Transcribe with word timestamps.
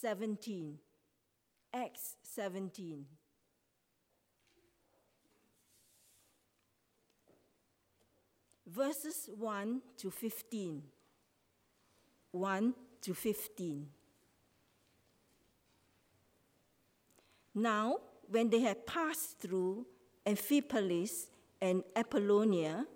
17. 0.00 0.78
Acts 1.74 2.16
17. 2.22 3.04
Verses 8.66 9.28
1 9.36 9.82
to 9.98 10.10
15. 10.10 10.82
1 12.32 12.74
to 13.02 13.14
15. 13.14 13.88
Now, 17.54 17.96
when 18.28 18.48
they 18.48 18.60
had 18.60 18.86
passed 18.86 19.38
through 19.40 19.86
Amphipolis 20.24 21.26
and 21.60 21.82
Apollonia, 21.94 22.86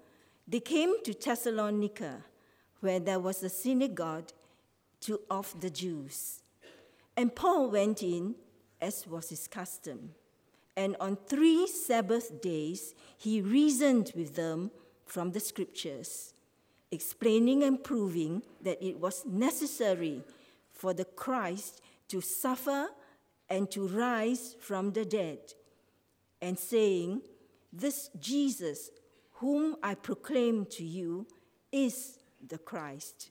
they 0.46 0.60
came 0.60 1.02
to 1.02 1.12
Thessalonica, 1.12 2.24
where 2.80 3.00
there 3.00 3.18
was 3.18 3.42
a 3.42 3.48
synagogue 3.48 4.30
to, 5.00 5.20
of 5.28 5.60
the 5.60 5.70
Jews. 5.70 6.43
And 7.16 7.34
Paul 7.34 7.70
went 7.70 8.02
in, 8.02 8.34
as 8.80 9.06
was 9.06 9.28
his 9.28 9.46
custom. 9.46 10.10
And 10.76 10.96
on 10.98 11.16
three 11.16 11.66
Sabbath 11.66 12.40
days, 12.42 12.94
he 13.16 13.40
reasoned 13.40 14.12
with 14.16 14.34
them 14.34 14.70
from 15.06 15.30
the 15.30 15.40
scriptures, 15.40 16.34
explaining 16.90 17.62
and 17.62 17.82
proving 17.82 18.42
that 18.62 18.82
it 18.82 18.98
was 18.98 19.24
necessary 19.24 20.24
for 20.72 20.92
the 20.92 21.04
Christ 21.04 21.80
to 22.08 22.20
suffer 22.20 22.88
and 23.48 23.70
to 23.70 23.86
rise 23.86 24.56
from 24.58 24.92
the 24.92 25.04
dead, 25.04 25.38
and 26.40 26.58
saying, 26.58 27.20
This 27.72 28.10
Jesus, 28.18 28.90
whom 29.32 29.76
I 29.82 29.94
proclaim 29.94 30.66
to 30.70 30.84
you, 30.84 31.26
is 31.70 32.18
the 32.46 32.58
Christ. 32.58 33.30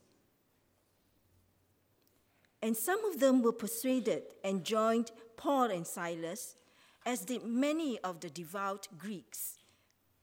And 2.64 2.78
some 2.78 3.04
of 3.04 3.20
them 3.20 3.42
were 3.42 3.52
persuaded 3.52 4.24
and 4.42 4.64
joined 4.64 5.12
Paul 5.36 5.70
and 5.70 5.86
Silas, 5.86 6.56
as 7.06 7.26
did 7.26 7.44
many 7.44 8.00
of 8.00 8.22
the 8.22 8.30
devout 8.30 8.88
Greeks, 8.98 9.58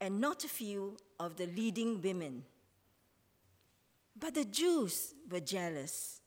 and 0.01 0.23
not 0.23 0.43
a 0.43 0.49
few 0.49 0.97
of 1.19 1.37
the 1.37 1.47
leading 1.49 2.01
women. 2.01 2.45
But 4.19 4.35
the 4.37 4.47
Jews 4.47 5.13
were 5.31 5.41
jealous, 5.41 6.23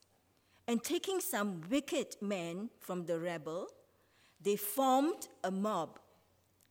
and 0.68 0.84
taking 0.84 1.20
some 1.20 1.64
wicked 1.68 2.18
men 2.22 2.70
from 2.80 3.08
the 3.08 3.20
rebel, 3.20 3.70
they 4.40 4.56
formed 4.56 5.28
a 5.44 5.50
mob, 5.50 5.98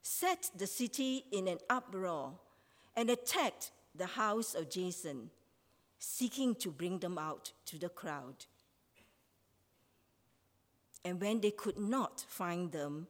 set 0.03 0.51
the 0.57 0.69
city 0.69 1.25
in 1.33 1.49
an 1.49 1.59
uproar, 1.69 2.35
and 2.95 3.11
attacked 3.11 3.73
the 3.93 4.07
house 4.07 4.55
of 4.55 4.71
Jason, 4.71 5.31
seeking 5.99 6.55
to 6.55 6.71
bring 6.71 7.01
them 7.01 7.19
out 7.19 7.51
to 7.67 7.77
the 7.77 7.89
crowd. 7.89 8.47
And 11.05 11.21
when 11.21 11.41
they 11.41 11.51
could 11.51 11.79
not 11.79 12.25
find 12.29 12.71
them, 12.71 13.09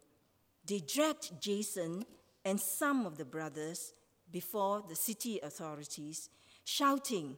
they 0.67 0.79
dragged 0.79 1.41
Jason 1.41 2.05
and 2.45 2.61
some 2.61 3.07
of 3.07 3.19
the 3.19 3.25
brothers 3.25 3.93
before 4.31 4.83
the 4.89 4.97
city 4.97 5.39
authorities, 5.43 6.31
shouting, 6.65 7.37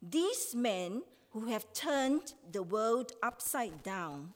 These 0.00 0.54
men 0.54 1.02
who 1.30 1.46
have 1.46 1.72
turned 1.72 2.34
the 2.50 2.62
world 2.62 3.12
upside 3.22 3.82
down 3.82 4.34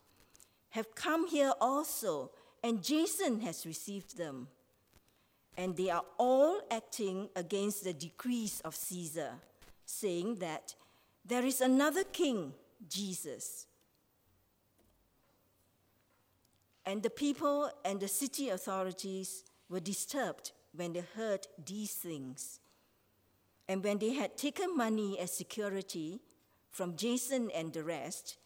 have 0.70 0.94
come 0.94 1.26
here 1.26 1.52
also, 1.60 2.30
and 2.62 2.82
Jason 2.82 3.40
has 3.40 3.66
received 3.66 4.18
them. 4.18 4.48
And 5.56 5.74
they 5.74 5.88
are 5.88 6.04
all 6.18 6.60
acting 6.70 7.30
against 7.34 7.82
the 7.84 7.94
decrees 7.94 8.60
of 8.62 8.76
Caesar, 8.76 9.32
saying 9.86 10.36
that 10.36 10.74
there 11.24 11.44
is 11.44 11.62
another 11.62 12.04
king, 12.04 12.52
Jesus. 12.88 13.66
And 16.86 17.02
the 17.02 17.10
people 17.10 17.68
and 17.84 17.98
the 17.98 18.08
city 18.08 18.48
authorities 18.48 19.42
were 19.68 19.80
disturbed 19.80 20.52
when 20.72 20.92
they 20.92 21.02
heard 21.16 21.48
these 21.66 21.92
things. 21.92 22.60
And 23.68 23.82
when 23.82 23.98
they 23.98 24.14
had 24.14 24.36
taken 24.36 24.76
money 24.76 25.18
as 25.18 25.32
security 25.32 26.20
from 26.70 26.94
Jason 26.96 27.50
and 27.52 27.72
the 27.72 27.82
rest, 27.82 28.38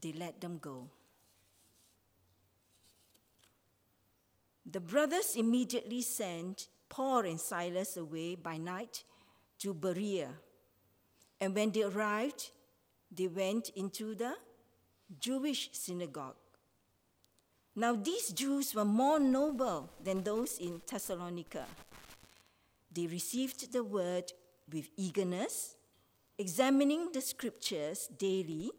they 0.00 0.12
let 0.12 0.40
them 0.40 0.56
go. 0.58 0.88
The 4.64 4.80
brothers 4.80 5.36
immediately 5.36 6.00
sent 6.00 6.68
Paul 6.88 7.20
and 7.20 7.38
Silas 7.38 7.96
away 7.96 8.34
by 8.36 8.56
night 8.56 9.04
to 9.58 9.74
Berea. 9.74 10.30
And 11.40 11.54
when 11.54 11.70
they 11.72 11.82
arrived, 11.82 12.50
they 13.14 13.28
went 13.28 13.68
into 13.76 14.14
the 14.14 14.34
Jewish 15.20 15.70
synagogue. 15.72 16.36
Now, 17.78 17.94
these 17.94 18.32
Jews 18.32 18.74
were 18.74 18.86
more 18.86 19.20
noble 19.20 19.90
than 20.02 20.22
those 20.22 20.56
in 20.56 20.80
Thessalonica. 20.90 21.66
They 22.90 23.06
received 23.06 23.70
the 23.70 23.84
word 23.84 24.32
with 24.72 24.88
eagerness, 24.96 25.76
examining 26.38 27.12
the 27.12 27.20
scriptures 27.20 28.08
daily 28.18 28.70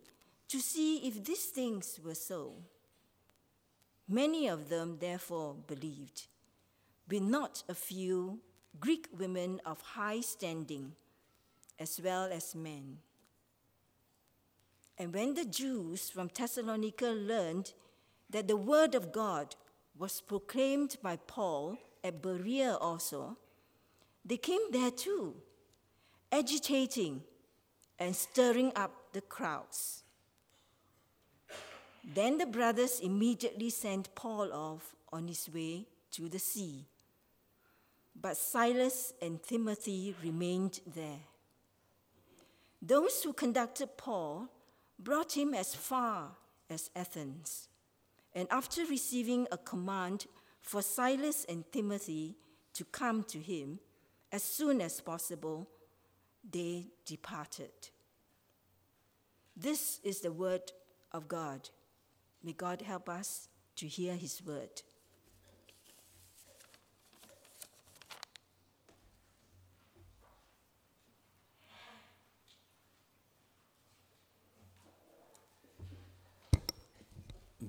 to 0.50 0.59
see 0.59 1.08
if 1.08 1.24
these 1.24 1.46
things 1.46 2.00
were 2.03 2.16
so. 2.16 2.56
Many 4.09 4.47
of 4.47 4.69
them, 4.69 4.97
therefore, 5.00 5.56
believed, 5.68 6.25
with 7.08 7.22
not 7.22 7.64
a 7.69 7.75
few 7.75 8.40
Greek 8.79 9.08
women 9.16 9.62
of 9.64 9.79
high 9.81 10.22
standing, 10.22 10.94
as 11.78 12.02
well 12.03 12.31
as 12.31 12.56
men. 12.56 12.97
And 14.97 15.14
when 15.14 15.35
the 15.35 15.46
Jews 15.46 16.09
from 16.09 16.31
Thessalonica 16.34 17.09
learned 17.09 17.74
that 18.30 18.48
the 18.48 18.58
word 18.58 18.96
of 18.96 19.12
God 19.12 19.56
was 19.98 20.22
proclaimed 20.22 20.98
by 21.02 21.16
Paul 21.16 21.78
at 22.04 22.22
Berea 22.22 22.76
also, 22.76 23.38
they 24.24 24.38
came 24.38 24.72
there 24.72 24.92
too, 24.92 25.36
agitating 26.32 27.24
and 27.98 28.16
stirring 28.16 28.72
up 28.76 28.92
the 29.14 29.22
crowds. 29.22 30.04
Then 32.04 32.38
the 32.38 32.46
brothers 32.46 33.00
immediately 33.00 33.70
sent 33.70 34.14
Paul 34.16 34.54
off 34.54 34.96
on 35.12 35.28
his 35.28 35.50
way 35.54 35.88
to 36.12 36.30
the 36.30 36.40
sea. 36.40 36.86
But 38.20 38.38
Silas 38.38 39.14
and 39.22 39.42
Timothy 39.44 40.16
remained 40.24 40.80
there. 40.96 41.20
Those 42.82 43.24
who 43.24 43.34
conducted 43.34 43.98
Paul 43.98 44.48
brought 45.00 45.34
him 45.36 45.54
as 45.54 45.76
far 45.76 46.32
as 46.70 46.90
Athens 46.96 47.66
and 48.38 48.48
after 48.52 48.86
receiving 48.86 49.48
a 49.52 49.58
command 49.58 50.28
for 50.62 50.84
Silas 50.84 51.44
and 51.50 51.64
Timothy 51.72 52.36
to 52.75 52.86
come 52.86 53.24
to 53.24 53.40
him 53.40 53.80
as 54.31 54.44
soon 54.44 54.80
as 54.80 55.02
possible, 55.02 55.68
they 56.47 56.86
departed. 57.03 57.72
This 59.56 60.00
is 60.03 60.20
the 60.22 60.31
word 60.31 60.72
of 61.12 61.28
God. 61.28 61.72
May 62.44 62.53
God 62.53 62.84
help 62.84 63.09
us 63.09 63.50
to 63.78 63.88
hear 63.88 64.14
his 64.14 64.40
word. 64.46 64.84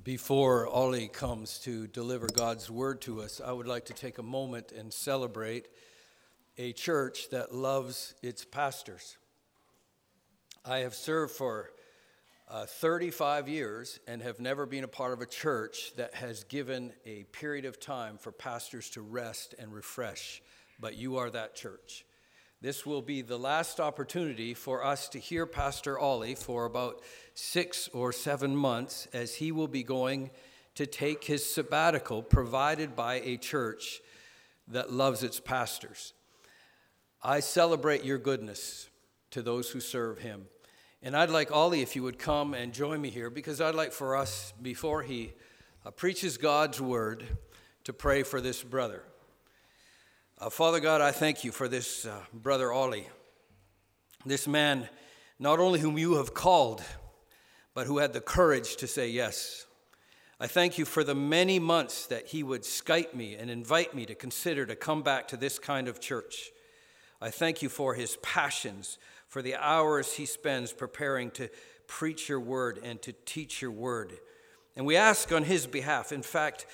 Before 0.08 0.66
Ollie 0.66 1.08
comes 1.08 1.58
to 1.64 1.86
deliver 1.86 2.28
God's 2.28 2.70
word 2.70 3.02
to 3.02 3.20
us, 3.20 3.42
I 3.44 3.52
would 3.52 3.66
like 3.66 3.84
to 3.84 3.92
take 3.92 4.16
a 4.16 4.22
moment 4.22 4.72
and 4.72 4.90
celebrate 4.90 5.68
a 6.56 6.72
church 6.72 7.28
that 7.28 7.54
loves 7.54 8.14
its 8.22 8.42
pastors. 8.42 9.18
I 10.64 10.78
have 10.78 10.94
served 10.94 11.32
for 11.32 11.72
uh, 12.48 12.64
35 12.64 13.50
years 13.50 14.00
and 14.08 14.22
have 14.22 14.40
never 14.40 14.64
been 14.64 14.82
a 14.82 14.88
part 14.88 15.12
of 15.12 15.20
a 15.20 15.26
church 15.26 15.92
that 15.96 16.14
has 16.14 16.42
given 16.44 16.94
a 17.04 17.24
period 17.24 17.66
of 17.66 17.78
time 17.78 18.16
for 18.16 18.32
pastors 18.32 18.88
to 18.92 19.02
rest 19.02 19.54
and 19.58 19.74
refresh, 19.74 20.40
but 20.80 20.96
you 20.96 21.18
are 21.18 21.28
that 21.28 21.54
church. 21.54 22.06
This 22.60 22.84
will 22.84 23.02
be 23.02 23.22
the 23.22 23.38
last 23.38 23.78
opportunity 23.78 24.52
for 24.52 24.84
us 24.84 25.08
to 25.10 25.20
hear 25.20 25.46
Pastor 25.46 25.96
Ollie 25.96 26.34
for 26.34 26.64
about 26.64 27.00
six 27.34 27.88
or 27.92 28.12
seven 28.12 28.56
months 28.56 29.06
as 29.12 29.36
he 29.36 29.52
will 29.52 29.68
be 29.68 29.84
going 29.84 30.30
to 30.74 30.84
take 30.84 31.22
his 31.22 31.48
sabbatical 31.48 32.20
provided 32.20 32.96
by 32.96 33.20
a 33.20 33.36
church 33.36 34.00
that 34.66 34.92
loves 34.92 35.22
its 35.22 35.38
pastors. 35.38 36.14
I 37.22 37.38
celebrate 37.38 38.04
your 38.04 38.18
goodness 38.18 38.90
to 39.30 39.40
those 39.40 39.70
who 39.70 39.78
serve 39.78 40.18
him. 40.18 40.46
And 41.00 41.16
I'd 41.16 41.30
like 41.30 41.52
Ollie, 41.52 41.82
if 41.82 41.94
you 41.94 42.02
would 42.02 42.18
come 42.18 42.54
and 42.54 42.72
join 42.72 43.00
me 43.00 43.10
here, 43.10 43.30
because 43.30 43.60
I'd 43.60 43.76
like 43.76 43.92
for 43.92 44.16
us, 44.16 44.52
before 44.60 45.02
he 45.02 45.32
uh, 45.86 45.92
preaches 45.92 46.36
God's 46.36 46.80
word, 46.80 47.24
to 47.84 47.92
pray 47.92 48.24
for 48.24 48.40
this 48.40 48.64
brother. 48.64 49.04
Uh, 50.40 50.48
Father 50.48 50.78
God, 50.78 51.00
I 51.00 51.10
thank 51.10 51.42
you 51.42 51.50
for 51.50 51.66
this 51.66 52.06
uh, 52.06 52.20
brother 52.32 52.72
Ollie, 52.72 53.08
this 54.24 54.46
man, 54.46 54.88
not 55.40 55.58
only 55.58 55.80
whom 55.80 55.98
you 55.98 56.14
have 56.14 56.32
called, 56.32 56.80
but 57.74 57.88
who 57.88 57.98
had 57.98 58.12
the 58.12 58.20
courage 58.20 58.76
to 58.76 58.86
say 58.86 59.08
yes. 59.08 59.66
I 60.38 60.46
thank 60.46 60.78
you 60.78 60.84
for 60.84 61.02
the 61.02 61.14
many 61.16 61.58
months 61.58 62.06
that 62.06 62.28
he 62.28 62.44
would 62.44 62.62
Skype 62.62 63.14
me 63.14 63.34
and 63.34 63.50
invite 63.50 63.96
me 63.96 64.06
to 64.06 64.14
consider 64.14 64.64
to 64.66 64.76
come 64.76 65.02
back 65.02 65.26
to 65.28 65.36
this 65.36 65.58
kind 65.58 65.88
of 65.88 65.98
church. 65.98 66.52
I 67.20 67.30
thank 67.30 67.60
you 67.60 67.68
for 67.68 67.94
his 67.94 68.16
passions, 68.22 68.98
for 69.26 69.42
the 69.42 69.56
hours 69.56 70.14
he 70.14 70.24
spends 70.24 70.72
preparing 70.72 71.32
to 71.32 71.48
preach 71.88 72.28
your 72.28 72.38
word 72.38 72.78
and 72.84 73.02
to 73.02 73.12
teach 73.24 73.60
your 73.60 73.72
word. 73.72 74.12
And 74.76 74.86
we 74.86 74.94
ask 74.94 75.32
on 75.32 75.42
his 75.42 75.66
behalf, 75.66 76.12
in 76.12 76.22
fact, 76.22 76.66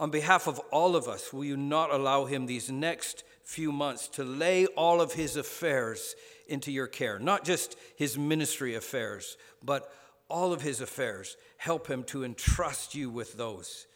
on 0.00 0.10
behalf 0.10 0.46
of 0.46 0.58
all 0.72 0.96
of 0.96 1.06
us, 1.06 1.30
will 1.30 1.44
you 1.44 1.58
not 1.58 1.92
allow 1.92 2.24
him 2.24 2.46
these 2.46 2.70
next 2.70 3.22
few 3.44 3.70
months 3.70 4.08
to 4.08 4.24
lay 4.24 4.64
all 4.68 4.98
of 4.98 5.12
his 5.12 5.36
affairs 5.36 6.16
into 6.48 6.72
your 6.72 6.86
care? 6.86 7.18
Not 7.18 7.44
just 7.44 7.76
his 7.96 8.16
ministry 8.16 8.74
affairs, 8.74 9.36
but 9.62 9.92
all 10.30 10.54
of 10.54 10.62
his 10.62 10.80
affairs. 10.80 11.36
Help 11.58 11.86
him 11.86 12.02
to 12.04 12.24
entrust 12.24 12.94
you 12.94 13.10
with 13.10 13.34
those. 13.34 13.86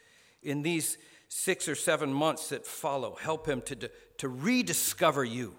In 0.43 0.61
these 0.61 0.99
six 1.29 1.69
or 1.69 1.75
seven 1.75 2.13
months 2.13 2.51
that 2.51 2.67
follow, 2.67 3.15
help 3.15 3.49
him 3.49 3.63
to, 3.63 3.91
to 4.19 4.29
rediscover 4.29 5.25
you 5.25 5.55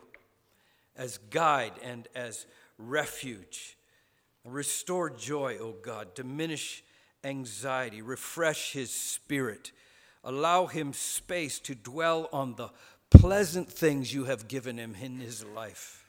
as 0.96 1.18
guide 1.18 1.74
and 1.82 2.08
as 2.14 2.46
refuge. 2.78 3.78
Restore 4.44 5.10
joy, 5.10 5.58
O 5.60 5.72
God. 5.72 6.14
Diminish 6.14 6.84
anxiety. 7.24 8.04
Refresh 8.04 8.74
his 8.74 8.92
spirit. 8.92 9.72
Allow 10.26 10.66
him 10.66 10.92
space 10.92 11.60
to 11.60 11.76
dwell 11.76 12.28
on 12.34 12.56
the 12.56 12.70
pleasant 13.12 13.72
things 13.72 14.12
you 14.12 14.26
have 14.26 14.48
given 14.48 14.78
him 14.78 14.96
in 15.00 15.20
his 15.20 15.46
life. 15.46 16.04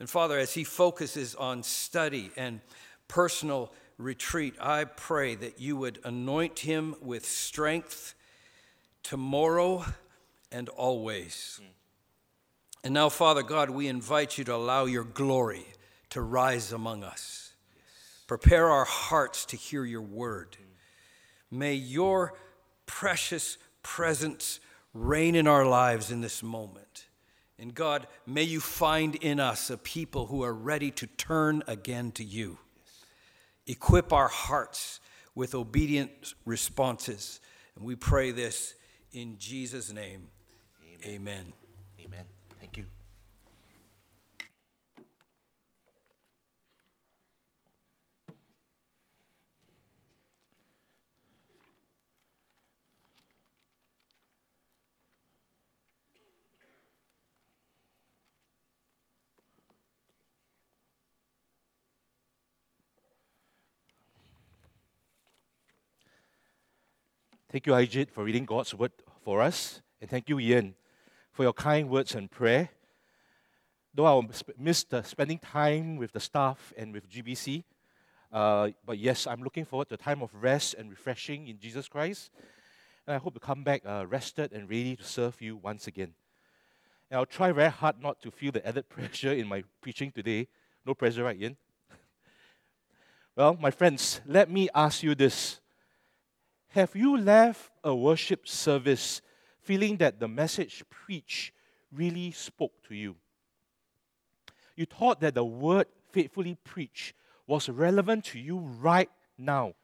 And 0.00 0.10
Father, 0.10 0.38
as 0.38 0.54
he 0.54 0.64
focuses 0.64 1.36
on 1.36 1.62
study 1.62 2.30
and 2.36 2.60
personal 3.06 3.72
retreat, 3.96 4.54
I 4.60 4.84
pray 4.84 5.36
that 5.36 5.60
you 5.60 5.76
would 5.76 6.00
anoint 6.04 6.60
him 6.60 6.96
with 7.00 7.24
strength 7.24 8.14
tomorrow 9.02 9.84
and 10.50 10.68
always. 10.70 11.60
Hmm. 11.60 11.68
And 12.84 12.94
now, 12.94 13.08
Father 13.08 13.42
God, 13.42 13.70
we 13.70 13.88
invite 13.88 14.38
you 14.38 14.44
to 14.44 14.54
allow 14.54 14.84
your 14.84 15.04
glory 15.04 15.66
to 16.10 16.20
rise 16.22 16.72
among 16.72 17.04
us. 17.04 17.52
Prepare 18.26 18.68
our 18.68 18.84
hearts 18.84 19.44
to 19.46 19.56
hear 19.56 19.84
your 19.84 20.02
word. 20.02 20.56
Hmm. 20.58 21.58
May 21.58 21.74
your 21.74 22.34
precious 22.88 23.58
presence 23.84 24.58
reign 24.92 25.36
in 25.36 25.46
our 25.46 25.64
lives 25.64 26.10
in 26.10 26.20
this 26.20 26.42
moment. 26.42 27.06
And 27.58 27.74
God, 27.74 28.08
may 28.26 28.42
you 28.42 28.58
find 28.58 29.14
in 29.16 29.38
us 29.38 29.70
a 29.70 29.76
people 29.76 30.26
who 30.26 30.42
are 30.42 30.54
ready 30.54 30.90
to 30.92 31.06
turn 31.06 31.62
again 31.68 32.10
to 32.12 32.24
you. 32.24 32.58
Equip 33.66 34.12
our 34.12 34.28
hearts 34.28 35.00
with 35.34 35.54
obedient 35.54 36.34
responses. 36.44 37.40
And 37.76 37.84
we 37.84 37.94
pray 37.94 38.30
this 38.30 38.74
in 39.12 39.38
Jesus' 39.38 39.92
name. 39.92 40.28
Amen. 41.04 41.14
Amen. 41.14 41.52
Amen. 42.00 42.24
Thank 42.60 42.76
you. 42.76 42.97
Thank 67.50 67.66
you, 67.66 67.72
Ajit, 67.72 68.10
for 68.10 68.24
reading 68.24 68.44
God's 68.44 68.74
word 68.74 68.92
for 69.24 69.40
us. 69.40 69.80
And 70.02 70.10
thank 70.10 70.28
you, 70.28 70.38
Ian, 70.38 70.74
for 71.32 71.44
your 71.44 71.54
kind 71.54 71.88
words 71.88 72.14
and 72.14 72.30
prayer. 72.30 72.68
Though 73.94 74.20
I 74.20 74.28
missed 74.58 74.92
uh, 74.92 75.02
spending 75.02 75.38
time 75.38 75.96
with 75.96 76.12
the 76.12 76.20
staff 76.20 76.74
and 76.76 76.92
with 76.92 77.08
GBC, 77.08 77.64
uh, 78.30 78.68
but 78.84 78.98
yes, 78.98 79.26
I'm 79.26 79.42
looking 79.42 79.64
forward 79.64 79.88
to 79.88 79.94
a 79.94 79.96
time 79.96 80.20
of 80.20 80.28
rest 80.34 80.74
and 80.74 80.90
refreshing 80.90 81.48
in 81.48 81.58
Jesus 81.58 81.88
Christ. 81.88 82.30
And 83.06 83.16
I 83.16 83.18
hope 83.18 83.32
to 83.32 83.40
come 83.40 83.64
back 83.64 83.80
uh, 83.86 84.04
rested 84.06 84.52
and 84.52 84.68
ready 84.68 84.94
to 84.96 85.04
serve 85.04 85.40
you 85.40 85.56
once 85.56 85.86
again. 85.86 86.12
And 87.10 87.16
I'll 87.16 87.24
try 87.24 87.50
very 87.52 87.70
hard 87.70 88.02
not 88.02 88.20
to 88.20 88.30
feel 88.30 88.52
the 88.52 88.68
added 88.68 88.88
pressure 88.90 89.32
in 89.32 89.48
my 89.48 89.64
preaching 89.80 90.12
today. 90.12 90.48
No 90.84 90.92
pressure, 90.92 91.24
right, 91.24 91.40
Ian? 91.40 91.56
well, 93.34 93.56
my 93.58 93.70
friends, 93.70 94.20
let 94.26 94.50
me 94.50 94.68
ask 94.74 95.02
you 95.02 95.14
this 95.14 95.60
have 96.70 96.94
you 96.94 97.16
left 97.16 97.70
a 97.82 97.94
worship 97.94 98.46
service 98.46 99.22
feeling 99.60 99.96
that 99.98 100.20
the 100.20 100.28
message 100.28 100.84
preached 100.90 101.52
really 101.92 102.30
spoke 102.30 102.72
to 102.88 102.94
you? 102.94 103.16
You 104.76 104.86
thought 104.86 105.20
that 105.20 105.34
the 105.34 105.44
word 105.44 105.86
faithfully 106.12 106.56
preached 106.62 107.14
was 107.46 107.68
relevant 107.68 108.24
to 108.26 108.38
you 108.38 108.58
right 108.58 109.10
now. 109.36 109.74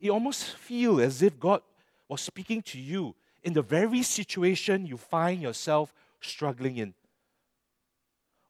It 0.00 0.10
almost 0.10 0.56
feels 0.56 1.00
as 1.00 1.22
if 1.22 1.38
God 1.38 1.60
was 2.08 2.20
speaking 2.20 2.62
to 2.62 2.78
you 2.78 3.14
in 3.42 3.52
the 3.52 3.62
very 3.62 4.02
situation 4.02 4.86
you 4.86 4.96
find 4.96 5.40
yourself 5.40 5.92
struggling 6.20 6.78
in. 6.78 6.94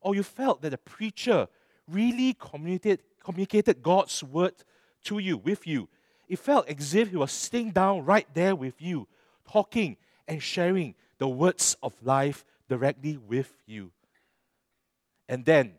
Or 0.01 0.15
you 0.15 0.23
felt 0.23 0.63
that 0.63 0.71
the 0.71 0.79
preacher 0.79 1.49
really 1.91 2.35
communicated, 2.35 3.03
communicated 3.23 3.83
God's 3.83 4.23
word 4.23 4.55
to 5.05 5.19
you, 5.19 5.37
with 5.37 5.67
you, 5.67 5.89
it 6.29 6.39
felt 6.39 6.69
as 6.69 6.95
if 6.95 7.11
he 7.11 7.17
was 7.17 7.33
sitting 7.33 7.71
down 7.71 8.05
right 8.05 8.27
there 8.35 8.55
with 8.55 8.81
you, 8.81 9.07
talking 9.51 9.97
and 10.27 10.43
sharing 10.43 10.95
the 11.19 11.29
words 11.29 11.77
of 11.83 11.95
life 12.03 12.45
directly 12.69 13.17
with 13.17 13.53
you. 13.67 13.93
And 15.29 15.45
then, 15.45 15.75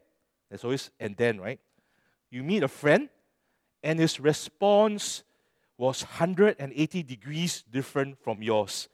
there's 0.50 0.64
always 0.64 0.90
and 1.00 1.16
then, 1.16 1.40
right? 1.40 1.60
You 2.30 2.44
meet 2.44 2.64
a 2.64 2.68
friend, 2.68 3.10
and 3.84 4.00
his 4.00 4.20
response 4.20 5.24
was 5.78 6.02
180 6.04 7.04
degrees 7.04 7.64
different 7.70 8.18
from 8.20 8.42
yours. 8.42 8.90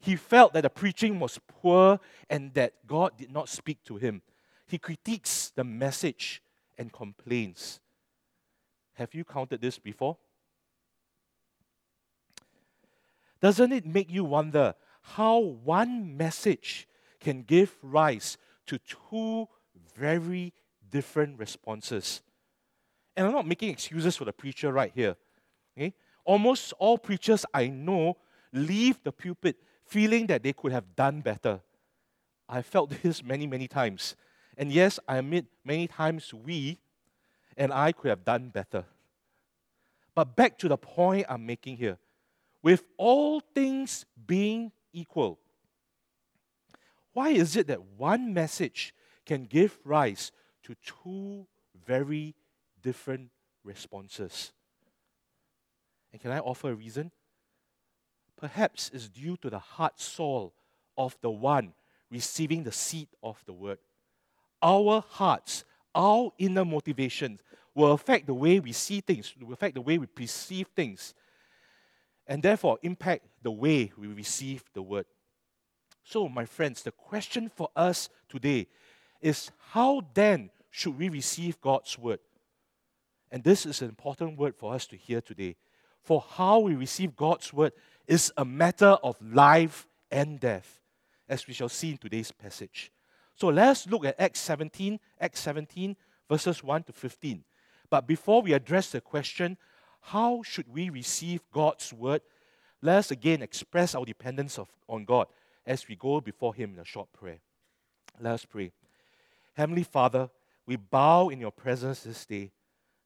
He 0.00 0.16
felt 0.16 0.52
that 0.52 0.62
the 0.62 0.70
preaching 0.70 1.18
was 1.18 1.38
poor 1.46 2.00
and 2.28 2.52
that 2.54 2.74
God 2.86 3.16
did 3.16 3.32
not 3.32 3.48
speak 3.48 3.82
to 3.84 3.96
him. 3.96 4.22
He 4.66 4.78
critiques 4.78 5.52
the 5.54 5.64
message 5.64 6.42
and 6.76 6.92
complains. 6.92 7.80
Have 8.94 9.14
you 9.14 9.24
counted 9.24 9.60
this 9.60 9.78
before? 9.78 10.16
Doesn't 13.46 13.70
it 13.70 13.86
make 13.86 14.10
you 14.10 14.24
wonder 14.24 14.74
how 15.02 15.38
one 15.38 16.16
message 16.16 16.88
can 17.20 17.44
give 17.44 17.76
rise 17.80 18.38
to 18.66 18.76
two 18.78 19.46
very 19.94 20.52
different 20.90 21.38
responses? 21.38 22.22
And 23.16 23.24
I'm 23.24 23.32
not 23.32 23.46
making 23.46 23.70
excuses 23.70 24.16
for 24.16 24.24
the 24.24 24.32
preacher 24.32 24.72
right 24.72 24.90
here. 24.92 25.14
Okay? 25.78 25.94
Almost 26.24 26.72
all 26.80 26.98
preachers 26.98 27.46
I 27.54 27.68
know 27.68 28.16
leave 28.52 29.00
the 29.04 29.12
pulpit 29.12 29.58
feeling 29.84 30.26
that 30.26 30.42
they 30.42 30.52
could 30.52 30.72
have 30.72 30.96
done 30.96 31.20
better. 31.20 31.60
I 32.48 32.62
felt 32.62 32.90
this 33.04 33.22
many, 33.22 33.46
many 33.46 33.68
times. 33.68 34.16
And 34.58 34.72
yes, 34.72 34.98
I 35.06 35.18
admit 35.18 35.46
many 35.64 35.86
times 35.86 36.34
we 36.34 36.80
and 37.56 37.72
I 37.72 37.92
could 37.92 38.08
have 38.08 38.24
done 38.24 38.48
better. 38.48 38.86
But 40.16 40.34
back 40.34 40.58
to 40.58 40.68
the 40.68 40.76
point 40.76 41.26
I'm 41.28 41.46
making 41.46 41.76
here 41.76 41.98
with 42.66 42.82
all 42.96 43.38
things 43.54 44.04
being 44.26 44.72
equal. 44.92 45.38
Why 47.12 47.28
is 47.28 47.54
it 47.54 47.68
that 47.68 47.80
one 47.96 48.34
message 48.34 48.92
can 49.24 49.44
give 49.44 49.78
rise 49.84 50.32
to 50.64 50.74
two 50.84 51.46
very 51.86 52.34
different 52.82 53.30
responses? 53.62 54.50
And 56.10 56.20
can 56.20 56.32
I 56.32 56.40
offer 56.40 56.70
a 56.70 56.74
reason? 56.74 57.12
Perhaps 58.36 58.90
it's 58.92 59.08
due 59.08 59.36
to 59.42 59.48
the 59.48 59.60
heart 59.60 60.00
soul 60.00 60.52
of 60.98 61.16
the 61.20 61.30
one 61.30 61.72
receiving 62.10 62.64
the 62.64 62.72
seed 62.72 63.06
of 63.22 63.40
the 63.46 63.52
word. 63.52 63.78
Our 64.60 65.04
hearts, 65.08 65.64
our 65.94 66.32
inner 66.36 66.64
motivations 66.64 67.38
will 67.76 67.92
affect 67.92 68.26
the 68.26 68.34
way 68.34 68.58
we 68.58 68.72
see 68.72 69.02
things, 69.02 69.32
will 69.40 69.52
affect 69.52 69.76
the 69.76 69.80
way 69.80 69.98
we 69.98 70.06
perceive 70.06 70.66
things, 70.74 71.14
and 72.26 72.42
therefore 72.42 72.78
impact 72.82 73.26
the 73.42 73.50
way 73.50 73.92
we 73.96 74.08
receive 74.08 74.64
the 74.74 74.82
word. 74.82 75.06
So, 76.04 76.28
my 76.28 76.44
friends, 76.44 76.82
the 76.82 76.92
question 76.92 77.50
for 77.54 77.68
us 77.74 78.08
today 78.28 78.68
is 79.20 79.50
how 79.70 80.02
then 80.14 80.50
should 80.70 80.98
we 80.98 81.08
receive 81.08 81.60
God's 81.60 81.98
word? 81.98 82.20
And 83.30 83.42
this 83.42 83.66
is 83.66 83.82
an 83.82 83.88
important 83.88 84.38
word 84.38 84.54
for 84.54 84.74
us 84.74 84.86
to 84.88 84.96
hear 84.96 85.20
today. 85.20 85.56
For 86.02 86.24
how 86.36 86.60
we 86.60 86.74
receive 86.74 87.16
God's 87.16 87.52
word 87.52 87.72
is 88.06 88.32
a 88.36 88.44
matter 88.44 88.96
of 89.02 89.16
life 89.20 89.88
and 90.10 90.38
death, 90.38 90.80
as 91.28 91.46
we 91.46 91.54
shall 91.54 91.68
see 91.68 91.90
in 91.90 91.98
today's 91.98 92.30
passage. 92.30 92.92
So 93.34 93.48
let's 93.48 93.86
look 93.88 94.04
at 94.04 94.20
Acts 94.20 94.40
17, 94.40 95.00
Acts 95.20 95.40
17, 95.40 95.96
verses 96.28 96.62
1 96.62 96.84
to 96.84 96.92
15. 96.92 97.44
But 97.90 98.06
before 98.06 98.42
we 98.42 98.52
address 98.52 98.90
the 98.90 99.00
question, 99.00 99.56
how 100.00 100.42
should 100.42 100.68
we 100.72 100.90
receive 100.90 101.40
God's 101.52 101.92
word? 101.92 102.22
Let 102.82 102.98
us 102.98 103.10
again 103.10 103.42
express 103.42 103.94
our 103.94 104.04
dependence 104.04 104.58
of, 104.58 104.68
on 104.88 105.04
God 105.04 105.26
as 105.66 105.88
we 105.88 105.96
go 105.96 106.20
before 106.20 106.54
Him 106.54 106.74
in 106.74 106.78
a 106.78 106.84
short 106.84 107.12
prayer. 107.12 107.38
Let 108.20 108.34
us 108.34 108.44
pray. 108.44 108.72
Heavenly 109.54 109.82
Father, 109.82 110.30
we 110.66 110.76
bow 110.76 111.28
in 111.28 111.40
your 111.40 111.50
presence 111.50 112.00
this 112.00 112.24
day. 112.26 112.52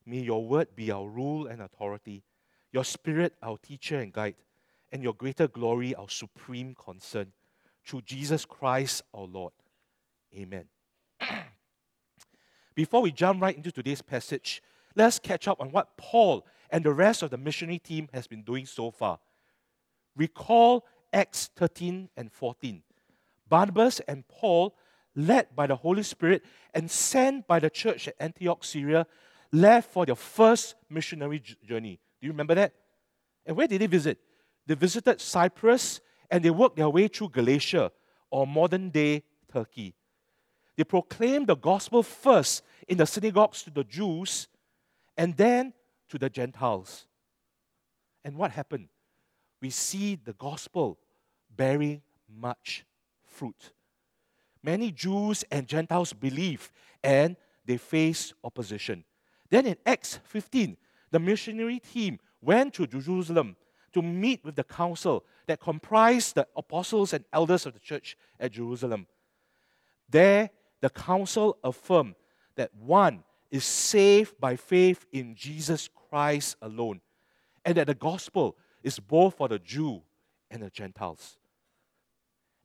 May 0.04 0.20
your 0.20 0.44
word 0.44 0.68
be 0.75 0.90
our 0.90 1.06
rule 1.06 1.47
and 1.47 1.62
authority, 1.62 2.23
your 2.73 2.85
spirit 2.85 3.35
our 3.42 3.59
teacher 3.59 3.99
and 3.99 4.12
guide, 4.12 4.37
and 4.92 5.02
your 5.02 5.14
greater 5.14 5.47
glory 5.47 5.94
our 5.94 6.09
supreme 6.09 6.75
concern. 6.75 7.32
Through 7.85 8.02
Jesus 8.02 8.44
Christ 8.44 9.02
our 9.14 9.25
Lord. 9.25 9.52
Amen. 10.35 10.66
Before 12.75 13.02
we 13.02 13.12
jump 13.12 13.42
right 13.42 13.56
into 13.56 13.73
today's 13.73 14.02
passage, 14.02 14.62
let's 14.94 15.18
catch 15.18 15.49
up 15.49 15.61
on 15.61 15.70
what 15.70 15.97
Paul 15.97 16.47
and 16.70 16.85
the 16.85 16.92
rest 16.92 17.23
of 17.23 17.30
the 17.30 17.38
missionary 17.38 17.78
team 17.78 18.09
has 18.12 18.26
been 18.26 18.42
doing 18.42 18.66
so 18.66 18.90
far. 18.90 19.18
Recall 20.16 20.85
Acts 21.12 21.50
13 21.56 22.09
and 22.16 22.32
14. 22.32 22.82
Barnabas 23.49 24.00
and 24.00 24.26
Paul, 24.28 24.76
led 25.16 25.54
by 25.56 25.66
the 25.66 25.76
Holy 25.76 26.02
Spirit 26.02 26.44
and 26.73 26.90
sent 26.90 27.47
by 27.47 27.59
the 27.59 27.70
church 27.70 28.06
at 28.09 28.14
Antioch, 28.20 28.64
Syria, 28.64 29.06
left 29.52 29.90
for 29.90 30.06
their 30.06 30.14
first 30.14 30.76
missionary 30.88 31.42
journey. 31.66 31.99
Do 32.20 32.26
you 32.26 32.32
remember 32.32 32.54
that? 32.54 32.73
And 33.44 33.56
where 33.56 33.66
did 33.66 33.80
they 33.80 33.87
visit? 33.87 34.18
They 34.66 34.75
visited 34.75 35.20
Cyprus 35.20 36.00
and 36.30 36.44
they 36.44 36.50
worked 36.50 36.76
their 36.76 36.88
way 36.88 37.09
through 37.09 37.30
Galatia, 37.30 37.90
or 38.30 38.47
modern 38.47 38.90
day 38.90 39.25
Turkey. 39.52 39.94
They 40.76 40.85
proclaimed 40.85 41.49
the 41.49 41.56
gospel 41.56 42.04
first 42.04 42.62
in 42.87 42.99
the 42.99 43.06
synagogues 43.06 43.64
to 43.64 43.70
the 43.70 43.82
Jews 43.82 44.47
and 45.20 45.36
then 45.36 45.74
to 46.08 46.16
the 46.16 46.30
Gentiles. 46.30 47.04
And 48.24 48.36
what 48.38 48.52
happened? 48.52 48.88
We 49.60 49.68
see 49.68 50.14
the 50.14 50.32
gospel 50.32 50.98
bearing 51.54 52.00
much 52.26 52.86
fruit. 53.22 53.72
Many 54.62 54.90
Jews 54.90 55.44
and 55.50 55.68
Gentiles 55.68 56.14
believe 56.14 56.72
and 57.04 57.36
they 57.66 57.76
face 57.76 58.32
opposition. 58.42 59.04
Then 59.50 59.66
in 59.66 59.76
Acts 59.84 60.20
15, 60.24 60.78
the 61.10 61.18
missionary 61.18 61.80
team 61.80 62.18
went 62.40 62.72
to 62.74 62.86
Jerusalem 62.86 63.56
to 63.92 64.00
meet 64.00 64.42
with 64.42 64.56
the 64.56 64.64
council 64.64 65.26
that 65.46 65.60
comprised 65.60 66.34
the 66.34 66.46
apostles 66.56 67.12
and 67.12 67.26
elders 67.30 67.66
of 67.66 67.74
the 67.74 67.80
church 67.80 68.16
at 68.38 68.52
Jerusalem. 68.52 69.06
There, 70.08 70.48
the 70.80 70.88
council 70.88 71.58
affirmed 71.62 72.14
that 72.56 72.74
one 72.74 73.22
is 73.50 73.64
saved 73.64 74.38
by 74.38 74.57
faith 74.57 75.07
in 75.12 75.35
Jesus 75.35 75.88
Christ 76.09 76.57
alone, 76.62 77.00
and 77.64 77.76
that 77.76 77.87
the 77.87 77.95
gospel 77.95 78.57
is 78.83 78.99
both 78.99 79.37
for 79.37 79.49
the 79.49 79.59
Jew 79.59 80.02
and 80.50 80.62
the 80.62 80.71
Gentiles. 80.71 81.37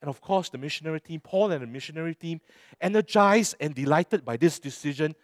And 0.01 0.09
of 0.09 0.21
course, 0.21 0.49
the 0.49 0.57
missionary 0.57 0.99
team, 0.99 1.19
Paul 1.19 1.51
and 1.51 1.63
the 1.63 1.67
missionary 1.67 2.13
team, 2.13 2.39
energized 2.79 3.55
and 3.59 3.73
delighted 3.73 4.23
by 4.23 4.37
this 4.37 4.59
decision, 4.59 5.15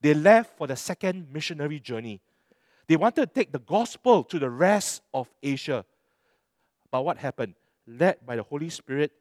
they 0.00 0.12
left 0.12 0.56
for 0.58 0.66
the 0.66 0.76
second 0.76 1.28
missionary 1.32 1.78
journey. 1.78 2.20
They 2.88 2.96
wanted 2.96 3.26
to 3.26 3.32
take 3.32 3.52
the 3.52 3.60
gospel 3.60 4.24
to 4.24 4.38
the 4.38 4.50
rest 4.50 5.02
of 5.14 5.30
Asia. 5.42 5.84
But 6.90 7.04
what 7.04 7.16
happened? 7.16 7.54
Led 7.86 8.16
by 8.26 8.36
the 8.36 8.42
Holy 8.42 8.70
Spirit, 8.70 9.12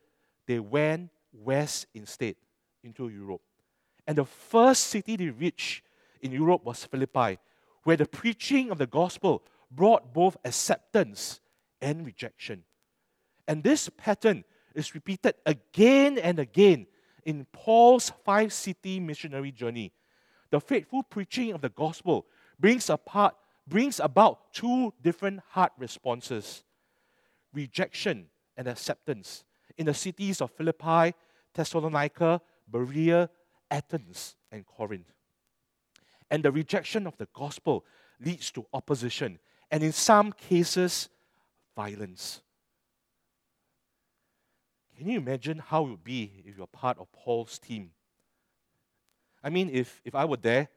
they 0.48 0.60
went 0.60 1.10
west 1.32 1.88
instead 1.94 2.36
into 2.84 3.10
Europe. 3.10 3.42
And 4.08 4.18
the 4.18 4.26
first 4.26 4.88
city 4.88 5.16
they 5.16 5.30
reached 5.30 5.84
in 6.22 6.32
Europe 6.32 6.64
was 6.64 6.86
Philippi, 6.86 7.40
where 7.84 7.98
the 7.98 8.06
preaching 8.06 8.72
of 8.72 8.78
the 8.78 8.88
gospel 8.88 9.44
brought 9.72 10.14
both 10.14 10.38
acceptance 10.46 11.40
and 11.82 12.06
rejection. 12.06 12.64
And 13.48 13.64
this 13.64 13.90
pattern 13.90 14.44
is 14.74 14.96
repeated 14.96 15.36
again 15.46 16.18
and 16.18 16.40
again 16.40 16.88
in 17.26 17.46
Paul's 17.52 18.12
five 18.24 18.54
city 18.54 19.00
missionary 19.00 19.52
journey. 19.52 19.92
The 20.52 20.60
faithful 20.60 21.04
preaching 21.04 21.54
of 21.54 21.62
the 21.62 21.70
gospel 21.70 22.26
brings 22.60 22.90
apart 22.90 23.36
brings 23.68 24.00
about 24.00 24.54
two 24.54 24.94
different 25.02 25.40
heart 25.50 25.72
responses 25.78 26.64
rejection 27.54 28.26
and 28.58 28.68
acceptance 28.68 29.44
in 29.78 29.86
the 29.86 29.94
cities 29.94 30.42
of 30.42 30.52
Philippi, 30.52 31.14
Thessalonica, 31.54 32.42
Berea, 32.68 33.30
Athens, 33.74 34.36
and 34.52 34.66
Corinth. 34.68 35.12
And 36.30 36.44
the 36.44 36.52
rejection 36.52 37.08
of 37.08 37.18
the 37.18 37.28
gospel 37.34 37.84
leads 38.24 38.52
to 38.52 38.66
opposition, 38.72 39.40
and 39.72 39.84
in 39.84 39.92
some 39.92 40.32
cases, 40.32 41.10
violence. 41.76 42.42
Can 44.96 45.10
you 45.10 45.18
imagine 45.18 45.58
how 45.58 45.86
it 45.86 45.90
would 45.90 46.04
be 46.04 46.44
if 46.46 46.56
you're 46.56 46.68
part 46.68 47.00
of 47.00 47.12
Paul's 47.12 47.58
team? 47.58 47.90
I 49.44 49.50
mean, 49.50 49.72
if, 49.74 50.02
if 50.06 50.14
I 50.14 50.26
were 50.26 50.38
there, 50.38 50.70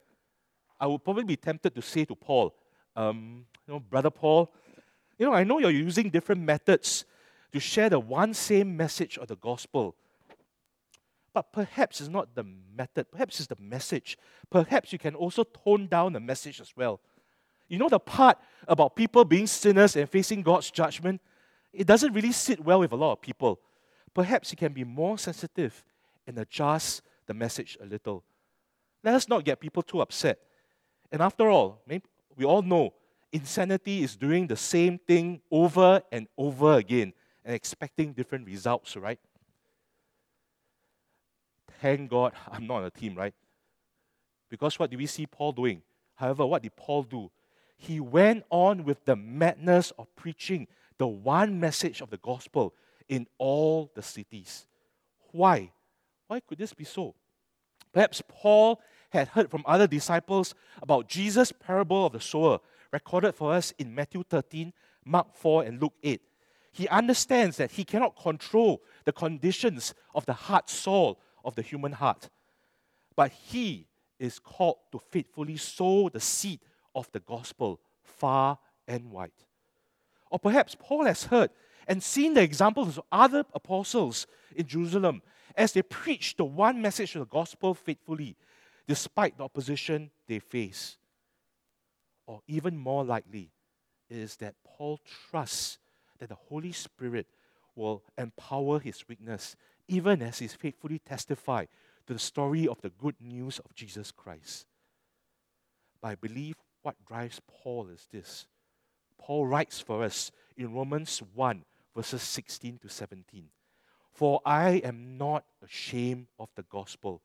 I 0.81 0.87
would 0.87 1.05
probably 1.05 1.25
be 1.25 1.37
tempted 1.37 1.75
to 1.75 1.83
say 1.83 2.07
to 2.07 2.15
Paul, 2.15 2.55
um, 2.97 3.45
you 3.67 3.75
know, 3.75 3.81
Brother 3.81 4.11
Paul, 4.11 4.51
you 5.19 5.27
know, 5.27 5.35
I 5.35 5.45
know 5.45 5.59
you're 5.59 5.71
using 5.71 6.09
different 6.09 6.41
methods 6.41 7.05
to 7.53 7.61
share 7.61 7.91
the 7.91 8.01
one 8.01 8.33
same 8.33 8.75
message 8.75 9.19
of 9.19 9.29
the 9.29 9.37
gospel. 9.37 9.95
But 11.37 11.53
perhaps 11.53 12.01
it's 12.01 12.09
not 12.09 12.35
the 12.35 12.47
method, 12.75 13.11
perhaps 13.11 13.41
it's 13.41 13.47
the 13.47 13.61
message. 13.61 14.17
Perhaps 14.49 14.91
you 14.91 14.99
can 14.99 15.15
also 15.15 15.45
tone 15.45 15.87
down 15.87 16.15
the 16.15 16.19
message 16.19 16.63
as 16.63 16.75
well. 16.75 16.99
You 17.69 17.77
know, 17.77 17.91
the 17.91 17.99
part 17.99 18.39
about 18.67 18.97
people 18.97 19.23
being 19.23 19.47
sinners 19.47 19.97
and 19.97 20.09
facing 20.09 20.41
God's 20.41 20.71
judgment, 20.71 21.21
it 21.75 21.87
doesn't 21.87 22.15
really 22.15 22.33
sit 22.33 22.65
well 22.65 22.81
with 22.81 22.93
a 22.93 22.97
lot 22.97 23.13
of 23.13 23.21
people. 23.21 23.61
Perhaps 24.15 24.51
you 24.51 24.57
can 24.57 24.73
be 24.73 24.83
more 24.83 25.19
sensitive 25.19 25.85
and 26.27 26.39
adjust 26.39 27.03
the 27.27 27.35
message 27.35 27.77
a 27.83 27.85
little. 27.85 28.25
Let 29.05 29.15
us 29.15 29.29
not 29.29 29.45
get 29.45 29.61
people 29.61 29.83
too 29.83 30.01
upset. 30.01 30.39
And 31.13 31.21
after 31.21 31.51
all, 31.51 31.83
we 32.35 32.47
all 32.47 32.63
know 32.63 32.95
insanity 33.31 34.03
is 34.03 34.17
doing 34.17 34.47
the 34.47 34.57
same 34.57 34.99
thing 34.99 35.43
over 35.51 36.01
and 36.11 36.29
over 36.39 36.79
again 36.79 37.13
and 37.45 37.55
expecting 37.55 38.15
different 38.15 38.47
results, 38.47 38.97
right? 38.97 39.21
Thank 41.87 42.11
God 42.11 42.33
I'm 42.51 42.67
not 42.67 42.79
on 42.79 42.85
a 42.87 42.91
team, 42.91 43.15
right? 43.15 43.33
Because 44.51 44.77
what 44.77 44.91
do 44.91 44.99
we 44.99 45.07
see 45.07 45.25
Paul 45.25 45.53
doing? 45.53 45.83
However, 46.17 46.45
what 46.45 46.63
did 46.63 46.75
Paul 46.75 47.05
do? 47.05 47.31
He 47.77 48.01
went 48.01 48.43
on 48.51 48.83
with 48.83 49.05
the 49.05 49.15
madness 49.15 49.93
of 49.97 50.09
preaching 50.17 50.67
the 50.99 51.07
one 51.07 51.61
message 51.61 52.01
of 52.01 52.11
the 52.11 52.17
gospel 52.17 52.75
in 53.09 53.29
all 53.39 53.93
the 53.95 54.03
cities. 54.03 54.67
Why? 55.31 55.71
Why 56.27 56.41
could 56.41 56.59
this 56.59 56.73
be 56.73 56.83
so? 56.83 57.15
Perhaps 57.93 58.21
Paul 58.27 58.81
had 59.11 59.29
heard 59.29 59.49
from 59.49 59.63
other 59.65 59.87
disciples 59.87 60.57
about 60.83 61.09
Jesus' 61.09 61.53
parable 61.53 62.07
of 62.07 62.15
the 62.15 62.21
sower, 62.21 62.59
recorded 62.93 63.37
for 63.37 63.53
us 63.53 63.73
in 63.79 63.95
Matthew 63.95 64.25
13, 64.29 64.73
Mark 65.05 65.37
4, 65.37 65.63
and 65.63 65.81
Luke 65.81 65.95
8. 66.03 66.21
He 66.73 66.89
understands 66.89 67.59
that 67.59 67.71
he 67.71 67.85
cannot 67.85 68.21
control 68.21 68.83
the 69.05 69.13
conditions 69.13 69.95
of 70.17 70.27
the 70.27 70.33
heart 70.33 70.69
soul 70.69 71.21
of 71.47 71.55
the 71.55 71.63
human 71.63 71.93
heart. 71.93 72.29
But 73.15 73.33
he 73.33 73.87
is 74.19 74.39
called 74.39 74.77
to 74.93 74.99
faithfully 74.99 75.57
sow 75.57 76.11
the 76.11 76.21
seed 76.21 76.61
of 76.95 77.11
the 77.13 77.21
gospel 77.21 77.81
far 78.03 78.59
and 78.87 79.11
wide. 79.11 79.31
Or 80.31 80.39
perhaps 80.39 80.77
Paul 80.79 81.05
has 81.05 81.25
heard 81.25 81.51
and 81.87 82.03
seen 82.03 82.35
the 82.35 82.43
examples 82.43 82.99
of 82.99 83.05
other 83.13 83.45
apostles 83.55 84.27
in 84.55 84.67
Jerusalem 84.67 85.23
as 85.57 85.73
they 85.73 85.83
preached 85.83 86.37
the 86.37 86.45
one 86.45 86.83
message 86.83 87.15
of 87.15 87.21
the 87.21 87.27
gospel 87.27 87.75
faithfully 87.75 88.37
despite 88.87 89.39
the 89.39 89.45
opposition 89.45 90.11
they 90.27 90.39
face. 90.39 90.97
Or 92.27 92.41
even 92.49 92.77
more 92.77 93.05
likely, 93.05 93.51
is 94.09 94.37
that 94.37 94.55
Paul 94.65 95.01
trusts 95.31 95.79
that 96.19 96.29
the 96.29 96.35
Holy 96.35 96.73
Spirit 96.73 97.27
will 97.75 98.03
empower 98.17 98.79
his 98.79 99.07
weakness, 99.09 99.57
even 99.89 100.23
as 100.23 100.39
he 100.39 100.49
faithfully 100.49 100.99
testifies 100.99 101.69
to 102.07 102.13
the 102.13 102.19
story 102.19 102.67
of 102.69 102.81
the 102.81 102.91
good 102.91 103.17
news 103.21 103.59
of 103.61 103.75
Jesus 103.75 104.11
Christ. 104.11 104.67
But 106.01 106.09
I 106.09 106.15
believe 106.15 106.57
what 106.83 106.97
drives 107.07 107.41
Paul 107.47 107.89
is 107.89 108.07
this. 108.13 108.47
Paul 109.19 109.47
writes 109.47 109.81
for 109.81 110.05
us 110.05 110.31
in 110.57 110.73
Romans 110.73 111.21
1, 111.35 111.65
verses 111.95 112.23
16 112.23 112.79
to 112.79 112.89
17. 112.89 113.49
For 114.13 114.41
I 114.47 114.83
am 114.85 115.19
not 115.19 115.45
ashamed 115.63 116.27
of 116.39 116.49
the 116.55 116.63
gospel 116.63 117.23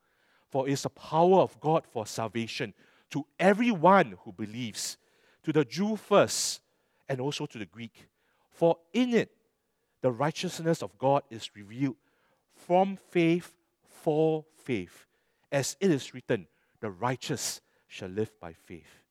for 0.51 0.67
it 0.67 0.73
is 0.73 0.83
the 0.83 0.89
power 0.89 1.39
of 1.39 1.59
God 1.61 1.85
for 1.89 2.05
salvation 2.05 2.73
to 3.11 3.25
everyone 3.39 4.17
who 4.23 4.33
believes, 4.33 4.97
to 5.43 5.53
the 5.53 5.65
Jew 5.65 5.95
first, 5.95 6.61
and 7.07 7.21
also 7.21 7.45
to 7.45 7.57
the 7.57 7.65
Greek. 7.65 8.09
For 8.51 8.77
in 8.93 9.13
it, 9.13 9.31
the 10.01 10.11
righteousness 10.11 10.83
of 10.83 10.97
God 10.97 11.23
is 11.29 11.49
revealed 11.55 11.95
from 12.67 12.97
faith 13.09 13.53
for 13.87 14.45
faith. 14.63 15.05
As 15.51 15.75
it 15.79 15.91
is 15.91 16.13
written, 16.13 16.47
the 16.79 16.89
righteous 16.89 17.61
shall 17.87 18.09
live 18.09 18.31
by 18.39 18.53
faith. 18.53 19.03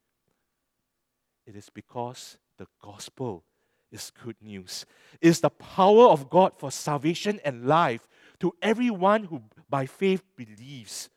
It 1.46 1.56
is 1.56 1.68
because 1.68 2.38
the 2.58 2.66
gospel 2.82 3.44
is 3.90 4.12
good 4.24 4.36
news. 4.40 4.86
It 5.20 5.28
is 5.28 5.40
the 5.40 5.50
power 5.50 6.06
of 6.06 6.30
God 6.30 6.52
for 6.56 6.70
salvation 6.70 7.40
and 7.44 7.66
life 7.66 8.08
to 8.40 8.54
everyone 8.62 9.24
who 9.24 9.42
by 9.68 9.86
faith 9.86 10.22
believes. 10.36 11.10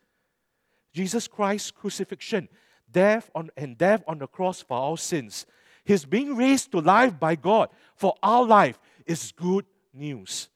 Jesus 0.94 1.28
Christ's 1.28 1.72
crucifixion, 1.72 2.50
death 2.92 3.30
on, 3.34 3.50
and 3.58 3.78
death 3.78 4.04
on 4.08 4.20
the 4.20 4.28
cross 4.28 4.62
for 4.62 4.78
our 4.78 4.98
sins, 4.98 5.46
his 5.84 6.06
being 6.06 6.36
raised 6.36 6.72
to 6.72 6.80
life 6.80 7.20
by 7.20 7.36
God 7.36 7.70
for 7.96 8.16
our 8.24 8.46
life 8.46 8.80
is 9.06 9.32
good 9.32 9.66
news. 9.94 10.50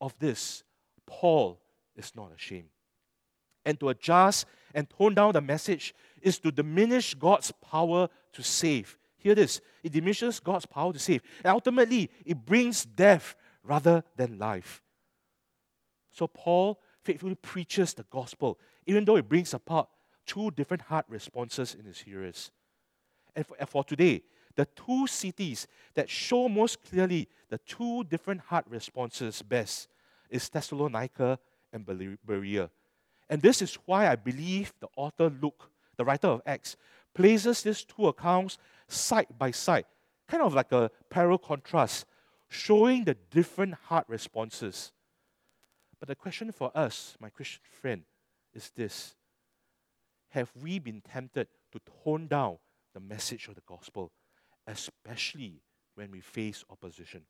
Of 0.00 0.16
this, 0.20 0.62
Paul 1.08 1.58
is 1.96 2.14
not 2.14 2.30
ashamed. 2.36 2.68
And 3.64 3.80
to 3.80 3.88
adjust 3.88 4.46
and 4.74 4.88
tone 4.88 5.14
down 5.14 5.32
the 5.32 5.40
message 5.40 5.94
is 6.22 6.38
to 6.40 6.52
diminish 6.52 7.14
God's 7.14 7.50
power 7.50 8.08
to 8.32 8.42
save. 8.42 8.96
Hear 9.16 9.34
this 9.34 9.60
it 9.82 9.92
diminishes 9.92 10.38
God's 10.38 10.66
power 10.66 10.92
to 10.92 10.98
save. 10.98 11.22
And 11.38 11.52
ultimately, 11.52 12.10
it 12.24 12.44
brings 12.44 12.84
death 12.84 13.34
rather 13.64 14.04
than 14.16 14.38
life. 14.38 14.82
So, 16.12 16.26
Paul 16.26 16.80
faithfully 17.02 17.34
preaches 17.34 17.94
the 17.94 18.04
gospel, 18.04 18.58
even 18.86 19.04
though 19.04 19.16
it 19.16 19.28
brings 19.28 19.54
about 19.54 19.88
two 20.26 20.50
different 20.52 20.82
heart 20.82 21.06
responses 21.08 21.74
in 21.74 21.84
his 21.84 21.98
hearers. 21.98 22.50
And 23.34 23.46
for, 23.46 23.56
and 23.58 23.68
for 23.68 23.82
today, 23.82 24.22
the 24.56 24.66
two 24.66 25.06
cities 25.06 25.66
that 25.94 26.10
show 26.10 26.48
most 26.48 26.82
clearly 26.82 27.28
the 27.48 27.58
two 27.58 28.04
different 28.04 28.40
heart 28.42 28.66
responses 28.68 29.42
best 29.42 29.88
is 30.30 30.48
Thessalonica 30.48 31.38
and 31.72 31.86
Berea. 32.26 32.70
And 33.28 33.42
this 33.42 33.60
is 33.62 33.74
why 33.86 34.08
I 34.08 34.16
believe 34.16 34.72
the 34.80 34.88
author 34.96 35.30
Luke, 35.30 35.70
the 35.96 36.04
writer 36.04 36.28
of 36.28 36.42
Acts, 36.46 36.76
places 37.14 37.62
these 37.62 37.84
two 37.84 38.08
accounts 38.08 38.58
side 38.86 39.26
by 39.38 39.50
side, 39.50 39.84
kind 40.28 40.42
of 40.42 40.54
like 40.54 40.72
a 40.72 40.90
parallel 41.10 41.38
contrast, 41.38 42.06
showing 42.48 43.04
the 43.04 43.14
different 43.30 43.74
heart 43.74 44.06
responses. 44.08 44.92
But 46.00 46.08
the 46.08 46.14
question 46.14 46.52
for 46.52 46.70
us, 46.74 47.16
my 47.20 47.28
Christian 47.28 47.62
friend, 47.70 48.02
is 48.54 48.70
this 48.74 49.14
Have 50.30 50.50
we 50.62 50.78
been 50.78 51.02
tempted 51.02 51.48
to 51.72 51.80
tone 52.04 52.28
down 52.28 52.58
the 52.94 53.00
message 53.00 53.48
of 53.48 53.54
the 53.54 53.62
gospel 53.66 54.10
especially 54.68 55.62
when 55.94 56.10
we 56.10 56.20
face 56.20 56.62
opposition. 56.70 57.22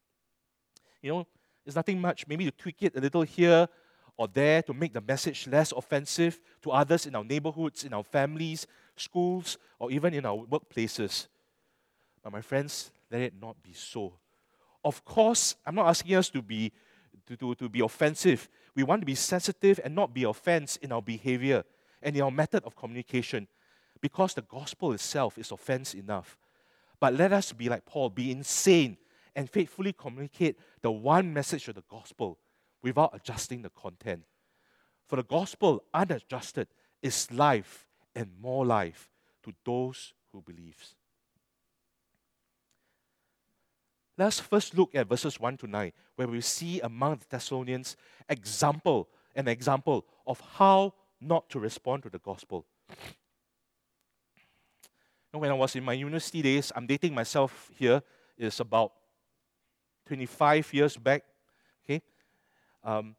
You 1.00 1.10
know, 1.10 1.26
it's 1.68 1.76
nothing 1.76 2.00
much, 2.00 2.26
maybe 2.26 2.46
to 2.46 2.50
tweak 2.50 2.82
it 2.82 2.96
a 2.96 3.00
little 3.00 3.20
here 3.20 3.68
or 4.16 4.26
there 4.26 4.62
to 4.62 4.72
make 4.72 4.94
the 4.94 5.02
message 5.02 5.46
less 5.46 5.70
offensive 5.70 6.40
to 6.62 6.70
others 6.70 7.04
in 7.04 7.14
our 7.14 7.22
neighborhoods, 7.22 7.84
in 7.84 7.92
our 7.92 8.02
families, 8.02 8.66
schools, 8.96 9.58
or 9.78 9.90
even 9.90 10.14
in 10.14 10.24
our 10.24 10.38
workplaces. 10.46 11.26
But 12.22 12.32
my 12.32 12.40
friends, 12.40 12.90
let 13.10 13.20
it 13.20 13.34
not 13.38 13.62
be 13.62 13.74
so. 13.74 14.14
Of 14.82 15.04
course, 15.04 15.56
I'm 15.66 15.74
not 15.74 15.88
asking 15.88 16.14
us 16.16 16.30
to 16.30 16.40
be 16.40 16.72
to, 17.26 17.36
to, 17.36 17.54
to 17.56 17.68
be 17.68 17.80
offensive. 17.80 18.48
We 18.74 18.82
want 18.82 19.02
to 19.02 19.06
be 19.06 19.14
sensitive 19.14 19.78
and 19.84 19.94
not 19.94 20.14
be 20.14 20.24
offense 20.24 20.76
in 20.76 20.90
our 20.90 21.02
behavior 21.02 21.64
and 22.02 22.16
in 22.16 22.22
our 22.22 22.30
method 22.30 22.64
of 22.64 22.76
communication 22.76 23.46
because 24.00 24.32
the 24.32 24.42
gospel 24.42 24.94
itself 24.94 25.36
is 25.36 25.52
offense 25.52 25.92
enough. 25.92 26.38
But 26.98 27.12
let 27.12 27.34
us 27.34 27.52
be 27.52 27.68
like 27.68 27.84
Paul, 27.84 28.08
be 28.08 28.30
insane 28.30 28.96
and 29.38 29.48
faithfully 29.48 29.92
communicate 29.92 30.58
the 30.82 30.90
one 30.90 31.32
message 31.32 31.68
of 31.68 31.76
the 31.76 31.84
gospel 31.88 32.40
without 32.82 33.12
adjusting 33.14 33.62
the 33.62 33.70
content. 33.70 34.24
For 35.06 35.14
the 35.14 35.22
gospel, 35.22 35.84
unadjusted, 35.94 36.66
is 37.00 37.30
life 37.30 37.86
and 38.16 38.32
more 38.42 38.66
life 38.66 39.08
to 39.44 39.54
those 39.64 40.12
who 40.32 40.42
believe. 40.42 40.76
Let's 44.16 44.40
first 44.40 44.76
look 44.76 44.96
at 44.96 45.08
verses 45.08 45.38
1 45.38 45.58
to 45.58 45.68
9, 45.68 45.92
where 46.16 46.26
we 46.26 46.40
see 46.40 46.80
among 46.80 47.18
the 47.18 47.26
Thessalonians 47.30 47.96
example, 48.28 49.08
an 49.36 49.46
example 49.46 50.04
of 50.26 50.42
how 50.56 50.94
not 51.20 51.48
to 51.50 51.60
respond 51.60 52.02
to 52.02 52.10
the 52.10 52.18
gospel 52.18 52.66
when 55.38 55.50
I 55.50 55.54
was 55.54 55.76
in 55.76 55.84
my 55.84 55.92
university 55.92 56.42
days, 56.42 56.72
I'm 56.74 56.86
dating 56.86 57.14
myself 57.14 57.70
here, 57.76 58.02
is 58.36 58.60
about 58.60 58.92
25 60.08 60.72
years 60.72 60.96
back. 60.96 61.22
Okay, 61.84 62.00
um, 62.82 63.14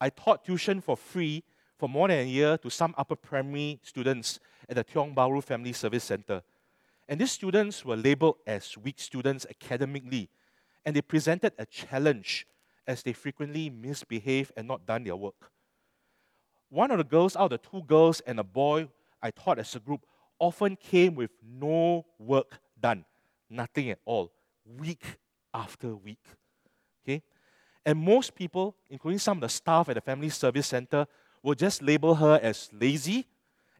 I 0.00 0.08
taught 0.08 0.42
tuition 0.42 0.80
for 0.80 0.96
free 0.96 1.44
for 1.78 1.86
more 1.88 2.08
than 2.08 2.20
a 2.20 2.24
year 2.24 2.56
to 2.58 2.70
some 2.70 2.94
upper 2.96 3.14
primary 3.14 3.78
students 3.82 4.40
at 4.66 4.76
the 4.76 4.84
Tiong 4.84 5.14
Bahru 5.14 5.44
Family 5.44 5.74
Service 5.74 6.04
Center. 6.04 6.42
And 7.06 7.20
these 7.20 7.32
students 7.32 7.84
were 7.84 7.96
labeled 7.96 8.36
as 8.46 8.78
weak 8.78 8.98
students 8.98 9.46
academically, 9.50 10.30
and 10.86 10.96
they 10.96 11.02
presented 11.02 11.52
a 11.58 11.66
challenge 11.66 12.46
as 12.86 13.02
they 13.02 13.12
frequently 13.12 13.68
misbehaved 13.68 14.52
and 14.56 14.66
not 14.66 14.86
done 14.86 15.04
their 15.04 15.16
work. 15.16 15.50
One 16.70 16.90
of 16.90 16.98
the 16.98 17.04
girls 17.04 17.36
out 17.36 17.52
of 17.52 17.60
the 17.60 17.68
two 17.70 17.82
girls 17.82 18.20
and 18.20 18.40
a 18.40 18.44
boy 18.44 18.88
I 19.22 19.30
taught 19.30 19.58
as 19.58 19.74
a 19.76 19.80
group 19.80 20.06
often 20.38 20.76
came 20.76 21.14
with 21.14 21.32
no 21.44 22.06
work 22.18 22.60
done, 22.80 23.04
nothing 23.50 23.90
at 23.90 23.98
all, 24.06 24.32
week 24.64 25.18
after 25.52 25.94
week. 25.94 26.22
Okay? 27.04 27.22
And 27.84 27.98
most 27.98 28.34
people, 28.34 28.76
including 28.88 29.18
some 29.18 29.38
of 29.38 29.42
the 29.42 29.48
staff 29.48 29.88
at 29.88 29.94
the 29.94 30.00
Family 30.00 30.28
Service 30.28 30.68
Center, 30.68 31.06
will 31.42 31.54
just 31.54 31.82
label 31.82 32.14
her 32.14 32.38
as 32.42 32.68
lazy 32.72 33.26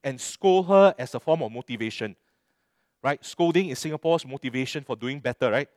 and 0.03 0.21
scold 0.21 0.67
her 0.69 0.95
as 0.99 1.15
a 1.15 1.21
form 1.21 1.43
of 1.43 1.53
motivation. 1.53 2.17
Right? 3.03 3.25
Scolding 3.25 3.69
is 3.69 3.79
Singapore's 3.79 4.27
motivation 4.27 4.85
for 4.85 4.97
doing 4.97 5.21
better, 5.21 5.51
right? 5.51 5.69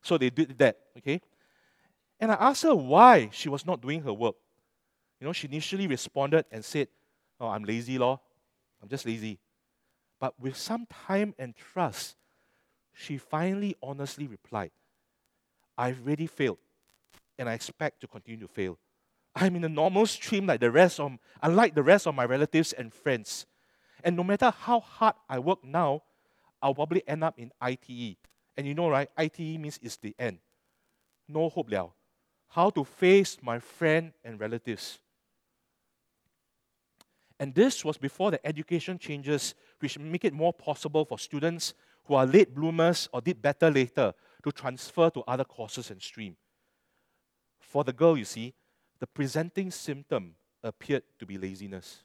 So 0.00 0.18
they 0.18 0.30
did 0.30 0.58
that, 0.58 0.78
okay? 0.98 1.20
And 2.18 2.32
I 2.32 2.34
asked 2.34 2.62
her 2.64 2.74
why 2.74 3.30
she 3.32 3.48
was 3.48 3.64
not 3.66 3.80
doing 3.80 4.02
her 4.02 4.12
work. 4.12 4.36
You 5.20 5.26
know, 5.26 5.32
she 5.32 5.46
initially 5.46 5.86
responded 5.86 6.44
and 6.50 6.64
said, 6.64 6.88
Oh, 7.40 7.48
I'm 7.48 7.64
lazy, 7.64 7.98
law. 7.98 8.20
I'm 8.80 8.88
just 8.88 9.06
lazy. 9.06 9.38
But 10.20 10.38
with 10.38 10.56
some 10.56 10.86
time 10.86 11.34
and 11.38 11.54
trust, 11.56 12.16
she 12.92 13.18
finally 13.18 13.76
honestly 13.82 14.28
replied, 14.28 14.70
I've 15.76 16.04
really 16.04 16.26
failed, 16.26 16.58
and 17.38 17.48
I 17.48 17.54
expect 17.54 18.00
to 18.00 18.06
continue 18.06 18.40
to 18.40 18.48
fail. 18.48 18.78
I'm 19.34 19.56
in 19.56 19.64
a 19.64 19.68
normal 19.68 20.06
stream 20.06 20.46
like 20.46 20.60
the 20.60 20.70
rest 20.70 21.00
of, 21.00 21.12
unlike 21.42 21.74
the 21.74 21.82
rest 21.82 22.06
of 22.06 22.14
my 22.14 22.24
relatives 22.24 22.72
and 22.72 22.92
friends. 22.92 23.46
And 24.04 24.16
no 24.16 24.24
matter 24.24 24.50
how 24.50 24.80
hard 24.80 25.14
I 25.28 25.38
work 25.38 25.64
now, 25.64 26.02
I'll 26.60 26.74
probably 26.74 27.02
end 27.06 27.24
up 27.24 27.38
in 27.38 27.50
ITE. 27.60 28.16
And 28.56 28.66
you 28.66 28.74
know, 28.74 28.88
right? 28.88 29.08
ITE 29.16 29.38
means 29.38 29.78
it's 29.82 29.96
the 29.96 30.14
end. 30.18 30.38
No 31.28 31.48
hope 31.48 31.70
liao. 31.70 31.92
How 32.48 32.68
to 32.70 32.84
face 32.84 33.38
my 33.40 33.58
friend 33.58 34.12
and 34.22 34.38
relatives. 34.38 34.98
And 37.40 37.54
this 37.54 37.84
was 37.84 37.96
before 37.96 38.30
the 38.30 38.46
education 38.46 38.98
changes, 38.98 39.54
which 39.80 39.98
make 39.98 40.24
it 40.24 40.34
more 40.34 40.52
possible 40.52 41.04
for 41.04 41.18
students 41.18 41.74
who 42.04 42.14
are 42.14 42.26
late 42.26 42.54
bloomers 42.54 43.08
or 43.12 43.20
did 43.20 43.40
better 43.40 43.70
later 43.70 44.12
to 44.42 44.52
transfer 44.52 45.10
to 45.10 45.22
other 45.22 45.44
courses 45.44 45.90
and 45.90 46.00
stream. 46.02 46.36
For 47.60 47.84
the 47.84 47.92
girl, 47.92 48.16
you 48.16 48.24
see, 48.24 48.54
the 48.98 49.06
presenting 49.06 49.70
symptom 49.70 50.34
appeared 50.62 51.02
to 51.18 51.26
be 51.26 51.38
laziness. 51.38 52.02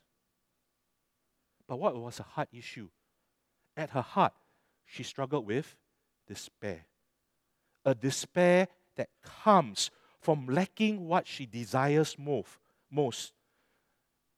But 1.67 1.79
what 1.79 1.95
was 1.95 2.19
a 2.19 2.23
heart 2.23 2.49
issue? 2.51 2.89
At 3.75 3.91
her 3.91 4.01
heart, 4.01 4.33
she 4.85 5.03
struggled 5.03 5.45
with 5.45 5.75
despair. 6.27 6.85
A 7.85 7.93
despair 7.93 8.67
that 8.95 9.09
comes 9.23 9.91
from 10.19 10.47
lacking 10.47 11.07
what 11.07 11.27
she 11.27 11.45
desires 11.45 12.15
most 12.89 13.33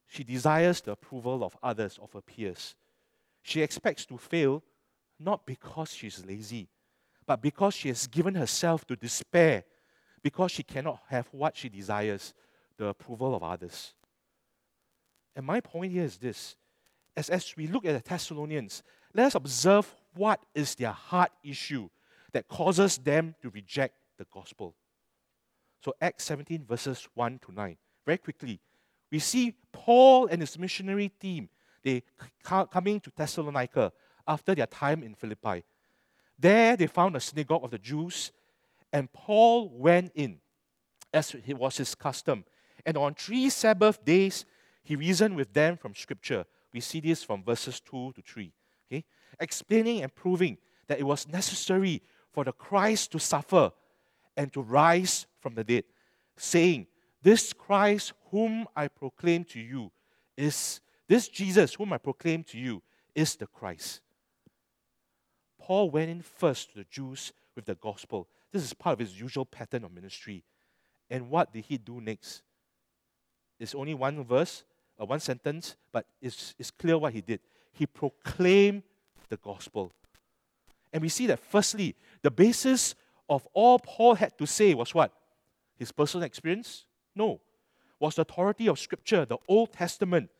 she 0.09 0.23
desires 0.23 0.81
the 0.81 0.93
approval 0.93 1.43
of 1.43 1.55
others, 1.61 1.99
of 2.01 2.11
her 2.13 2.21
peers. 2.21 2.75
She 3.43 3.61
expects 3.61 4.07
to 4.07 4.17
fail 4.17 4.63
not 5.19 5.45
because 5.45 5.93
she's 5.93 6.25
lazy, 6.25 6.67
but 7.29 7.43
because 7.43 7.75
she 7.75 7.89
has 7.89 8.07
given 8.07 8.33
herself 8.33 8.87
to 8.87 8.95
despair, 8.95 9.63
because 10.23 10.49
she 10.49 10.63
cannot 10.63 10.99
have 11.09 11.27
what 11.31 11.55
she 11.55 11.69
desires 11.69 12.33
the 12.75 12.87
approval 12.87 13.35
of 13.35 13.43
others. 13.43 13.93
And 15.35 15.45
my 15.45 15.61
point 15.61 15.91
here 15.91 16.05
is 16.05 16.17
this 16.17 16.55
as, 17.15 17.29
as 17.29 17.55
we 17.55 17.67
look 17.67 17.85
at 17.85 17.93
the 17.93 18.09
Thessalonians, 18.09 18.81
let 19.13 19.27
us 19.27 19.35
observe 19.35 19.93
what 20.15 20.43
is 20.55 20.73
their 20.73 20.91
heart 20.91 21.29
issue 21.43 21.87
that 22.31 22.47
causes 22.47 22.97
them 22.97 23.35
to 23.43 23.51
reject 23.51 23.93
the 24.17 24.25
gospel. 24.33 24.73
So, 25.85 25.93
Acts 26.01 26.23
17, 26.23 26.65
verses 26.65 27.07
1 27.13 27.41
to 27.45 27.51
9. 27.51 27.77
Very 28.07 28.17
quickly, 28.17 28.59
we 29.11 29.19
see 29.19 29.53
Paul 29.71 30.25
and 30.25 30.41
his 30.41 30.57
missionary 30.57 31.09
team, 31.09 31.49
they 31.83 32.01
coming 32.43 32.99
to 33.01 33.11
Thessalonica 33.15 33.91
after 34.27 34.55
their 34.55 34.65
time 34.65 35.03
in 35.03 35.13
Philippi. 35.13 35.63
There 36.39 36.77
they 36.77 36.87
found 36.87 37.15
a 37.15 37.19
synagogue 37.19 37.63
of 37.63 37.71
the 37.71 37.77
Jews, 37.77 38.31
and 38.93 39.11
Paul 39.11 39.69
went 39.69 40.11
in, 40.15 40.37
as 41.13 41.35
it 41.45 41.57
was 41.57 41.77
his 41.77 41.93
custom. 41.95 42.45
And 42.85 42.97
on 42.97 43.13
three 43.13 43.49
Sabbath 43.49 44.03
days, 44.05 44.45
he 44.83 44.95
reasoned 44.95 45.35
with 45.35 45.53
them 45.53 45.77
from 45.77 45.93
Scripture. 45.93 46.45
We 46.73 46.79
see 46.79 47.01
this 47.01 47.23
from 47.23 47.43
verses 47.43 47.79
2 47.81 48.13
to 48.13 48.21
3. 48.21 48.53
Okay? 48.87 49.03
Explaining 49.39 50.01
and 50.01 50.15
proving 50.15 50.57
that 50.87 50.99
it 50.99 51.03
was 51.03 51.27
necessary 51.27 52.01
for 52.31 52.45
the 52.45 52.53
Christ 52.53 53.11
to 53.11 53.19
suffer 53.19 53.71
and 54.37 54.51
to 54.53 54.61
rise 54.61 55.27
from 55.41 55.55
the 55.55 55.63
dead, 55.63 55.83
saying, 56.37 56.87
This 57.21 57.51
Christ 57.51 58.13
whom 58.31 58.65
I 58.75 58.87
proclaim 58.87 59.43
to 59.45 59.59
you 59.59 59.91
is 60.37 60.79
this 61.07 61.27
Jesus 61.27 61.73
whom 61.73 61.91
I 61.91 61.97
proclaim 61.97 62.43
to 62.45 62.57
you 62.57 62.81
is 63.13 63.35
the 63.35 63.47
Christ. 63.47 64.01
Paul 65.69 65.91
went 65.91 66.09
in 66.09 66.23
first 66.23 66.71
to 66.71 66.79
the 66.79 66.85
Jews 66.89 67.31
with 67.55 67.65
the 67.65 67.75
gospel. 67.75 68.27
This 68.51 68.63
is 68.63 68.73
part 68.73 68.93
of 68.93 68.99
his 69.01 69.19
usual 69.19 69.45
pattern 69.45 69.83
of 69.83 69.93
ministry. 69.93 70.43
And 71.11 71.29
what 71.29 71.53
did 71.53 71.63
he 71.65 71.77
do 71.77 72.01
next? 72.01 72.41
It's 73.59 73.75
only 73.75 73.93
one 73.93 74.23
verse, 74.23 74.63
or 74.97 75.03
uh, 75.03 75.05
one 75.05 75.19
sentence, 75.19 75.75
but 75.91 76.07
it's, 76.19 76.55
it's 76.57 76.71
clear 76.71 76.97
what 76.97 77.13
he 77.13 77.21
did. 77.21 77.39
He 77.71 77.85
proclaimed 77.85 78.81
the 79.29 79.37
gospel. 79.37 79.93
And 80.91 81.03
we 81.03 81.09
see 81.09 81.27
that, 81.27 81.37
firstly, 81.37 81.95
the 82.23 82.31
basis 82.31 82.95
of 83.29 83.47
all 83.53 83.77
Paul 83.77 84.15
had 84.15 84.35
to 84.39 84.47
say 84.47 84.73
was 84.73 84.95
what? 84.95 85.13
His 85.77 85.91
personal 85.91 86.25
experience? 86.25 86.85
No. 87.13 87.41
Was 87.99 88.15
the 88.15 88.23
authority 88.23 88.67
of 88.69 88.79
Scripture, 88.79 89.23
the 89.23 89.37
Old 89.47 89.71
Testament. 89.73 90.31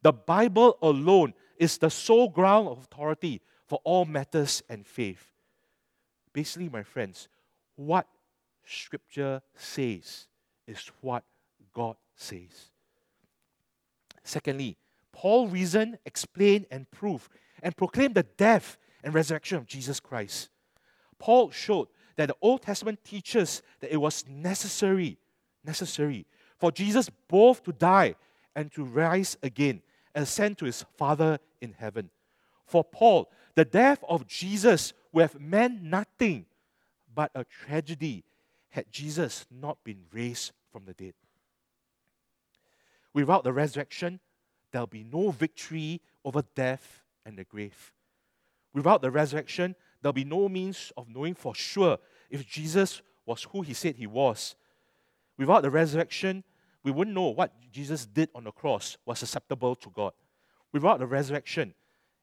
The 0.00 0.14
Bible 0.14 0.78
alone 0.80 1.34
is 1.58 1.76
the 1.76 1.90
sole 1.90 2.30
ground 2.30 2.68
of 2.68 2.78
authority 2.78 3.42
for 3.68 3.80
all 3.84 4.04
matters 4.04 4.62
and 4.68 4.86
faith. 4.86 5.30
Basically, 6.32 6.68
my 6.68 6.82
friends, 6.82 7.28
what 7.76 8.06
Scripture 8.66 9.40
says 9.54 10.26
is 10.66 10.90
what 11.00 11.22
God 11.72 11.96
says. 12.16 12.70
Secondly, 14.24 14.76
Paul 15.12 15.48
reasoned, 15.48 15.98
explained, 16.04 16.66
and 16.70 16.90
proved 16.90 17.30
and 17.62 17.76
proclaimed 17.76 18.14
the 18.14 18.22
death 18.22 18.76
and 19.02 19.14
resurrection 19.14 19.58
of 19.58 19.66
Jesus 19.66 20.00
Christ. 20.00 20.48
Paul 21.18 21.50
showed 21.50 21.88
that 22.16 22.28
the 22.28 22.36
Old 22.40 22.62
Testament 22.62 23.04
teaches 23.04 23.62
that 23.80 23.92
it 23.92 23.96
was 23.96 24.24
necessary, 24.28 25.18
necessary 25.64 26.26
for 26.58 26.72
Jesus 26.72 27.10
both 27.28 27.62
to 27.64 27.72
die 27.72 28.16
and 28.54 28.72
to 28.72 28.84
rise 28.84 29.36
again 29.42 29.82
and 30.14 30.24
ascend 30.24 30.58
to 30.58 30.64
his 30.64 30.84
Father 30.96 31.38
in 31.60 31.74
heaven. 31.78 32.10
For 32.66 32.84
Paul, 32.84 33.30
the 33.58 33.64
death 33.64 34.04
of 34.08 34.24
Jesus 34.28 34.92
would 35.12 35.22
have 35.22 35.40
meant 35.40 35.82
nothing 35.82 36.46
but 37.12 37.32
a 37.34 37.42
tragedy 37.42 38.22
had 38.68 38.84
Jesus 38.92 39.46
not 39.50 39.82
been 39.82 40.04
raised 40.12 40.52
from 40.70 40.84
the 40.84 40.92
dead. 40.92 41.14
Without 43.12 43.42
the 43.42 43.52
resurrection, 43.52 44.20
there'll 44.70 44.86
be 44.86 45.02
no 45.02 45.32
victory 45.32 46.00
over 46.24 46.44
death 46.54 47.02
and 47.26 47.36
the 47.36 47.42
grave. 47.42 47.92
Without 48.74 49.02
the 49.02 49.10
resurrection, 49.10 49.74
there'll 50.00 50.12
be 50.12 50.22
no 50.22 50.48
means 50.48 50.92
of 50.96 51.08
knowing 51.08 51.34
for 51.34 51.52
sure 51.52 51.98
if 52.30 52.46
Jesus 52.46 53.02
was 53.26 53.42
who 53.42 53.62
he 53.62 53.74
said 53.74 53.96
he 53.96 54.06
was. 54.06 54.54
Without 55.36 55.62
the 55.62 55.70
resurrection, 55.70 56.44
we 56.84 56.92
wouldn't 56.92 57.16
know 57.16 57.30
what 57.30 57.52
Jesus 57.72 58.06
did 58.06 58.28
on 58.36 58.44
the 58.44 58.52
cross 58.52 58.96
was 59.04 59.20
acceptable 59.20 59.74
to 59.74 59.90
God. 59.90 60.12
Without 60.70 61.00
the 61.00 61.06
resurrection, 61.08 61.74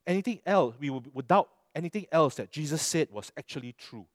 anything 0.06 0.40
else, 0.46 0.74
we 0.78 0.90
would 0.90 1.28
doubt 1.28 1.48
anything 1.74 2.06
else 2.12 2.36
that 2.36 2.50
Jesus 2.50 2.82
said 2.82 3.08
was 3.10 3.32
actually 3.36 3.72
true. 3.72 4.06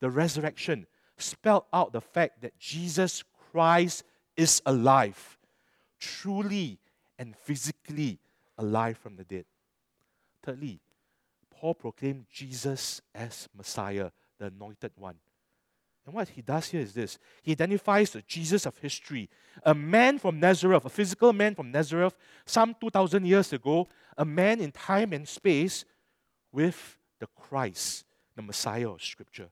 The 0.00 0.10
resurrection 0.10 0.86
spelled 1.18 1.64
out 1.72 1.92
the 1.92 2.00
fact 2.00 2.42
that 2.42 2.58
Jesus 2.58 3.24
Christ 3.50 4.04
is 4.36 4.60
alive, 4.66 5.38
truly 5.98 6.78
and 7.18 7.34
physically 7.36 8.18
alive 8.58 8.98
from 8.98 9.16
the 9.16 9.24
dead. 9.24 9.46
Thirdly, 10.42 10.80
Paul 11.50 11.74
proclaimed 11.74 12.26
Jesus 12.30 13.00
as 13.14 13.48
Messiah, 13.56 14.10
the 14.38 14.46
anointed 14.46 14.92
one. 14.96 15.16
And 16.04 16.14
what 16.14 16.28
he 16.28 16.40
does 16.40 16.68
here 16.68 16.80
is 16.80 16.94
this 16.94 17.18
he 17.42 17.52
identifies 17.52 18.10
the 18.10 18.22
Jesus 18.22 18.64
of 18.64 18.78
history, 18.78 19.28
a 19.64 19.74
man 19.74 20.18
from 20.18 20.38
Nazareth, 20.38 20.84
a 20.84 20.88
physical 20.88 21.32
man 21.32 21.54
from 21.54 21.72
Nazareth, 21.72 22.14
some 22.44 22.76
2,000 22.80 23.26
years 23.26 23.52
ago, 23.52 23.88
a 24.16 24.24
man 24.24 24.60
in 24.60 24.72
time 24.72 25.12
and 25.12 25.28
space 25.28 25.84
with 26.52 26.98
the 27.20 27.26
Christ, 27.28 28.04
the 28.34 28.42
Messiah 28.42 28.90
of 28.90 29.02
Scripture. 29.02 29.48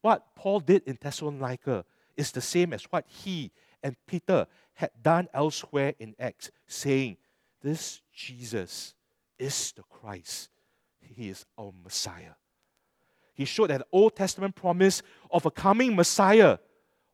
What 0.00 0.34
Paul 0.34 0.60
did 0.60 0.82
in 0.84 0.98
Thessalonica 1.00 1.84
is 2.16 2.30
the 2.32 2.40
same 2.40 2.72
as 2.72 2.84
what 2.84 3.04
he 3.06 3.50
and 3.82 3.96
Peter 4.06 4.46
had 4.74 4.90
done 5.02 5.28
elsewhere 5.34 5.94
in 5.98 6.14
Acts, 6.18 6.50
saying, 6.66 7.16
This 7.62 8.00
Jesus 8.12 8.94
is 9.38 9.72
the 9.72 9.82
Christ. 9.82 10.50
He 11.00 11.28
is 11.28 11.44
our 11.58 11.72
Messiah. 11.82 12.34
He 13.34 13.44
showed 13.44 13.70
that 13.70 13.78
the 13.78 13.86
Old 13.92 14.16
Testament 14.16 14.54
promise 14.54 15.02
of 15.30 15.46
a 15.46 15.50
coming 15.50 15.94
Messiah 15.94 16.58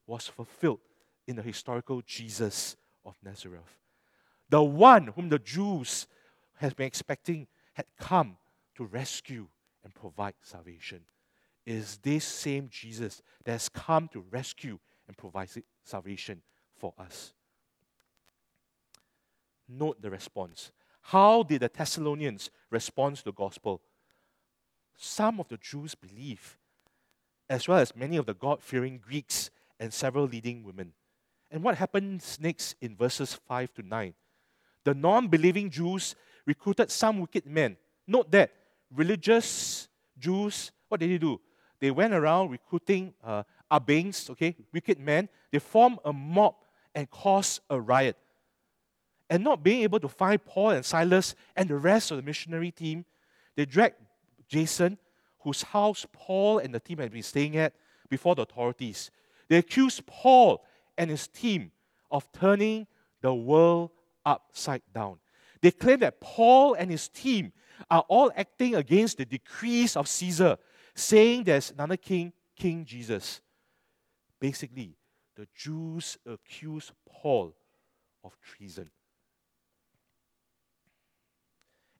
was 0.06 0.26
fulfilled 0.26 0.80
in 1.26 1.36
the 1.36 1.42
historical 1.42 2.02
Jesus 2.02 2.76
of 3.04 3.14
Nazareth. 3.22 3.78
The 4.48 4.62
one 4.62 5.08
whom 5.08 5.28
the 5.28 5.38
Jews 5.38 6.06
had 6.56 6.76
been 6.76 6.86
expecting 6.86 7.46
had 7.74 7.86
come 7.98 8.36
to 8.76 8.84
rescue 8.84 9.48
and 9.82 9.94
provide 9.94 10.34
salvation. 10.42 11.00
It 11.66 11.74
is 11.74 11.98
this 12.02 12.24
same 12.24 12.68
Jesus 12.70 13.22
that 13.44 13.52
has 13.52 13.68
come 13.68 14.08
to 14.08 14.24
rescue 14.30 14.78
and 15.06 15.16
provide 15.16 15.48
salvation 15.84 16.42
for 16.76 16.92
us. 16.98 17.32
Note 19.68 20.00
the 20.00 20.10
response. 20.10 20.72
How 21.00 21.42
did 21.42 21.60
the 21.60 21.70
Thessalonians 21.74 22.50
respond 22.70 23.16
to 23.16 23.24
the 23.24 23.32
gospel? 23.32 23.80
Some 24.96 25.40
of 25.40 25.48
the 25.48 25.56
Jews 25.56 25.94
believe, 25.94 26.56
as 27.48 27.66
well 27.66 27.78
as 27.78 27.96
many 27.96 28.16
of 28.16 28.26
the 28.26 28.34
God 28.34 28.62
fearing 28.62 28.98
Greeks 28.98 29.50
and 29.80 29.92
several 29.92 30.24
leading 30.24 30.62
women. 30.62 30.92
And 31.50 31.62
what 31.62 31.76
happens 31.76 32.38
next 32.40 32.76
in 32.80 32.96
verses 32.96 33.34
5 33.34 33.74
to 33.74 33.82
9? 33.82 34.14
The 34.84 34.94
non 34.94 35.28
believing 35.28 35.70
Jews 35.70 36.14
recruited 36.46 36.90
some 36.90 37.20
wicked 37.20 37.46
men. 37.46 37.76
Note 38.06 38.30
that 38.30 38.52
religious 38.94 39.88
Jews, 40.18 40.70
what 40.88 41.00
did 41.00 41.10
they 41.10 41.18
do? 41.18 41.40
They 41.80 41.90
went 41.90 42.14
around 42.14 42.50
recruiting 42.50 43.14
uh, 43.22 43.42
Abangs, 43.70 44.30
okay, 44.30 44.56
wicked 44.72 44.98
men. 44.98 45.28
They 45.50 45.58
formed 45.58 45.98
a 46.04 46.12
mob 46.12 46.54
and 46.94 47.10
caused 47.10 47.60
a 47.68 47.80
riot. 47.80 48.16
And 49.28 49.42
not 49.42 49.62
being 49.62 49.82
able 49.82 50.00
to 50.00 50.08
find 50.08 50.42
Paul 50.44 50.70
and 50.70 50.84
Silas 50.84 51.34
and 51.56 51.68
the 51.68 51.76
rest 51.76 52.10
of 52.10 52.18
the 52.18 52.22
missionary 52.22 52.70
team, 52.70 53.04
they 53.56 53.64
dragged 53.64 53.96
Jason, 54.48 54.98
whose 55.40 55.62
house 55.62 56.06
Paul 56.12 56.58
and 56.58 56.74
the 56.74 56.80
team 56.80 56.98
had 56.98 57.10
been 57.10 57.22
staying 57.22 57.56
at, 57.56 57.74
before 58.08 58.34
the 58.34 58.42
authorities. 58.42 59.10
They 59.48 59.56
accused 59.56 60.06
Paul 60.06 60.64
and 60.96 61.10
his 61.10 61.26
team 61.26 61.72
of 62.10 62.30
turning 62.32 62.86
the 63.20 63.34
world 63.34 63.90
upside 64.24 64.82
down. 64.94 65.18
They 65.64 65.70
claim 65.70 66.00
that 66.00 66.20
Paul 66.20 66.74
and 66.74 66.90
his 66.90 67.08
team 67.08 67.50
are 67.90 68.04
all 68.06 68.30
acting 68.36 68.74
against 68.74 69.16
the 69.16 69.24
decrees 69.24 69.96
of 69.96 70.06
Caesar, 70.08 70.58
saying 70.94 71.44
there's 71.44 71.70
another 71.70 71.96
king, 71.96 72.34
King 72.54 72.84
Jesus. 72.84 73.40
Basically, 74.38 74.94
the 75.34 75.48
Jews 75.56 76.18
accuse 76.26 76.92
Paul 77.08 77.54
of 78.22 78.36
treason. 78.42 78.90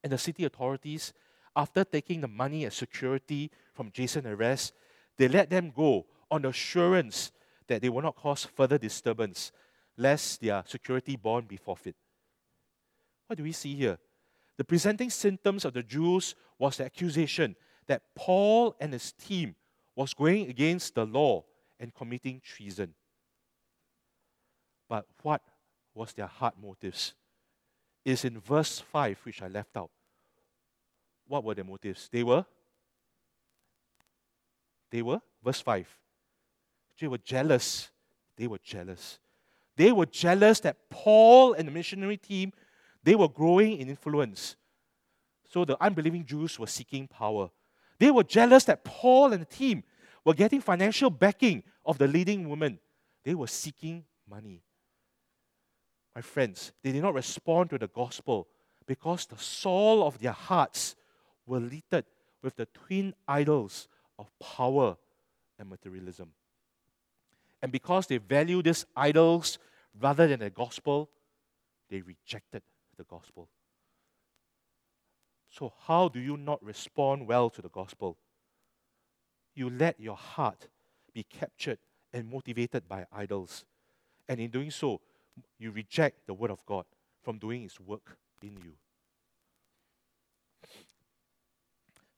And 0.03 0.13
the 0.13 0.19
city 0.19 0.45
authorities, 0.45 1.15
after 1.57 1.85
taking 1.85 2.21
the 2.21 2.29
money 2.29 2.67
as 2.67 2.75
security 2.75 3.51
from 3.73 3.91
Jason 3.93 4.27
arrest, 4.27 4.75
they 5.17 5.27
let 5.27 5.49
them 5.49 5.73
go 5.75 6.05
on 6.31 6.45
assurance 6.45 7.33
that 7.69 7.81
they 7.81 7.89
will 7.89 8.03
not 8.03 8.17
cause 8.17 8.45
further 8.45 8.77
disturbance, 8.77 9.53
lest 9.97 10.43
their 10.43 10.63
security 10.67 11.17
bond 11.17 11.49
be 11.49 11.57
forfeit. 11.57 11.97
What 13.27 13.37
do 13.37 13.43
we 13.43 13.53
see 13.53 13.75
here? 13.75 13.99
The 14.57 14.65
presenting 14.65 15.11
symptoms 15.11 15.65
of 15.65 15.73
the 15.73 15.83
Jews 15.83 16.35
was 16.59 16.77
the 16.77 16.85
accusation 16.85 17.57
that 17.87 18.03
Paul 18.15 18.77
and 18.81 18.93
his 18.93 19.13
team 19.13 19.57
was 19.97 20.15
going 20.15 20.49
against 20.49 20.95
the 20.95 21.05
law 21.05 21.45
and 21.81 21.95
committing 21.95 22.41
treason. 22.41 22.95
But 24.89 25.07
what 25.23 25.43
was 25.95 26.13
their 26.13 26.27
heart 26.27 26.55
motives? 26.61 27.15
Is 28.05 28.25
in 28.25 28.39
verse 28.39 28.81
5, 28.81 29.19
which 29.25 29.43
I 29.43 29.49
left 29.49 29.77
out. 29.77 29.91
What 31.27 31.43
were 31.43 31.55
their 31.55 31.65
motives? 31.65 32.09
They 32.13 32.23
were 32.23 32.45
they 34.91 35.03
were 35.03 35.21
verse 35.43 35.61
5. 35.61 35.89
They 37.01 37.09
were 37.09 37.19
jealous. 37.19 37.91
They 38.37 38.47
were 38.47 38.61
jealous. 38.63 39.19
They 39.77 39.91
were 39.91 40.07
jealous 40.07 40.61
that 40.61 40.89
Paul 40.89 41.55
and 41.55 41.67
the 41.67 41.73
missionary 41.73 42.17
team 42.17 42.53
they 43.05 43.15
were 43.15 43.29
growing 43.29 43.79
in 43.79 43.89
influence. 43.89 44.57
So 45.51 45.65
the 45.65 45.81
unbelieving 45.81 46.25
Jews 46.25 46.59
were 46.59 46.67
seeking 46.67 47.07
power. 47.07 47.51
They 47.99 48.11
were 48.11 48.25
jealous 48.25 48.65
that 48.65 48.83
Paul 48.83 49.33
and 49.33 49.43
the 49.43 49.47
team 49.47 49.85
were 50.25 50.35
getting 50.35 50.61
financial 50.61 51.11
backing 51.11 51.63
of 51.85 51.99
the 51.99 52.09
leading 52.09 52.49
women. 52.49 52.79
They 53.25 53.35
were 53.35 53.47
seeking 53.47 54.05
money. 54.29 54.63
My 56.15 56.23
friends, 56.23 56.73
they 56.83 56.93
did 56.93 57.03
not 57.03 57.15
respond 57.15 57.71
to 57.71 57.79
the 57.79 57.89
gospel 57.89 58.49
because 58.87 59.27
the 59.27 59.39
soul 59.39 60.07
of 60.07 60.19
their 60.19 60.33
hearts 60.33 60.97
were 61.47 61.61
littered 61.61 62.07
with 62.43 62.57
the 62.57 62.67
twin 62.67 63.15
idols 63.29 63.89
of 64.19 64.31
power 64.39 64.97
and 65.59 65.69
materialism. 65.69 66.31
And 67.63 67.71
because 67.73 68.07
they 68.07 68.19
value 68.19 68.63
these 68.63 68.87
idols 68.97 69.59
rather 69.99 70.27
than 70.27 70.41
the 70.41 70.51
gospel, 70.51 71.11
they 71.91 72.01
rejected 72.01 72.63
the 72.97 73.05
gospel. 73.05 73.49
So, 75.51 75.73
how 75.87 76.09
do 76.09 76.19
you 76.19 76.37
not 76.37 76.63
respond 76.65 77.29
well 77.29 77.49
to 77.51 77.63
the 77.63 77.69
gospel? 77.69 78.17
You 79.55 79.71
let 79.71 80.01
your 80.01 80.17
heart 80.17 80.67
be 81.13 81.23
captured 81.23 81.79
and 82.13 82.29
motivated 82.29 82.89
by 82.89 83.07
idols. 83.13 83.65
And 84.29 84.41
in 84.41 84.51
doing 84.51 84.71
so, 84.71 85.01
you 85.59 85.71
reject 85.71 86.27
the 86.27 86.35
word 86.35 86.51
of 86.51 86.65
God 86.67 86.87
from 87.23 87.39
doing 87.39 87.65
its 87.65 87.79
work 87.79 88.17
in 88.43 88.57
you. 88.57 88.73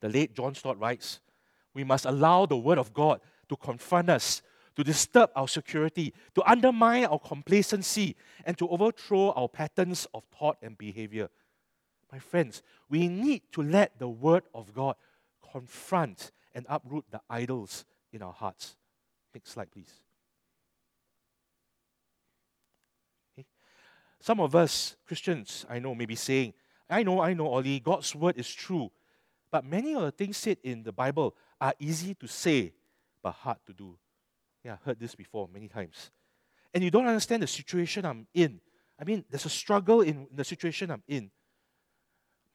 The 0.00 0.08
late 0.08 0.34
John 0.34 0.54
Stott 0.54 0.78
writes 0.78 1.20
We 1.74 1.84
must 1.84 2.04
allow 2.04 2.46
the 2.46 2.56
word 2.56 2.78
of 2.78 2.92
God 2.92 3.20
to 3.48 3.56
confront 3.56 4.10
us, 4.10 4.42
to 4.76 4.84
disturb 4.84 5.30
our 5.34 5.48
security, 5.48 6.12
to 6.34 6.48
undermine 6.48 7.06
our 7.06 7.18
complacency, 7.18 8.14
and 8.44 8.56
to 8.58 8.68
overthrow 8.68 9.30
our 9.32 9.48
patterns 9.48 10.06
of 10.14 10.22
thought 10.38 10.58
and 10.62 10.76
behavior. 10.78 11.28
My 12.12 12.18
friends, 12.18 12.62
we 12.88 13.08
need 13.08 13.42
to 13.52 13.62
let 13.62 13.98
the 13.98 14.08
Word 14.08 14.44
of 14.54 14.72
God 14.74 14.94
confront 15.50 16.30
and 16.54 16.66
uproot 16.68 17.04
the 17.10 17.20
idols 17.28 17.84
in 18.12 18.22
our 18.22 18.32
hearts. 18.32 18.76
Next 19.34 19.50
slide, 19.50 19.70
please. 19.70 19.92
Okay. 23.34 23.46
Some 24.20 24.40
of 24.40 24.54
us, 24.54 24.96
Christians, 25.06 25.66
I 25.68 25.78
know, 25.78 25.94
may 25.94 26.06
be 26.06 26.14
saying, 26.14 26.54
I 26.88 27.02
know, 27.02 27.20
I 27.20 27.34
know, 27.34 27.48
Ollie, 27.48 27.80
God's 27.80 28.14
Word 28.14 28.38
is 28.38 28.52
true. 28.52 28.90
But 29.50 29.64
many 29.64 29.94
of 29.94 30.02
the 30.02 30.10
things 30.10 30.36
said 30.36 30.58
in 30.62 30.82
the 30.82 30.92
Bible 30.92 31.34
are 31.60 31.74
easy 31.78 32.14
to 32.14 32.26
say, 32.26 32.72
but 33.22 33.32
hard 33.32 33.58
to 33.66 33.72
do. 33.72 33.96
Yeah, 34.66 34.74
I 34.74 34.85
heard 34.85 34.98
this 34.98 35.14
before 35.14 35.48
many 35.52 35.68
times. 35.68 36.11
And 36.74 36.83
you 36.83 36.90
don't 36.90 37.07
understand 37.07 37.42
the 37.42 37.46
situation 37.46 38.05
I'm 38.05 38.26
in. 38.35 38.61
I 39.00 39.05
mean, 39.05 39.24
there's 39.31 39.46
a 39.46 39.50
struggle 39.50 40.00
in 40.00 40.26
the 40.35 40.44
situation 40.44 40.90
I'm 40.90 41.05
in 41.07 41.31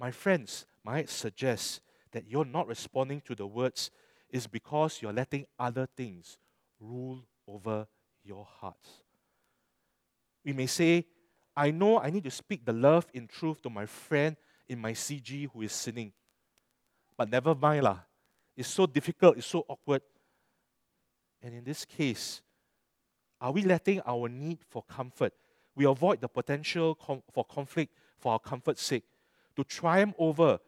my 0.01 0.09
friends 0.09 0.65
might 0.83 1.07
suggest 1.07 1.79
that 2.11 2.27
you're 2.27 2.43
not 2.43 2.67
responding 2.67 3.21
to 3.21 3.35
the 3.35 3.45
words 3.45 3.91
is 4.31 4.47
because 4.47 4.99
you're 4.99 5.13
letting 5.13 5.45
other 5.59 5.87
things 5.95 6.39
rule 6.79 7.23
over 7.47 7.85
your 8.23 8.47
hearts. 8.59 9.03
We 10.43 10.53
may 10.53 10.65
say, 10.65 11.05
I 11.55 11.69
know 11.69 11.99
I 11.99 12.09
need 12.09 12.23
to 12.23 12.31
speak 12.31 12.65
the 12.65 12.73
love 12.73 13.05
in 13.13 13.27
truth 13.27 13.61
to 13.61 13.69
my 13.69 13.85
friend 13.85 14.35
in 14.67 14.79
my 14.79 14.93
CG 14.93 15.47
who 15.53 15.61
is 15.61 15.71
sinning. 15.71 16.13
But 17.15 17.29
never 17.29 17.53
mind 17.53 17.83
lah. 17.83 17.99
It's 18.57 18.69
so 18.69 18.87
difficult, 18.87 19.37
it's 19.37 19.45
so 19.45 19.63
awkward. 19.67 20.01
And 21.41 21.55
in 21.55 21.63
this 21.63 21.85
case, 21.85 22.41
are 23.39 23.51
we 23.51 23.63
letting 23.63 24.01
our 24.05 24.29
need 24.29 24.59
for 24.69 24.83
comfort, 24.83 25.33
we 25.75 25.85
avoid 25.85 26.21
the 26.21 26.27
potential 26.27 26.95
com- 26.95 27.23
for 27.33 27.43
conflict 27.45 27.93
for 28.19 28.33
our 28.33 28.39
comfort's 28.39 28.83
sake, 28.83 29.03
to 29.55 29.63
triumph 29.63 30.13
over 30.19 30.59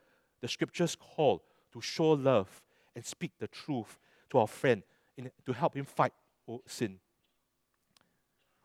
the 0.42 0.48
scripture's 0.48 0.96
call 0.96 1.44
to 1.72 1.82
show 1.82 2.12
love 2.12 2.62
and 2.96 3.06
speak 3.06 3.32
the 3.40 3.48
truth 3.48 3.98
to 4.30 4.40
our 4.40 4.48
friend 4.48 4.84
in, 5.18 5.30
to 5.46 5.54
help 5.54 5.76
him 5.76 5.86
fight 5.86 6.14
sin. 6.66 7.00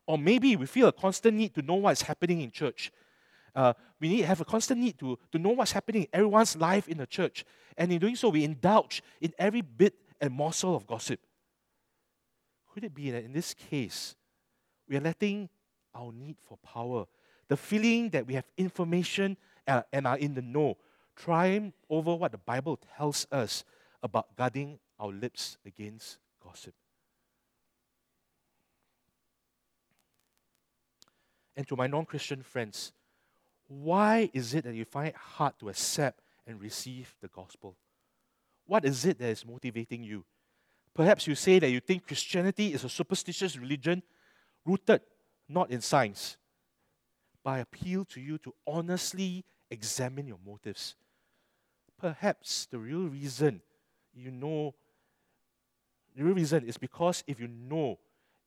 Or 0.06 0.16
maybe 0.18 0.56
we 0.56 0.66
feel 0.66 0.88
a 0.88 0.92
constant 0.92 1.36
need 1.36 1.54
to 1.54 1.62
know 1.62 1.74
what's 1.74 2.02
happening 2.02 2.40
in 2.40 2.50
church. 2.50 2.90
Uh, 3.54 3.74
we 4.00 4.08
need 4.08 4.22
have 4.22 4.40
a 4.40 4.44
constant 4.44 4.80
need 4.80 4.98
to, 4.98 5.18
to 5.32 5.38
know 5.38 5.50
what's 5.50 5.72
happening 5.72 6.02
in 6.02 6.08
everyone's 6.12 6.56
life 6.56 6.88
in 6.88 6.98
the 6.98 7.06
church. 7.06 7.44
And 7.76 7.92
in 7.92 7.98
doing 7.98 8.16
so, 8.16 8.30
we 8.30 8.44
indulge 8.44 9.02
in 9.20 9.32
every 9.38 9.60
bit 9.60 9.94
and 10.20 10.32
morsel 10.32 10.74
of 10.74 10.86
gossip. 10.86 11.20
Could 12.78 12.84
it 12.84 12.94
be 12.94 13.10
that 13.10 13.24
in 13.24 13.32
this 13.32 13.54
case, 13.54 14.14
we 14.88 14.96
are 14.96 15.00
letting 15.00 15.48
our 15.96 16.12
need 16.12 16.36
for 16.40 16.56
power, 16.58 17.06
the 17.48 17.56
feeling 17.56 18.10
that 18.10 18.24
we 18.24 18.34
have 18.34 18.44
information 18.56 19.36
uh, 19.66 19.82
and 19.92 20.06
are 20.06 20.16
in 20.16 20.34
the 20.34 20.42
know, 20.42 20.76
triumph 21.16 21.74
over 21.90 22.14
what 22.14 22.30
the 22.30 22.38
Bible 22.38 22.78
tells 22.96 23.26
us 23.32 23.64
about 24.00 24.36
guarding 24.36 24.78
our 25.00 25.08
lips 25.10 25.58
against 25.66 26.18
gossip. 26.40 26.72
And 31.56 31.66
to 31.66 31.74
my 31.74 31.88
non 31.88 32.04
Christian 32.04 32.44
friends, 32.44 32.92
why 33.66 34.30
is 34.32 34.54
it 34.54 34.62
that 34.62 34.74
you 34.76 34.84
find 34.84 35.08
it 35.08 35.16
hard 35.16 35.58
to 35.58 35.68
accept 35.68 36.20
and 36.46 36.60
receive 36.60 37.12
the 37.20 37.26
gospel? 37.26 37.74
What 38.66 38.84
is 38.84 39.04
it 39.04 39.18
that 39.18 39.30
is 39.30 39.44
motivating 39.44 40.04
you? 40.04 40.24
Perhaps 40.98 41.28
you 41.28 41.36
say 41.36 41.60
that 41.60 41.70
you 41.70 41.78
think 41.78 42.08
Christianity 42.08 42.72
is 42.74 42.82
a 42.82 42.88
superstitious 42.88 43.56
religion 43.56 44.02
rooted 44.66 45.00
not 45.48 45.70
in 45.70 45.80
science. 45.80 46.36
But 47.44 47.50
I 47.50 47.58
appeal 47.58 48.04
to 48.06 48.20
you 48.20 48.36
to 48.38 48.52
honestly 48.66 49.44
examine 49.70 50.26
your 50.26 50.40
motives. 50.44 50.96
Perhaps 52.00 52.66
the 52.72 52.80
real 52.80 53.06
reason 53.06 53.62
you 54.12 54.32
know, 54.32 54.74
the 56.16 56.24
real 56.24 56.34
reason 56.34 56.64
is 56.64 56.76
because 56.76 57.22
if 57.28 57.38
you 57.38 57.46
know 57.46 58.00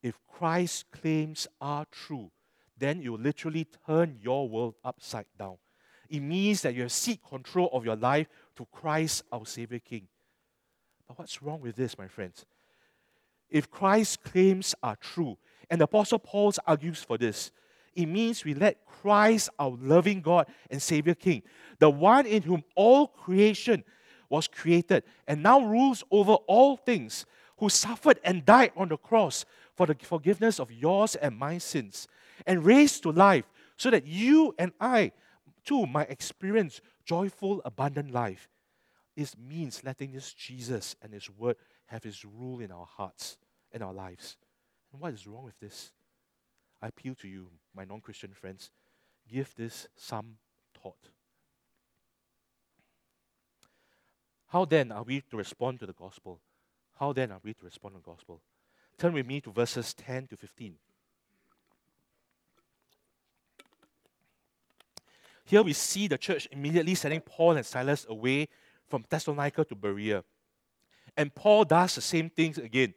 if 0.04 0.20
Christ's 0.28 0.84
claims 0.92 1.48
are 1.62 1.86
true, 1.90 2.32
then 2.78 3.02
you 3.02 3.16
literally 3.16 3.66
turn 3.88 4.20
your 4.22 4.50
world 4.50 4.76
upside 4.84 5.28
down. 5.40 5.56
It 6.10 6.20
means 6.20 6.64
that 6.64 6.76
you 6.76 6.82
have 6.82 6.92
seek 6.92 7.26
control 7.26 7.70
of 7.72 7.86
your 7.86 7.96
life 7.96 8.28
to 8.58 8.68
Christ, 8.74 9.24
our 9.32 9.46
Savior 9.46 9.80
King. 9.80 10.10
But 11.12 11.20
what's 11.20 11.44
wrong 11.44 11.60
with 11.60 11.76
this, 11.76 11.98
my 11.98 12.08
friends? 12.08 12.46
If 13.50 13.70
Christ's 13.70 14.16
claims 14.16 14.74
are 14.82 14.96
true, 14.96 15.38
and 15.70 15.82
the 15.82 15.84
Apostle 15.84 16.20
Paul 16.20 16.54
argues 16.66 17.04
for 17.04 17.18
this, 17.18 17.52
it 17.94 18.06
means 18.06 18.46
we 18.46 18.54
let 18.54 18.86
Christ, 18.86 19.50
our 19.60 19.78
loving 19.82 20.22
God 20.22 20.48
and 20.70 20.82
Savior 20.82 21.14
King, 21.14 21.44
the 21.80 21.90
one 21.90 22.26
in 22.26 22.44
whom 22.44 22.64
all 22.76 23.08
creation 23.08 23.84
was 24.30 24.48
created 24.48 25.04
and 25.28 25.44
now 25.44 25.60
rules 25.60 26.02
over 26.12 26.36
all 26.48 26.78
things, 26.78 27.26
who 27.58 27.68
suffered 27.68 28.22
and 28.24 28.46
died 28.46 28.72
on 28.78 28.88
the 28.88 28.96
cross 28.96 29.44
for 29.76 29.88
the 29.88 29.98
forgiveness 30.02 30.62
of 30.62 30.72
yours 30.72 31.16
and 31.16 31.38
my 31.38 31.58
sins, 31.58 32.08
and 32.48 32.64
raised 32.64 33.04
to 33.04 33.12
life 33.12 33.52
so 33.76 33.92
that 33.92 34.08
you 34.08 34.56
and 34.58 34.72
I 34.80 35.12
too 35.66 35.86
might 35.88 36.10
experience 36.10 36.80
joyful, 37.04 37.62
abundant 37.66 38.14
life. 38.14 38.48
This 39.16 39.36
means 39.38 39.84
letting 39.84 40.14
this 40.14 40.34
Jesus 40.34 40.96
and 41.02 41.14
His 41.14 41.30
Word 41.30 41.58
have 41.88 42.04
His 42.04 42.24
rule 42.24 42.60
in 42.60 42.72
our 42.72 42.86
hearts 42.86 43.38
and 43.72 43.84
our 43.84 43.94
lives. 43.94 44.38
And 44.92 45.02
what 45.02 45.14
is 45.14 45.28
wrong 45.28 45.44
with 45.44 45.60
this? 45.60 45.92
I 46.82 46.88
appeal 46.88 47.16
to 47.16 47.28
you, 47.28 47.48
my 47.76 47.86
non 47.86 48.02
Christian 48.02 48.34
friends, 48.34 48.72
give 49.30 49.54
this 49.56 49.88
some 49.96 50.38
thought. 50.82 51.10
How 54.48 54.66
then 54.66 54.92
are 54.92 55.04
we 55.04 55.22
to 55.30 55.38
respond 55.38 55.80
to 55.80 55.86
the 55.86 55.94
gospel? 55.94 56.40
How 57.00 57.14
then 57.14 57.32
are 57.32 57.40
we 57.44 57.54
to 57.54 57.66
respond 57.66 57.96
to 57.96 58.02
the 58.02 58.12
gospel? 58.12 58.42
Turn 58.98 59.14
with 59.14 59.26
me 59.26 59.40
to 59.42 59.52
verses 59.52 59.94
10 59.94 60.28
to 60.28 60.38
15. 60.38 60.76
Here 65.46 65.64
we 65.64 65.74
see 65.74 66.08
the 66.08 66.18
church 66.18 66.48
immediately 66.52 66.96
sending 66.96 67.22
Paul 67.22 67.58
and 67.58 67.66
Silas 67.66 68.06
away 68.08 68.48
from 68.92 69.06
Thessalonica 69.10 69.66
to 69.66 69.76
Berea. 69.76 70.24
And 71.18 71.34
Paul 71.34 71.66
does 71.66 71.96
the 71.96 72.02
same 72.02 72.30
things 72.30 72.58
again. 72.58 72.94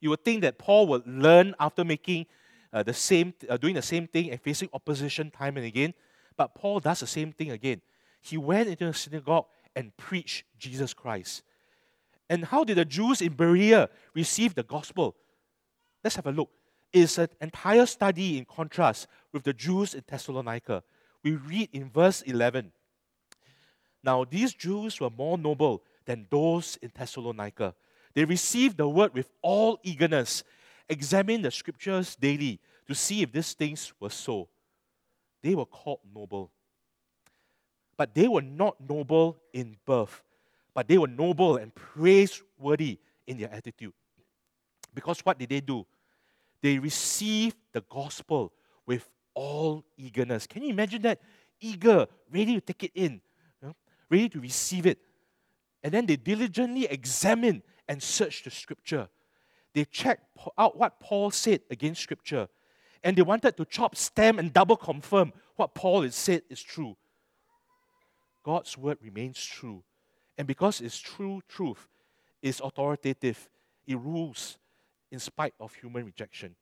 You 0.00 0.10
would 0.10 0.24
think 0.24 0.40
that 0.42 0.58
Paul 0.58 0.86
would 0.88 1.06
learn 1.06 1.54
after 1.60 1.84
making 1.84 2.26
uh, 2.72 2.82
the 2.82 2.94
same, 2.94 3.34
uh, 3.48 3.56
doing 3.56 3.74
the 3.74 3.82
same 3.82 4.08
thing 4.08 4.30
and 4.30 4.40
facing 4.40 4.68
opposition 4.72 5.30
time 5.30 5.56
and 5.56 5.66
again. 5.66 5.94
But 6.36 6.54
Paul 6.54 6.80
does 6.80 7.00
the 7.00 7.06
same 7.06 7.32
thing 7.32 7.50
again. 7.50 7.82
He 8.20 8.38
went 8.38 8.68
into 8.68 8.86
the 8.86 8.94
synagogue 8.94 9.46
and 9.76 9.96
preached 9.96 10.44
Jesus 10.58 10.94
Christ. 10.94 11.42
And 12.30 12.44
how 12.44 12.64
did 12.64 12.78
the 12.78 12.84
Jews 12.84 13.20
in 13.20 13.34
Berea 13.34 13.90
receive 14.14 14.54
the 14.54 14.62
gospel? 14.62 15.14
Let's 16.02 16.16
have 16.16 16.26
a 16.26 16.32
look. 16.32 16.50
It's 16.92 17.18
an 17.18 17.28
entire 17.40 17.86
study 17.86 18.38
in 18.38 18.44
contrast 18.44 19.06
with 19.32 19.44
the 19.44 19.52
Jews 19.52 19.94
in 19.94 20.02
Thessalonica. 20.06 20.82
We 21.22 21.32
read 21.32 21.68
in 21.72 21.90
verse 21.90 22.22
11. 22.22 22.72
Now, 24.02 24.24
these 24.24 24.54
Jews 24.54 25.00
were 25.00 25.10
more 25.10 25.38
noble 25.38 25.82
than 26.04 26.26
those 26.30 26.78
in 26.82 26.90
Thessalonica. 26.96 27.74
They 28.14 28.24
received 28.24 28.76
the 28.76 28.88
word 28.88 29.14
with 29.14 29.28
all 29.42 29.78
eagerness 29.82 30.42
examined 30.88 31.44
the 31.44 31.50
scriptures 31.50 32.16
daily 32.16 32.60
to 32.86 32.94
see 32.94 33.22
if 33.22 33.32
these 33.32 33.54
things 33.54 33.92
were 33.98 34.10
so. 34.10 34.48
They 35.42 35.54
were 35.54 35.66
called 35.66 36.00
noble. 36.14 36.50
But 37.96 38.14
they 38.14 38.28
were 38.28 38.42
not 38.42 38.76
noble 38.88 39.38
in 39.52 39.76
birth, 39.84 40.22
but 40.74 40.88
they 40.88 40.98
were 40.98 41.08
noble 41.08 41.56
and 41.56 41.74
praiseworthy 41.74 42.98
in 43.26 43.38
their 43.38 43.52
attitude. 43.52 43.92
Because 44.94 45.20
what 45.20 45.38
did 45.38 45.48
they 45.48 45.60
do? 45.60 45.86
They 46.60 46.78
received 46.78 47.56
the 47.72 47.82
gospel 47.88 48.52
with 48.86 49.08
all 49.34 49.84
eagerness. 49.96 50.46
Can 50.46 50.62
you 50.62 50.70
imagine 50.70 51.02
that? 51.02 51.20
Eager, 51.60 52.06
ready 52.30 52.54
to 52.54 52.60
take 52.60 52.84
it 52.84 52.92
in, 52.94 53.20
ready 54.12 54.28
to 54.28 54.40
receive 54.40 54.86
it. 54.86 54.98
And 55.82 55.92
then 55.92 56.06
they 56.06 56.16
diligently 56.16 56.84
examine 56.84 57.62
and 57.88 58.00
search 58.02 58.44
the 58.44 58.50
scripture. 58.50 59.08
They 59.74 59.84
checked 59.86 60.24
out 60.58 60.78
what 60.78 61.00
Paul 61.00 61.30
said 61.30 61.62
against 61.70 62.02
scripture. 62.02 62.48
And 63.02 63.16
they 63.16 63.22
wanted 63.22 63.56
to 63.56 63.64
chop, 63.64 63.96
stamp, 63.96 64.38
and 64.38 64.52
double 64.52 64.76
confirm 64.76 65.32
what 65.56 65.74
Paul 65.74 66.02
had 66.02 66.14
said 66.14 66.42
is 66.48 66.62
true. 66.62 66.96
God's 68.44 68.76
word 68.76 68.98
remains 69.02 69.42
true. 69.44 69.82
And 70.38 70.46
because 70.46 70.80
it's 70.80 70.98
true 70.98 71.40
truth, 71.48 71.88
it's 72.42 72.60
authoritative, 72.60 73.48
it 73.86 73.98
rules 73.98 74.58
in 75.10 75.18
spite 75.18 75.54
of 75.58 75.74
human 75.74 76.04
rejection. 76.04 76.54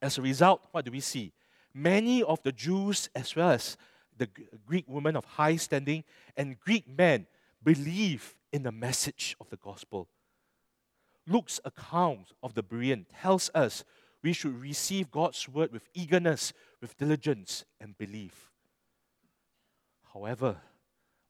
As 0.00 0.18
a 0.18 0.22
result, 0.22 0.62
what 0.70 0.84
do 0.84 0.90
we 0.90 1.00
see? 1.00 1.32
Many 1.74 2.22
of 2.22 2.42
the 2.42 2.52
Jews, 2.52 3.08
as 3.14 3.34
well 3.34 3.50
as 3.50 3.76
the 4.18 4.28
Greek 4.66 4.84
women 4.86 5.16
of 5.16 5.24
high 5.24 5.56
standing 5.56 6.04
and 6.36 6.58
Greek 6.58 6.88
men, 6.88 7.26
believe 7.62 8.34
in 8.52 8.62
the 8.62 8.72
message 8.72 9.36
of 9.40 9.50
the 9.50 9.56
gospel. 9.56 10.08
Luke's 11.26 11.60
account 11.64 12.32
of 12.42 12.54
the 12.54 12.62
Berean 12.62 13.04
tells 13.20 13.50
us 13.54 13.84
we 14.22 14.32
should 14.32 14.60
receive 14.60 15.10
God's 15.10 15.48
word 15.48 15.72
with 15.72 15.88
eagerness, 15.94 16.52
with 16.80 16.96
diligence, 16.96 17.64
and 17.80 17.96
belief. 17.98 18.50
However, 20.12 20.56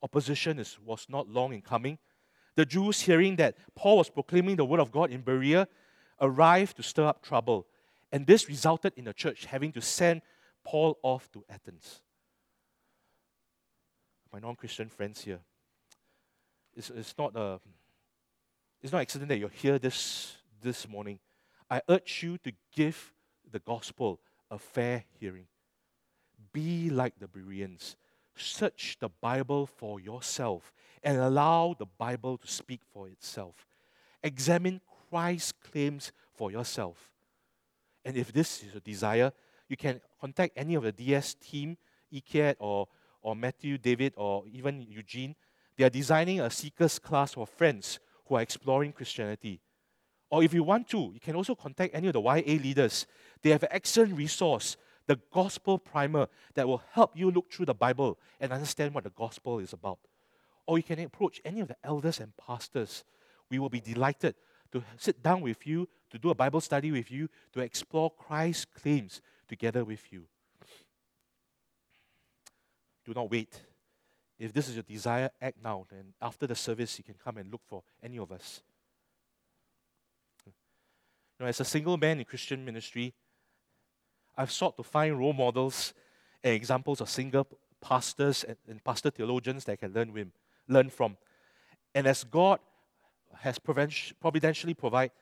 opposition 0.03 0.59
is, 0.59 0.79
was 0.85 1.07
not 1.09 1.29
long 1.29 1.53
in 1.53 1.63
coming. 1.63 1.99
The 2.55 2.65
Jews, 2.65 3.01
hearing 3.01 3.37
that 3.37 3.57
Paul 3.75 3.99
was 3.99 4.11
proclaiming 4.11 4.57
the 4.57 4.65
word 4.65 4.81
of 4.81 4.93
God 4.93 5.11
in 5.11 5.23
Berea, 5.23 5.69
arrived 6.21 6.77
to 6.77 6.83
stir 6.83 7.07
up 7.07 7.23
trouble. 7.23 7.67
And 8.13 8.27
this 8.27 8.49
resulted 8.49 8.93
in 8.97 9.05
the 9.05 9.13
church 9.13 9.47
having 9.47 9.73
to 9.73 9.81
send 9.81 10.23
Paul 10.65 10.99
off 11.03 11.31
to 11.33 11.45
Athens. 11.49 12.03
My 14.33 14.39
non 14.39 14.57
Christian 14.57 14.89
friends 14.89 15.23
here, 15.23 15.41
it's, 16.75 16.91
it's, 16.91 17.15
not 17.17 17.37
a, 17.37 17.61
it's 18.83 18.93
not 18.93 19.01
accident 19.01 19.29
that 19.29 19.39
you're 19.39 19.49
here 19.49 19.79
this, 19.79 20.37
this 20.63 20.89
morning. 20.89 21.19
I 21.71 21.81
urge 21.89 22.23
you 22.23 22.39
to 22.39 22.53
give 22.75 23.13
the 23.51 23.59
gospel 23.59 24.21
a 24.51 24.59
fair 24.59 25.05
hearing. 25.19 25.47
Be 26.53 26.91
like 26.91 27.19
the 27.19 27.29
Bereans. 27.29 27.97
Search 28.37 28.99
the 29.01 29.09
Bible 29.09 29.67
for 29.67 29.99
yourself 29.99 30.73
and 31.03 31.19
allow 31.19 31.75
the 31.79 31.87
Bible 31.87 32.37
to 32.39 32.47
speak 32.47 32.81
for 32.93 33.09
itself. 33.09 33.67
Examine 34.23 34.81
Christ's 35.09 35.53
claims 35.53 36.13
for 36.35 36.51
yourself. 36.51 37.11
And 38.05 38.17
if 38.17 38.33
this 38.33 38.63
is 38.63 38.73
your 38.73 38.81
desire, 38.81 39.33
you 39.69 39.77
can 39.77 40.01
contact 40.21 40.53
any 40.57 40.75
of 40.75 40.85
the 40.85 40.93
DS 40.93 41.35
team, 41.35 41.77
ECAT 42.13 42.57
or, 42.59 42.89
or 43.27 43.35
Matthew, 43.35 43.77
David, 43.77 44.15
or 44.17 44.45
even 44.53 44.87
Eugene. 44.89 45.35
They 45.77 45.83
are 45.83 45.91
designing 45.91 46.41
a 46.41 46.49
seekers 46.49 47.01
class 47.01 47.35
for 47.35 47.45
friends 47.45 47.99
who 48.25 48.37
are 48.37 48.41
exploring 48.41 48.93
Christianity. 48.93 49.61
Or 50.31 50.45
if 50.45 50.55
you 50.55 50.63
want 50.63 50.89
to, 50.91 51.11
you 51.13 51.19
can 51.19 51.35
also 51.35 51.57
contact 51.57 51.93
any 51.93 52.07
of 52.07 52.13
the 52.13 52.21
YA 52.21 52.63
leaders. 52.63 53.05
They 53.43 53.51
have 53.51 53.65
an 53.65 53.71
excellent 53.73 54.17
resource, 54.17 54.77
the 55.09 55.19
Gospel 55.33 55.77
Primer, 55.77 56.29
that 56.55 56.69
will 56.69 56.83
help 56.93 57.17
you 57.17 57.33
look 57.33 57.53
through 57.53 57.67
the 57.67 57.75
Bible 57.75 58.17
and 58.41 58.53
understand 58.53 58.95
what 58.95 59.03
the 59.03 59.11
gospel 59.11 59.59
is 59.59 59.73
about. 59.73 59.99
Or 60.65 60.79
you 60.79 60.85
can 60.85 61.01
approach 61.01 61.41
any 61.45 61.59
of 61.59 61.67
the 61.67 61.77
elders 61.83 62.21
and 62.21 62.33
pastors. 62.37 63.03
We 63.51 63.59
will 63.59 63.69
be 63.69 63.81
delighted 63.81 64.37
to 64.71 64.85
sit 64.99 65.21
down 65.21 65.41
with 65.41 65.67
you, 65.67 65.89
to 66.11 66.19
do 66.19 66.31
a 66.31 66.35
Bible 66.35 66.61
study 66.61 66.93
with 66.93 67.11
you, 67.11 67.29
to 67.55 67.61
explore 67.61 68.13
Christ's 68.13 68.67
claims 68.67 69.21
together 69.49 69.85
with 69.85 70.13
you. 70.13 70.27
Do 73.07 73.13
not 73.15 73.31
wait. 73.31 73.63
If 74.39 74.53
this 74.53 74.69
is 74.69 74.75
your 74.75 74.83
desire, 74.83 75.31
act 75.41 75.59
now. 75.63 75.87
And 75.91 76.13
after 76.21 76.47
the 76.47 76.57
service, 76.57 76.99
you 76.99 77.05
can 77.05 77.15
come 77.15 77.39
and 77.39 77.51
look 77.51 77.63
for 77.65 77.83
any 78.03 78.19
of 78.19 78.33
us. 78.33 78.61
You 80.45 80.53
know, 81.41 81.47
as 81.47 81.61
a 81.61 81.65
single 81.65 81.97
man 81.97 82.19
in 82.19 82.25
Christian 82.25 82.65
ministry, 82.65 83.15
I've 84.37 84.51
sought 84.51 84.77
to 84.77 84.83
find 84.83 85.19
role 85.19 85.33
models 85.33 85.95
and 86.43 86.53
examples 86.53 87.01
of 87.01 87.09
single 87.09 87.47
pastors 87.81 88.45
and, 88.45 88.57
and 88.69 88.83
pastor 88.83 89.11
theologians 89.11 89.65
that 89.65 89.73
I 89.73 89.77
can 89.77 89.93
learn, 89.93 90.13
with, 90.13 90.29
learn 90.69 90.91
from. 90.91 91.17
And 91.95 92.07
as 92.07 92.25
God 92.25 92.59
has 93.39 93.59
providentially 93.59 94.75
provided, 94.75 95.13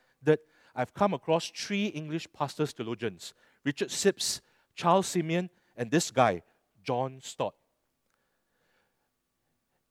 I've 0.75 0.93
come 0.93 1.13
across 1.13 1.51
three 1.55 1.87
English 1.87 2.27
pastors 2.33 2.73
theologians 2.73 3.33
Richard 3.63 3.89
Sibbes, 3.89 4.41
Charles 4.75 5.07
Simeon, 5.07 5.49
and 5.77 5.89
this 5.89 6.11
guy, 6.11 6.43
John 6.83 7.19
Stott. 7.21 7.55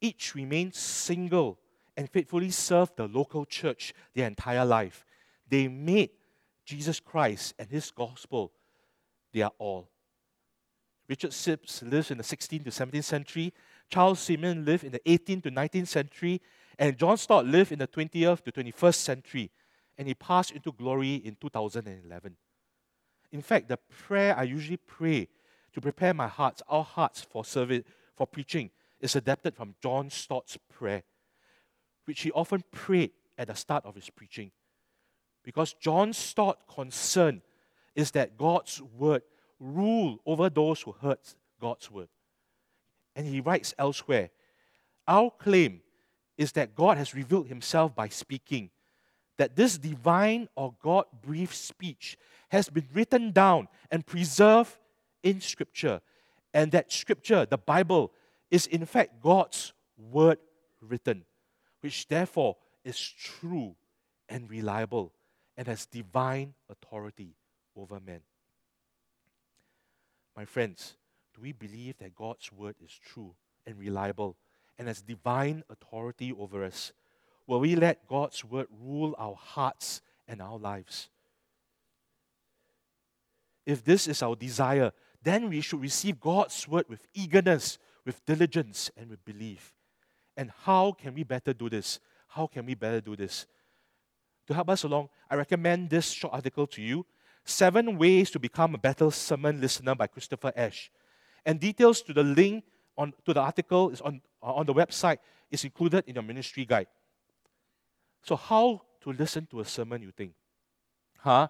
Each 0.04 0.34
remained 0.34 0.74
single 0.74 1.58
and 1.96 2.10
faithfully 2.10 2.50
served 2.50 2.98
the 2.98 3.08
local 3.08 3.46
church 3.46 3.94
their 4.14 4.26
entire 4.26 4.66
life. 4.66 5.06
They 5.48 5.66
made 5.66 6.10
Jesus 6.66 7.00
Christ 7.00 7.54
and 7.58 7.70
his 7.70 7.90
gospel 7.90 8.52
their 9.32 9.48
all. 9.56 9.88
Richard 11.08 11.30
Sibbes 11.30 11.80
lived 11.90 12.10
in 12.10 12.18
the 12.18 12.22
16th 12.22 12.64
to 12.64 12.70
17th 12.70 13.04
century. 13.04 13.54
Charles 13.88 14.20
Simeon 14.20 14.66
lived 14.66 14.84
in 14.84 14.92
the 14.92 15.00
18th 15.06 15.44
to 15.44 15.50
19th 15.50 15.88
century. 15.88 16.42
And 16.78 16.98
John 16.98 17.16
Stott 17.16 17.46
lived 17.46 17.72
in 17.72 17.78
the 17.78 17.88
20th 17.88 18.44
to 18.44 18.52
21st 18.52 18.96
century. 18.96 19.50
And 19.96 20.06
he 20.06 20.12
passed 20.12 20.50
into 20.50 20.72
glory 20.72 21.14
in 21.14 21.34
2011. 21.40 22.36
In 23.32 23.40
fact, 23.40 23.68
the 23.68 23.78
prayer 23.78 24.36
I 24.36 24.42
usually 24.42 24.76
pray 24.76 25.28
to 25.72 25.80
prepare 25.80 26.12
my 26.12 26.28
hearts, 26.28 26.60
our 26.68 26.84
hearts 26.84 27.22
for 27.22 27.42
service, 27.42 27.84
for 28.14 28.26
preaching, 28.26 28.70
is 29.04 29.14
adapted 29.14 29.54
from 29.54 29.74
John 29.82 30.08
Stott's 30.08 30.56
prayer, 30.72 31.02
which 32.06 32.22
he 32.22 32.32
often 32.32 32.64
prayed 32.72 33.10
at 33.36 33.48
the 33.48 33.54
start 33.54 33.84
of 33.84 33.94
his 33.94 34.08
preaching. 34.08 34.50
Because 35.44 35.74
John 35.74 36.14
Stott's 36.14 36.62
concern 36.74 37.42
is 37.94 38.12
that 38.12 38.38
God's 38.38 38.80
word 38.80 39.22
rule 39.60 40.18
over 40.24 40.48
those 40.48 40.80
who 40.80 40.92
hurt 40.92 41.34
God's 41.60 41.90
word. 41.90 42.08
And 43.14 43.26
he 43.26 43.42
writes 43.42 43.74
elsewhere, 43.78 44.30
our 45.06 45.30
claim 45.30 45.82
is 46.38 46.52
that 46.52 46.74
God 46.74 46.96
has 46.96 47.14
revealed 47.14 47.46
himself 47.46 47.94
by 47.94 48.08
speaking, 48.08 48.70
that 49.36 49.54
this 49.54 49.76
divine 49.76 50.48
or 50.56 50.74
God 50.82 51.04
breathed 51.22 51.52
speech 51.52 52.16
has 52.48 52.70
been 52.70 52.88
written 52.94 53.32
down 53.32 53.68
and 53.90 54.06
preserved 54.06 54.78
in 55.22 55.42
Scripture, 55.42 56.00
and 56.54 56.72
that 56.72 56.90
Scripture, 56.90 57.44
the 57.44 57.58
Bible, 57.58 58.12
is 58.54 58.68
in 58.68 58.86
fact 58.86 59.20
God's 59.20 59.72
word 59.98 60.38
written, 60.80 61.24
which 61.80 62.06
therefore 62.06 62.56
is 62.84 63.00
true 63.00 63.74
and 64.28 64.48
reliable 64.48 65.12
and 65.56 65.66
has 65.66 65.86
divine 65.86 66.54
authority 66.70 67.34
over 67.76 67.98
men. 67.98 68.20
My 70.36 70.44
friends, 70.44 70.94
do 71.34 71.42
we 71.42 71.50
believe 71.50 71.98
that 71.98 72.14
God's 72.14 72.52
word 72.52 72.76
is 72.80 72.92
true 72.92 73.34
and 73.66 73.76
reliable 73.76 74.36
and 74.78 74.86
has 74.86 75.02
divine 75.02 75.64
authority 75.68 76.32
over 76.32 76.62
us? 76.62 76.92
Will 77.48 77.58
we 77.58 77.74
let 77.74 78.06
God's 78.06 78.44
word 78.44 78.68
rule 78.80 79.16
our 79.18 79.34
hearts 79.34 80.00
and 80.28 80.40
our 80.40 80.58
lives? 80.58 81.08
If 83.66 83.84
this 83.84 84.06
is 84.06 84.22
our 84.22 84.36
desire, 84.36 84.92
then 85.24 85.48
we 85.48 85.60
should 85.60 85.80
receive 85.80 86.20
God's 86.20 86.68
word 86.68 86.84
with 86.88 87.04
eagerness, 87.14 87.78
with 88.04 88.24
diligence, 88.24 88.90
and 88.96 89.10
with 89.10 89.24
belief. 89.24 89.74
And 90.36 90.50
how 90.64 90.92
can 90.92 91.14
we 91.14 91.22
better 91.22 91.52
do 91.52 91.68
this? 91.68 92.00
How 92.28 92.46
can 92.46 92.66
we 92.66 92.74
better 92.74 93.00
do 93.00 93.16
this? 93.16 93.46
To 94.46 94.54
help 94.54 94.68
us 94.68 94.84
along, 94.84 95.08
I 95.30 95.36
recommend 95.36 95.90
this 95.90 96.10
short 96.10 96.34
article 96.34 96.66
to 96.68 96.82
you 96.82 97.06
Seven 97.44 97.98
Ways 97.98 98.30
to 98.30 98.38
Become 98.38 98.74
a 98.74 98.78
Better 98.78 99.10
Sermon 99.10 99.60
Listener 99.60 99.94
by 99.94 100.06
Christopher 100.06 100.52
Ash. 100.56 100.90
And 101.44 101.60
details 101.60 102.02
to 102.02 102.12
the 102.12 102.22
link 102.22 102.64
on, 102.96 103.12
to 103.24 103.34
the 103.34 103.40
article 103.40 103.90
is 103.90 104.00
on, 104.00 104.20
uh, 104.42 104.54
on 104.54 104.66
the 104.66 104.74
website 104.74 105.18
is 105.50 105.64
included 105.64 106.04
in 106.06 106.14
your 106.14 106.24
ministry 106.24 106.64
guide. 106.64 106.86
So, 108.22 108.36
how 108.36 108.82
to 109.02 109.12
listen 109.12 109.46
to 109.50 109.60
a 109.60 109.64
sermon, 109.64 110.02
you 110.02 110.10
think? 110.10 110.32
Huh? 111.18 111.48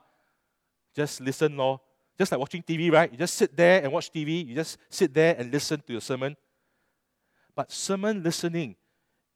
Just 0.94 1.20
listen, 1.20 1.56
Lord. 1.56 1.80
Just 2.18 2.30
like 2.30 2.40
watching 2.40 2.62
TV, 2.62 2.92
right? 2.92 3.10
You 3.10 3.18
just 3.18 3.34
sit 3.34 3.56
there 3.56 3.82
and 3.82 3.92
watch 3.92 4.12
TV. 4.12 4.46
You 4.46 4.54
just 4.54 4.78
sit 4.88 5.12
there 5.12 5.34
and 5.38 5.52
listen 5.52 5.80
to 5.86 5.92
your 5.92 6.00
sermon. 6.00 6.36
But 7.54 7.72
sermon 7.72 8.22
listening 8.22 8.76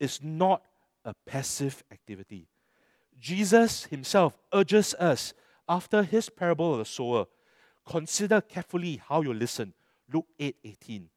is 0.00 0.20
not 0.22 0.62
a 1.04 1.14
passive 1.26 1.82
activity. 1.90 2.46
Jesus 3.20 3.84
himself 3.84 4.38
urges 4.52 4.94
us 4.94 5.34
after 5.68 6.02
his 6.02 6.28
parable 6.28 6.72
of 6.72 6.78
the 6.78 6.84
sower, 6.84 7.26
consider 7.86 8.40
carefully 8.40 9.00
how 9.06 9.22
you 9.22 9.34
listen. 9.34 9.74
Luke 10.12 10.26
8 10.38 10.56
18. 10.64 11.08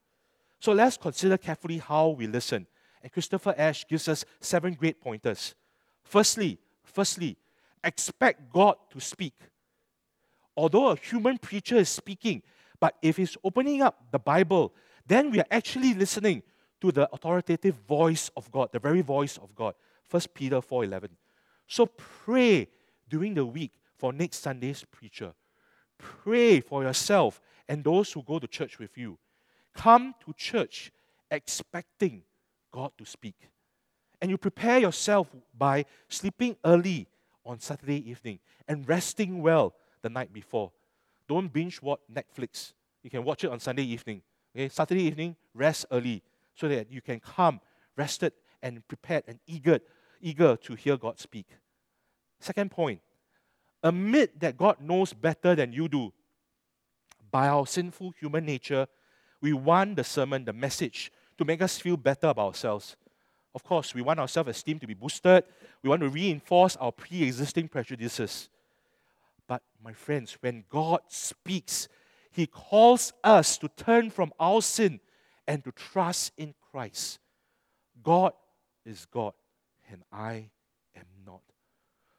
So 0.59 0.73
let's 0.73 0.97
consider 0.97 1.37
carefully 1.37 1.77
how 1.77 2.09
we 2.09 2.27
listen. 2.27 2.67
And 3.01 3.11
Christopher 3.11 3.55
Ash 3.57 3.87
gives 3.87 4.07
us 4.07 4.25
seven 4.39 4.73
great 4.73 5.01
pointers. 5.01 5.55
Firstly, 6.03 6.59
firstly, 6.83 7.37
expect 7.83 8.51
God 8.51 8.75
to 8.91 8.99
speak. 8.99 9.33
Although 10.55 10.89
a 10.89 10.95
human 10.95 11.37
preacher 11.37 11.77
is 11.77 11.89
speaking, 11.89 12.43
but 12.79 12.95
if 13.01 13.17
he's 13.17 13.37
opening 13.43 13.81
up 13.81 14.03
the 14.11 14.19
Bible, 14.19 14.73
then 15.07 15.31
we 15.31 15.39
are 15.39 15.47
actually 15.49 15.93
listening 15.93 16.43
to 16.81 16.91
the 16.91 17.09
authoritative 17.13 17.75
voice 17.87 18.29
of 18.35 18.51
God, 18.51 18.69
the 18.71 18.79
very 18.79 19.01
voice 19.01 19.37
of 19.37 19.55
God. 19.55 19.75
1 20.09 20.33
Peter 20.33 20.61
4:11. 20.61 21.09
So 21.67 21.85
pray 21.85 22.67
during 23.07 23.33
the 23.33 23.45
week 23.45 23.71
for 23.97 24.11
next 24.11 24.39
Sunday's 24.39 24.83
preacher. 24.83 25.33
Pray 25.97 26.59
for 26.59 26.83
yourself 26.83 27.39
and 27.69 27.83
those 27.83 28.11
who 28.11 28.23
go 28.23 28.39
to 28.39 28.47
church 28.47 28.79
with 28.79 28.97
you. 28.97 29.17
Come 29.73 30.15
to 30.25 30.33
church 30.33 30.91
expecting 31.29 32.23
God 32.71 32.91
to 32.97 33.05
speak. 33.05 33.49
And 34.21 34.29
you 34.29 34.37
prepare 34.37 34.79
yourself 34.79 35.27
by 35.57 35.85
sleeping 36.09 36.57
early 36.65 37.07
on 37.45 37.59
Saturday 37.59 38.09
evening 38.09 38.39
and 38.67 38.87
resting 38.87 39.41
well 39.41 39.73
the 40.01 40.09
night 40.09 40.33
before. 40.33 40.71
Don't 41.27 41.51
binge 41.51 41.81
watch 41.81 42.01
Netflix. 42.11 42.73
You 43.03 43.09
can 43.09 43.23
watch 43.23 43.43
it 43.43 43.51
on 43.51 43.59
Sunday 43.59 43.83
evening. 43.83 44.21
Okay, 44.55 44.67
Saturday 44.67 45.03
evening, 45.03 45.35
rest 45.53 45.85
early 45.91 46.21
so 46.61 46.67
that 46.67 46.91
you 46.91 47.01
can 47.01 47.19
come 47.19 47.59
rested 47.97 48.33
and 48.61 48.87
prepared 48.87 49.23
and 49.27 49.39
eager, 49.47 49.79
eager 50.21 50.55
to 50.55 50.75
hear 50.75 50.95
God 50.95 51.19
speak. 51.19 51.47
Second 52.39 52.69
point, 52.69 53.01
admit 53.81 54.39
that 54.39 54.57
God 54.57 54.79
knows 54.79 55.11
better 55.11 55.55
than 55.55 55.73
you 55.73 55.89
do. 55.89 56.13
By 57.31 57.47
our 57.47 57.65
sinful 57.65 58.13
human 58.19 58.45
nature, 58.45 58.85
we 59.41 59.53
want 59.53 59.95
the 59.95 60.03
sermon, 60.03 60.45
the 60.45 60.53
message, 60.53 61.11
to 61.39 61.45
make 61.45 61.63
us 61.63 61.79
feel 61.79 61.97
better 61.97 62.27
about 62.27 62.49
ourselves. 62.49 62.95
Of 63.55 63.63
course, 63.63 63.95
we 63.95 64.03
want 64.03 64.19
our 64.19 64.27
self 64.27 64.45
esteem 64.47 64.77
to 64.79 64.87
be 64.87 64.93
boosted. 64.93 65.43
We 65.81 65.89
want 65.89 66.01
to 66.01 66.09
reinforce 66.09 66.75
our 66.75 66.91
pre 66.91 67.23
existing 67.23 67.69
prejudices. 67.69 68.49
But, 69.47 69.63
my 69.83 69.93
friends, 69.93 70.37
when 70.41 70.63
God 70.69 71.01
speaks, 71.07 71.87
He 72.31 72.45
calls 72.45 73.13
us 73.23 73.57
to 73.57 73.67
turn 73.67 74.11
from 74.11 74.31
our 74.39 74.61
sin 74.61 74.99
and 75.51 75.65
to 75.65 75.71
trust 75.73 76.31
in 76.37 76.53
Christ. 76.71 77.19
God 78.01 78.31
is 78.85 79.05
God, 79.05 79.33
and 79.91 80.01
I 80.09 80.49
am 80.95 81.03
not. 81.25 81.41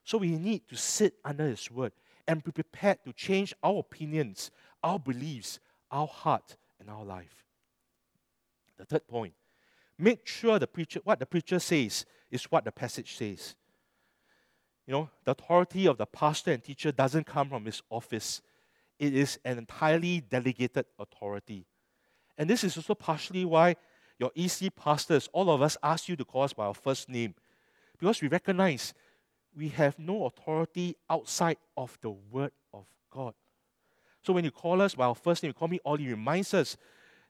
So 0.04 0.18
we 0.18 0.36
need 0.36 0.68
to 0.68 0.76
sit 0.76 1.14
under 1.24 1.48
His 1.48 1.70
word 1.70 1.92
and 2.28 2.44
be 2.44 2.52
prepared 2.52 2.98
to 3.06 3.12
change 3.14 3.54
our 3.62 3.78
opinions, 3.78 4.50
our 4.82 4.98
beliefs, 4.98 5.60
our 5.90 6.06
heart, 6.06 6.58
and 6.78 6.90
our 6.90 7.06
life. 7.06 7.46
The 8.76 8.84
third 8.84 9.08
point 9.08 9.32
make 9.98 10.26
sure 10.26 10.58
the 10.58 10.66
preacher, 10.66 11.00
what 11.02 11.18
the 11.18 11.24
preacher 11.24 11.58
says 11.58 12.04
is 12.30 12.44
what 12.44 12.66
the 12.66 12.72
passage 12.72 13.16
says. 13.16 13.54
You 14.86 14.92
know, 14.92 15.10
the 15.24 15.30
authority 15.30 15.86
of 15.86 15.96
the 15.96 16.04
pastor 16.04 16.52
and 16.52 16.62
teacher 16.62 16.92
doesn't 16.92 17.24
come 17.24 17.48
from 17.48 17.64
his 17.64 17.80
office, 17.88 18.42
it 18.98 19.14
is 19.14 19.38
an 19.42 19.56
entirely 19.56 20.20
delegated 20.20 20.84
authority. 20.98 21.64
And 22.38 22.48
this 22.48 22.64
is 22.64 22.76
also 22.76 22.94
partially 22.94 23.44
why 23.44 23.76
your 24.18 24.30
EC 24.34 24.74
pastors, 24.74 25.28
all 25.32 25.50
of 25.50 25.62
us, 25.62 25.76
ask 25.82 26.08
you 26.08 26.16
to 26.16 26.24
call 26.24 26.42
us 26.42 26.52
by 26.52 26.66
our 26.66 26.74
first 26.74 27.08
name. 27.08 27.34
Because 27.98 28.20
we 28.20 28.28
recognize 28.28 28.94
we 29.54 29.68
have 29.68 29.98
no 29.98 30.26
authority 30.26 30.96
outside 31.10 31.58
of 31.76 31.98
the 32.00 32.10
Word 32.10 32.52
of 32.72 32.86
God. 33.10 33.34
So 34.22 34.32
when 34.32 34.44
you 34.44 34.50
call 34.50 34.80
us 34.80 34.94
by 34.94 35.06
our 35.06 35.14
first 35.14 35.42
name, 35.42 35.50
you 35.50 35.54
call 35.54 35.68
me 35.68 35.80
Ollie, 35.84 36.08
reminds 36.08 36.54
us 36.54 36.76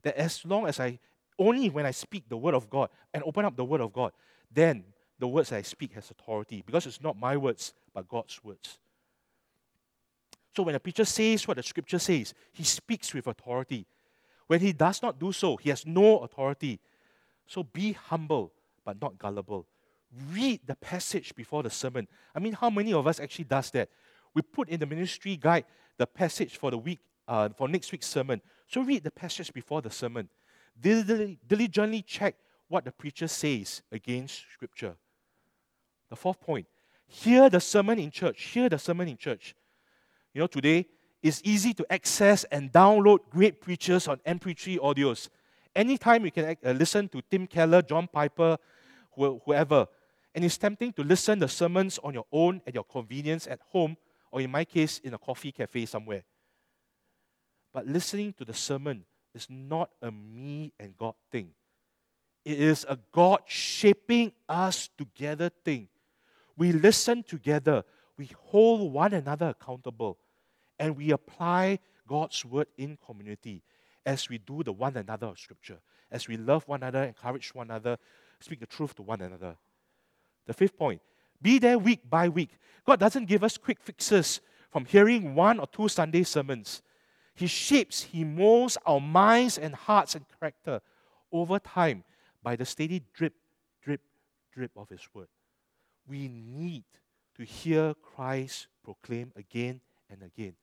that 0.02 0.16
as 0.16 0.44
long 0.44 0.66
as 0.66 0.78
I, 0.78 0.98
only 1.38 1.70
when 1.70 1.86
I 1.86 1.90
speak 1.90 2.28
the 2.28 2.36
Word 2.36 2.54
of 2.54 2.68
God 2.68 2.90
and 3.12 3.22
open 3.24 3.44
up 3.44 3.56
the 3.56 3.64
Word 3.64 3.80
of 3.80 3.92
God, 3.92 4.12
then 4.52 4.84
the 5.18 5.28
words 5.28 5.52
I 5.52 5.62
speak 5.62 5.92
has 5.94 6.10
authority 6.10 6.62
because 6.64 6.86
it's 6.86 7.00
not 7.00 7.18
my 7.18 7.36
words, 7.36 7.74
but 7.94 8.08
God's 8.08 8.42
words. 8.44 8.78
So 10.54 10.62
when 10.64 10.74
a 10.74 10.80
preacher 10.80 11.04
says 11.04 11.48
what 11.48 11.56
the 11.56 11.62
scripture 11.62 11.98
says, 11.98 12.34
he 12.52 12.64
speaks 12.64 13.14
with 13.14 13.26
authority. 13.26 13.86
When 14.46 14.60
he 14.60 14.72
does 14.72 15.02
not 15.02 15.18
do 15.18 15.32
so, 15.32 15.56
he 15.56 15.70
has 15.70 15.86
no 15.86 16.18
authority. 16.18 16.80
So 17.46 17.62
be 17.62 17.92
humble, 17.92 18.52
but 18.84 19.00
not 19.00 19.18
gullible. 19.18 19.66
Read 20.30 20.60
the 20.66 20.74
passage 20.76 21.34
before 21.34 21.62
the 21.62 21.70
sermon. 21.70 22.06
I 22.34 22.38
mean, 22.38 22.52
how 22.52 22.70
many 22.70 22.92
of 22.92 23.06
us 23.06 23.18
actually 23.20 23.46
does 23.46 23.70
that? 23.70 23.88
We 24.34 24.42
put 24.42 24.68
in 24.68 24.80
the 24.80 24.86
ministry 24.86 25.36
guide 25.36 25.64
the 25.96 26.06
passage 26.06 26.56
for 26.56 26.70
the 26.70 26.78
week, 26.78 27.00
uh, 27.28 27.50
for 27.56 27.68
next 27.68 27.92
week's 27.92 28.06
sermon. 28.06 28.40
So 28.66 28.82
read 28.82 29.04
the 29.04 29.10
passage 29.10 29.52
before 29.52 29.82
the 29.82 29.90
sermon. 29.90 30.28
Diligently 30.80 32.02
check 32.02 32.36
what 32.68 32.84
the 32.84 32.92
preacher 32.92 33.28
says 33.28 33.82
against 33.92 34.44
scripture. 34.52 34.94
The 36.08 36.16
fourth 36.16 36.40
point, 36.40 36.66
hear 37.06 37.48
the 37.50 37.60
sermon 37.60 37.98
in 37.98 38.10
church. 38.10 38.42
Hear 38.42 38.68
the 38.68 38.78
sermon 38.78 39.08
in 39.08 39.16
church. 39.16 39.54
You 40.34 40.40
know, 40.40 40.46
today 40.46 40.86
it's 41.22 41.40
easy 41.44 41.72
to 41.74 41.92
access 41.92 42.44
and 42.44 42.72
download 42.72 43.20
great 43.30 43.60
preachers 43.60 44.08
on 44.08 44.18
MP3 44.26 44.78
audios. 44.78 45.28
Anytime 45.74 46.24
you 46.24 46.32
can 46.32 46.56
uh, 46.64 46.70
listen 46.72 47.08
to 47.08 47.22
Tim 47.30 47.46
Keller, 47.46 47.80
John 47.82 48.08
Piper, 48.08 48.58
whoever. 49.14 49.86
And 50.34 50.44
it's 50.44 50.58
tempting 50.58 50.92
to 50.94 51.04
listen 51.04 51.38
the 51.38 51.48
sermons 51.48 51.98
on 52.02 52.14
your 52.14 52.26
own 52.32 52.60
at 52.66 52.74
your 52.74 52.84
convenience 52.84 53.46
at 53.46 53.60
home, 53.70 53.96
or 54.30 54.40
in 54.40 54.50
my 54.50 54.64
case, 54.64 54.98
in 55.04 55.14
a 55.14 55.18
coffee 55.18 55.52
cafe 55.52 55.86
somewhere. 55.86 56.24
But 57.72 57.86
listening 57.86 58.32
to 58.34 58.44
the 58.44 58.54
sermon 58.54 59.04
is 59.34 59.46
not 59.48 59.90
a 60.00 60.10
me 60.10 60.72
and 60.78 60.96
God 60.96 61.14
thing. 61.30 61.50
It 62.44 62.58
is 62.58 62.84
a 62.88 62.98
God 63.12 63.40
shaping 63.46 64.32
us 64.48 64.88
together 64.98 65.50
thing. 65.64 65.88
We 66.56 66.72
listen 66.72 67.22
together, 67.22 67.84
we 68.18 68.30
hold 68.36 68.92
one 68.92 69.14
another 69.14 69.54
accountable, 69.58 70.18
and 70.82 70.96
we 70.96 71.12
apply 71.12 71.78
God's 72.08 72.44
word 72.44 72.66
in 72.76 72.98
community 73.06 73.62
as 74.04 74.28
we 74.28 74.38
do 74.38 74.64
the 74.64 74.72
one 74.72 74.96
another 74.96 75.28
of 75.28 75.38
Scripture, 75.38 75.78
as 76.10 76.26
we 76.26 76.36
love 76.36 76.66
one 76.66 76.82
another, 76.82 77.04
encourage 77.04 77.54
one 77.54 77.70
another, 77.70 77.96
speak 78.40 78.58
the 78.58 78.66
truth 78.66 78.92
to 78.96 79.02
one 79.02 79.20
another. 79.20 79.54
The 80.44 80.52
fifth 80.52 80.76
point 80.76 81.00
be 81.40 81.60
there 81.60 81.78
week 81.78 82.00
by 82.10 82.28
week. 82.28 82.58
God 82.84 82.98
doesn't 82.98 83.26
give 83.26 83.44
us 83.44 83.56
quick 83.56 83.80
fixes 83.80 84.40
from 84.72 84.84
hearing 84.84 85.36
one 85.36 85.60
or 85.60 85.68
two 85.68 85.86
Sunday 85.86 86.24
sermons. 86.24 86.82
He 87.36 87.46
shapes, 87.46 88.02
He 88.02 88.24
molds 88.24 88.76
our 88.84 89.00
minds 89.00 89.58
and 89.58 89.76
hearts 89.76 90.16
and 90.16 90.24
character 90.40 90.80
over 91.30 91.60
time 91.60 92.02
by 92.42 92.56
the 92.56 92.64
steady 92.64 93.04
drip, 93.14 93.34
drip, 93.84 94.00
drip 94.52 94.72
of 94.76 94.88
His 94.88 95.06
word. 95.14 95.28
We 96.08 96.26
need 96.26 96.84
to 97.36 97.44
hear 97.44 97.94
Christ 97.94 98.66
proclaim 98.82 99.30
again 99.36 99.80
and 100.10 100.24
again. 100.24 100.54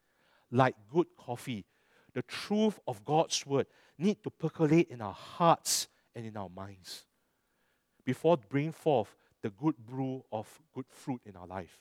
Like 0.52 0.76
good 0.92 1.08
coffee, 1.18 1.66
the 2.14 2.24
truth 2.24 2.80
of 2.88 3.06
God's 3.06 3.46
word 3.46 3.68
need 3.98 4.24
to 4.24 4.30
percolate 4.30 4.90
in 4.90 5.02
our 5.02 5.14
hearts 5.14 5.88
and 6.16 6.26
in 6.26 6.36
our 6.38 6.50
minds 6.50 7.06
before 8.06 8.38
bringing 8.38 8.72
forth 8.72 9.16
the 9.42 9.50
good 9.52 9.78
brew 9.78 10.24
of 10.32 10.48
good 10.74 10.86
fruit 10.90 11.22
in 11.26 11.36
our 11.36 11.46
life. 11.46 11.78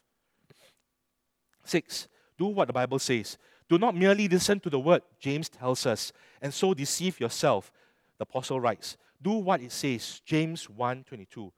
Six, 1.65 2.09
do 2.37 2.47
what 2.47 2.67
the 2.67 2.73
Bible 2.73 2.99
says. 2.99 3.39
Do 3.69 3.79
not 3.79 3.97
merely 3.97 4.29
listen 4.29 4.61
to 4.61 4.71
the 4.71 4.79
word, 4.79 5.03
James 5.19 5.49
tells 5.49 5.87
us, 5.87 6.13
and 6.41 6.53
so 6.53 6.75
deceive 6.75 7.21
yourself, 7.21 7.73
the 8.19 8.23
apostle 8.23 8.61
writes. 8.61 8.97
Do 9.21 9.33
what 9.33 9.61
it 9.61 9.73
says, 9.73 10.21
James 10.25 10.67
1:22. 10.69 11.53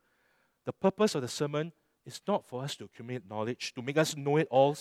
The 0.64 0.72
purpose 0.72 1.14
of 1.14 1.22
the 1.22 1.28
sermon 1.28 1.72
is 2.06 2.20
not 2.26 2.44
for 2.44 2.62
us 2.62 2.76
to 2.76 2.84
accumulate 2.84 3.28
knowledge, 3.28 3.74
to 3.74 3.82
make 3.82 3.98
us 3.98 4.16
know 4.16 4.36
it 4.36 4.48
all, 4.50 4.76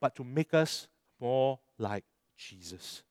but 0.00 0.14
to 0.16 0.24
make 0.24 0.54
us 0.54 0.88
more 1.20 1.58
like 1.78 2.04
Jesus. 2.36 3.02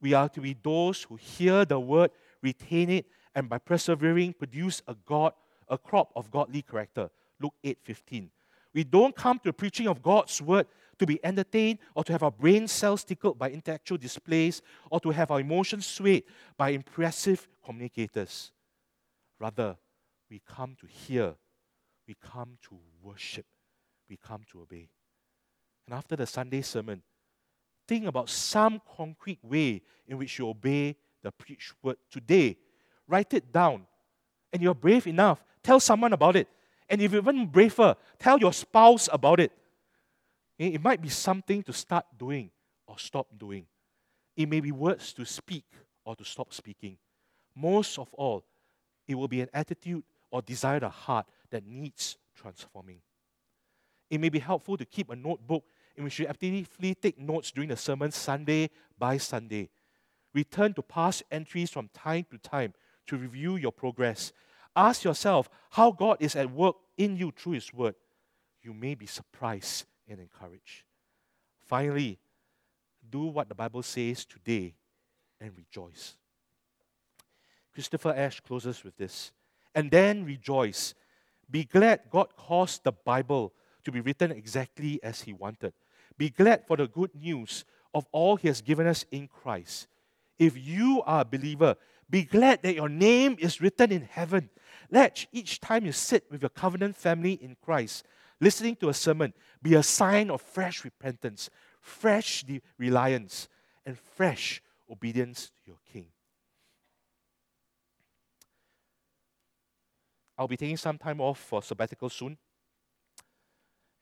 We 0.00 0.14
are 0.14 0.28
to 0.28 0.40
be 0.40 0.56
those 0.62 1.02
who 1.02 1.16
hear 1.16 1.64
the 1.64 1.80
word, 1.80 2.10
retain 2.42 2.90
it, 2.90 3.06
and 3.34 3.48
by 3.48 3.58
persevering 3.58 4.32
produce 4.32 4.82
a 4.86 4.94
God, 4.94 5.32
a 5.68 5.76
crop 5.76 6.12
of 6.14 6.30
godly 6.30 6.62
character. 6.62 7.10
Luke 7.40 7.54
8:15. 7.64 8.30
We 8.74 8.84
don't 8.84 9.14
come 9.14 9.38
to 9.38 9.48
the 9.48 9.52
preaching 9.52 9.88
of 9.88 10.02
God's 10.02 10.40
word 10.40 10.66
to 10.98 11.06
be 11.06 11.24
entertained 11.24 11.78
or 11.94 12.04
to 12.04 12.12
have 12.12 12.22
our 12.22 12.30
brain 12.30 12.68
cells 12.68 13.04
tickled 13.04 13.38
by 13.38 13.50
intellectual 13.50 13.98
displays 13.98 14.62
or 14.90 15.00
to 15.00 15.10
have 15.10 15.30
our 15.30 15.40
emotions 15.40 15.86
swayed 15.86 16.24
by 16.56 16.70
impressive 16.70 17.48
communicators. 17.64 18.52
Rather, 19.38 19.76
we 20.30 20.40
come 20.46 20.76
to 20.80 20.86
hear, 20.86 21.34
we 22.06 22.14
come 22.14 22.58
to 22.62 22.78
worship, 23.02 23.46
we 24.08 24.16
come 24.16 24.42
to 24.50 24.60
obey. 24.60 24.88
And 25.88 25.96
after 25.96 26.16
the 26.16 26.26
Sunday 26.26 26.60
sermon, 26.60 27.00
think 27.86 28.04
about 28.04 28.28
some 28.28 28.82
concrete 28.94 29.38
way 29.42 29.80
in 30.06 30.18
which 30.18 30.38
you 30.38 30.46
obey 30.46 30.96
the 31.22 31.32
preached 31.32 31.72
word 31.82 31.96
today. 32.10 32.58
Write 33.06 33.32
it 33.32 33.50
down. 33.50 33.86
And 34.52 34.60
you're 34.60 34.74
brave 34.74 35.06
enough, 35.06 35.42
tell 35.62 35.80
someone 35.80 36.12
about 36.12 36.36
it. 36.36 36.46
And 36.90 37.00
if 37.00 37.12
you're 37.12 37.22
even 37.22 37.46
braver, 37.46 37.96
tell 38.18 38.38
your 38.38 38.52
spouse 38.52 39.08
about 39.10 39.40
it. 39.40 39.50
Eh, 40.60 40.72
it 40.74 40.82
might 40.82 41.00
be 41.00 41.08
something 41.08 41.62
to 41.62 41.72
start 41.72 42.04
doing 42.18 42.50
or 42.86 42.98
stop 42.98 43.26
doing. 43.38 43.64
It 44.36 44.46
may 44.46 44.60
be 44.60 44.72
words 44.72 45.14
to 45.14 45.24
speak 45.24 45.64
or 46.04 46.14
to 46.16 46.24
stop 46.24 46.52
speaking. 46.52 46.98
Most 47.54 47.98
of 47.98 48.12
all, 48.12 48.44
it 49.06 49.14
will 49.14 49.28
be 49.28 49.40
an 49.40 49.48
attitude 49.54 50.02
or 50.30 50.42
desire 50.42 50.84
of 50.84 50.92
heart 50.92 51.24
that 51.50 51.64
needs 51.66 52.18
transforming. 52.36 53.00
It 54.10 54.20
may 54.20 54.28
be 54.28 54.38
helpful 54.38 54.76
to 54.76 54.84
keep 54.84 55.08
a 55.08 55.16
notebook 55.16 55.64
in 55.98 56.04
which 56.04 56.18
you 56.20 56.26
actively 56.26 56.94
take 56.94 57.18
notes 57.18 57.50
during 57.50 57.68
the 57.68 57.76
sermon 57.76 58.12
Sunday 58.12 58.70
by 58.96 59.18
Sunday. 59.18 59.68
Return 60.32 60.72
to 60.74 60.82
past 60.82 61.24
entries 61.30 61.70
from 61.70 61.90
time 61.92 62.24
to 62.30 62.38
time 62.38 62.72
to 63.08 63.16
review 63.16 63.56
your 63.56 63.72
progress. 63.72 64.32
Ask 64.76 65.02
yourself 65.02 65.50
how 65.70 65.90
God 65.90 66.18
is 66.20 66.36
at 66.36 66.50
work 66.50 66.76
in 66.96 67.16
you 67.16 67.32
through 67.36 67.54
His 67.54 67.74
Word. 67.74 67.96
You 68.62 68.72
may 68.72 68.94
be 68.94 69.06
surprised 69.06 69.86
and 70.08 70.20
encouraged. 70.20 70.84
Finally, 71.66 72.18
do 73.10 73.24
what 73.24 73.48
the 73.48 73.54
Bible 73.54 73.82
says 73.82 74.24
today 74.24 74.74
and 75.40 75.52
rejoice. 75.56 76.16
Christopher 77.74 78.14
Ash 78.16 78.40
closes 78.40 78.84
with 78.84 78.96
this. 78.96 79.32
And 79.74 79.90
then 79.90 80.24
rejoice. 80.24 80.94
Be 81.50 81.64
glad 81.64 82.02
God 82.10 82.28
caused 82.36 82.84
the 82.84 82.92
Bible 82.92 83.52
to 83.84 83.90
be 83.90 84.00
written 84.00 84.30
exactly 84.30 85.00
as 85.02 85.22
He 85.22 85.32
wanted. 85.32 85.72
Be 86.18 86.30
glad 86.30 86.66
for 86.66 86.76
the 86.76 86.88
good 86.88 87.14
news 87.14 87.64
of 87.94 88.06
all 88.12 88.36
He 88.36 88.48
has 88.48 88.60
given 88.60 88.86
us 88.86 89.04
in 89.10 89.28
Christ. 89.28 89.86
If 90.38 90.58
you 90.58 91.02
are 91.06 91.22
a 91.22 91.24
believer, 91.24 91.76
be 92.10 92.24
glad 92.24 92.62
that 92.62 92.74
your 92.74 92.88
name 92.88 93.36
is 93.38 93.60
written 93.60 93.92
in 93.92 94.02
heaven. 94.02 94.50
Let 94.90 95.26
each 95.32 95.60
time 95.60 95.86
you 95.86 95.92
sit 95.92 96.24
with 96.30 96.42
your 96.42 96.50
covenant 96.50 96.96
family 96.96 97.32
in 97.32 97.56
Christ, 97.62 98.04
listening 98.40 98.76
to 98.76 98.88
a 98.88 98.94
sermon, 98.94 99.32
be 99.62 99.74
a 99.74 99.82
sign 99.82 100.30
of 100.30 100.42
fresh 100.42 100.84
repentance, 100.84 101.50
fresh 101.80 102.44
reliance, 102.78 103.48
and 103.86 103.98
fresh 103.98 104.62
obedience 104.90 105.52
to 105.64 105.70
your 105.70 105.78
King. 105.92 106.06
I'll 110.36 110.48
be 110.48 110.56
taking 110.56 110.76
some 110.76 110.98
time 110.98 111.20
off 111.20 111.38
for 111.38 111.62
sabbatical 111.62 112.08
soon. 112.08 112.38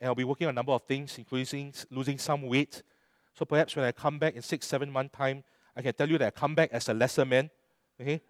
And 0.01 0.09
I'll 0.09 0.15
be 0.15 0.25
working 0.25 0.47
on 0.47 0.51
a 0.51 0.55
number 0.55 0.73
of 0.73 0.83
things, 0.83 1.17
including 1.19 1.73
losing 1.91 2.19
some 2.19 2.43
weight. 2.43 2.83
So 3.35 3.45
perhaps 3.45 3.77
when 3.77 3.85
I 3.85 3.93
come 3.93 4.19
back 4.19 4.35
in 4.35 4.43
six, 4.43 4.67
seven 4.67 4.91
month 4.91 5.13
time, 5.13 5.45
I 5.77 5.83
can 5.83 5.95
tell 5.95 6.09
you 6.09 6.19
that 6.19 6.27
I 6.27 6.31
come 6.31 6.55
back 6.55 6.71
as 6.73 6.89
a 6.89 6.95
lesser 6.95 7.25
man. 7.25 7.51
Okay? 8.01 8.21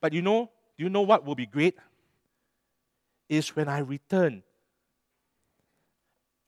But 0.00 0.12
you 0.12 0.22
know, 0.22 0.50
do 0.76 0.84
you 0.84 0.90
know 0.90 1.02
what 1.02 1.24
will 1.24 1.34
be 1.34 1.46
great? 1.46 1.76
Is 3.28 3.54
when 3.54 3.68
I 3.68 3.80
return. 3.80 4.42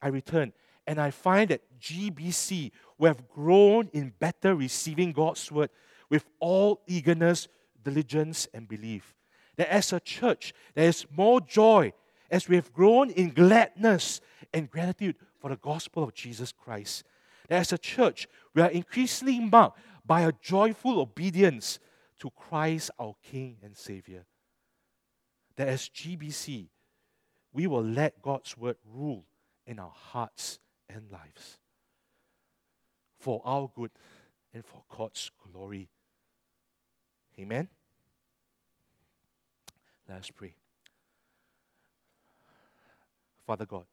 I 0.01 0.09
return 0.09 0.53
and 0.87 1.01
I 1.01 1.11
find 1.11 1.51
that 1.51 1.61
GBC 1.81 2.73
we 2.99 3.09
have 3.09 3.29
grown 3.29 3.89
in 3.93 4.13
better 4.19 4.55
receiving 4.55 5.13
God's 5.13 5.51
word 5.53 5.71
with 6.09 6.25
all 6.41 6.83
eagerness, 6.87 7.49
diligence, 7.83 8.49
and 8.53 8.67
belief. 8.67 9.15
That 9.57 9.73
as 9.73 9.93
a 9.93 10.01
church, 10.01 10.53
there 10.75 10.89
is 10.89 11.07
more 11.15 11.41
joy 11.41 11.93
as 12.31 12.49
we 12.49 12.57
have 12.57 12.73
grown 12.73 13.11
in 13.11 13.31
gladness 13.31 14.21
and 14.53 14.71
gratitude 14.71 15.17
for 15.39 15.51
the 15.51 15.57
gospel 15.57 16.03
of 16.03 16.15
Jesus 16.15 16.53
Christ. 16.53 17.05
That 17.49 17.59
as 17.59 17.73
a 17.73 17.79
church, 17.79 18.29
we 18.55 18.63
are 18.63 18.71
increasingly 18.71 19.41
marked 19.41 19.79
by 20.07 20.23
a 20.23 20.33
joyful 20.33 21.01
obedience 21.01 21.79
to 22.21 22.31
Christ 22.31 22.91
our 22.99 23.15
King 23.23 23.57
and 23.63 23.77
Savior. 23.77 24.27
That 25.57 25.69
as 25.69 25.89
GBC, 25.89 26.69
we 27.53 27.67
will 27.67 27.85
let 27.85 28.23
God's 28.23 28.57
word 28.57 28.77
rule 28.85 29.25
in 29.67 29.79
our 29.79 29.93
hearts 29.95 30.59
and 30.89 31.11
lives 31.11 31.59
for 33.19 33.43
our 33.45 33.71
good 33.75 33.91
and 34.53 34.65
for 34.65 34.83
God's 34.97 35.31
glory. 35.53 35.89
Amen. 37.39 37.69
Let 40.09 40.19
us 40.19 40.31
pray. 40.31 40.55
Father 43.51 43.67
God, 43.67 43.87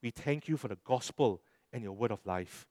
we 0.00 0.08
thank 0.08 0.48
you 0.48 0.56
for 0.56 0.68
the 0.68 0.78
gospel 0.82 1.42
and 1.74 1.82
your 1.82 1.92
word 1.92 2.10
of 2.10 2.24
life. 2.24 2.66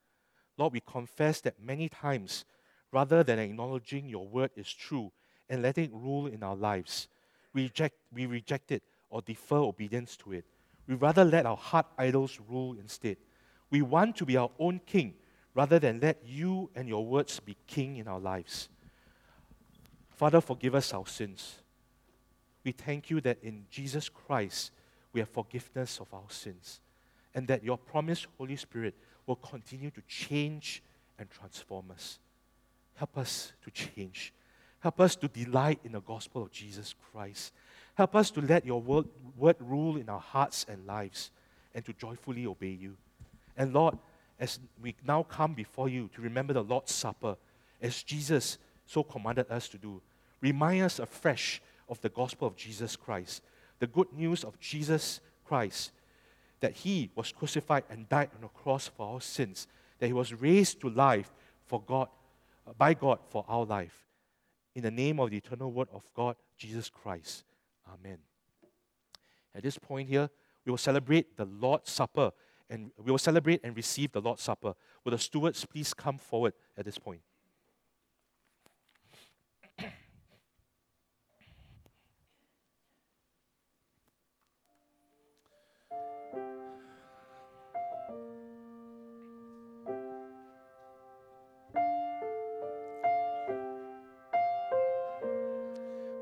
Lord, 0.58 0.74
we 0.74 0.80
confess 0.80 1.42
that 1.42 1.64
many 1.64 1.90
times, 1.90 2.44
rather 2.92 3.22
than 3.24 3.38
acknowledging 3.38 4.10
your 4.10 4.28
word 4.28 4.50
is 4.56 4.74
true 4.74 5.12
and 5.48 5.62
letting 5.62 5.84
it 5.84 5.92
rule 5.94 6.26
in 6.26 6.42
our 6.42 6.56
lives, 6.56 7.08
we 7.54 7.66
reject, 7.66 7.98
we 8.12 8.26
reject 8.26 8.72
it 8.72 8.82
or 9.12 9.22
defer 9.22 9.58
obedience 9.58 10.18
to 10.18 10.32
it. 10.32 10.44
We 10.88 10.96
rather 10.96 11.24
let 11.24 11.46
our 11.46 11.56
heart 11.56 11.86
idols 12.00 12.40
rule 12.50 12.78
instead. 12.80 13.18
We 13.70 13.84
want 13.84 14.16
to 14.16 14.26
be 14.26 14.38
our 14.38 14.50
own 14.58 14.82
king 14.88 15.14
rather 15.54 15.78
than 15.78 16.00
let 16.00 16.26
you 16.26 16.72
and 16.74 16.90
your 16.90 17.06
words 17.06 17.40
be 17.40 17.56
king 17.68 17.98
in 17.98 18.08
our 18.08 18.20
lives. 18.20 18.70
Father, 20.10 20.42
forgive 20.42 20.74
us 20.74 20.96
our 20.96 21.06
sins. 21.06 21.60
We 22.64 22.72
thank 22.72 23.12
you 23.12 23.22
that 23.22 23.38
in 23.44 23.68
Jesus 23.70 24.10
Christ 24.10 24.72
we 25.14 25.20
have 25.20 25.30
forgiveness 25.30 26.00
of 26.00 26.14
our 26.14 26.30
sins 26.30 26.80
and 27.34 27.48
that 27.48 27.64
your 27.64 27.78
promised 27.78 28.28
Holy 28.38 28.56
Spirit 28.56 28.96
will 29.26 29.36
continue 29.36 29.92
to 29.92 30.02
change 30.08 30.84
and 31.18 31.30
transform 31.30 31.92
us. 31.92 32.20
Help 32.96 33.18
us 33.18 33.54
to 33.64 33.72
change. 33.72 34.34
Help 34.80 35.00
us 35.00 35.16
to 35.16 35.28
delight 35.28 35.80
in 35.84 35.94
the 35.94 36.02
gospel 36.02 36.44
of 36.44 36.52
Jesus 36.52 36.96
Christ. 37.12 37.54
Help 37.96 38.16
us 38.16 38.32
to 38.32 38.42
let 38.42 38.66
your 38.66 38.82
word, 38.82 39.06
word 39.38 39.56
rule 39.60 39.98
in 39.98 40.10
our 40.10 40.20
hearts 40.20 40.66
and 40.68 40.86
lives 40.86 41.32
and 41.74 41.86
to 41.86 41.94
joyfully 41.94 42.46
obey 42.46 42.72
you. 42.72 42.98
And 43.56 43.74
Lord, 43.74 43.98
as 44.40 44.60
we 44.82 44.96
now 45.06 45.24
come 45.24 45.54
before 45.54 45.88
you 45.88 46.10
to 46.16 46.22
remember 46.22 46.54
the 46.54 46.64
Lord's 46.64 46.94
Supper, 46.94 47.38
as 47.82 48.02
Jesus 48.04 48.58
so 48.86 49.04
commanded 49.04 49.50
us 49.52 49.70
to 49.70 49.78
do, 49.78 50.02
remind 50.42 50.84
us 50.84 51.00
afresh 51.00 51.62
of 51.88 52.02
the 52.02 52.10
gospel 52.10 52.48
of 52.48 52.56
Jesus 52.56 52.96
Christ, 52.96 53.44
the 53.82 53.88
good 53.88 54.14
news 54.14 54.44
of 54.44 54.60
Jesus 54.60 55.20
Christ, 55.44 55.92
that 56.60 56.72
he 56.72 57.10
was 57.16 57.32
crucified 57.32 57.84
and 57.90 58.08
died 58.08 58.30
on 58.36 58.42
the 58.42 58.48
cross 58.48 58.88
for 58.88 59.16
our 59.16 59.20
sins, 59.20 59.68
that 59.98 60.06
he 60.06 60.14
was 60.14 60.34
raised 60.34 60.80
to 60.82 60.90
life 60.90 61.34
for 61.66 61.82
God, 61.82 62.08
by 62.78 62.94
God 62.94 63.18
for 63.30 63.44
our 63.48 63.66
life. 63.66 64.06
In 64.76 64.84
the 64.84 64.92
name 64.92 65.20
of 65.20 65.32
the 65.32 65.38
eternal 65.38 65.72
word 65.72 65.88
of 65.92 66.04
God, 66.16 66.36
Jesus 66.58 66.90
Christ. 66.90 67.44
Amen. 67.92 68.20
At 69.56 69.64
this 69.64 69.80
point 69.80 70.08
here, 70.08 70.30
we 70.64 70.70
will 70.70 70.78
celebrate 70.78 71.36
the 71.36 71.46
Lord's 71.46 71.92
Supper 71.92 72.32
and 72.70 72.92
we 73.04 73.12
will 73.12 73.18
celebrate 73.18 73.62
and 73.64 73.76
receive 73.76 74.12
the 74.12 74.22
Lord's 74.22 74.44
Supper. 74.44 74.76
Will 75.04 75.12
the 75.12 75.18
stewards 75.18 75.66
please 75.66 75.92
come 75.92 76.20
forward 76.20 76.54
at 76.78 76.86
this 76.86 77.00
point? 77.00 77.22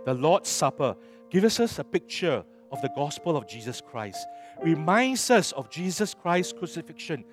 The 0.09 0.15
Lord's 0.15 0.49
Supper 0.49 0.95
gives 1.29 1.59
us 1.59 1.77
a 1.77 1.83
picture 1.83 2.43
of 2.71 2.81
the 2.81 2.89
gospel 2.95 3.37
of 3.37 3.47
Jesus 3.47 3.79
Christ, 3.79 4.25
reminds 4.59 5.29
us 5.29 5.51
of 5.51 5.69
Jesus 5.69 6.15
Christ's 6.15 6.51
crucifixion, 6.51 7.23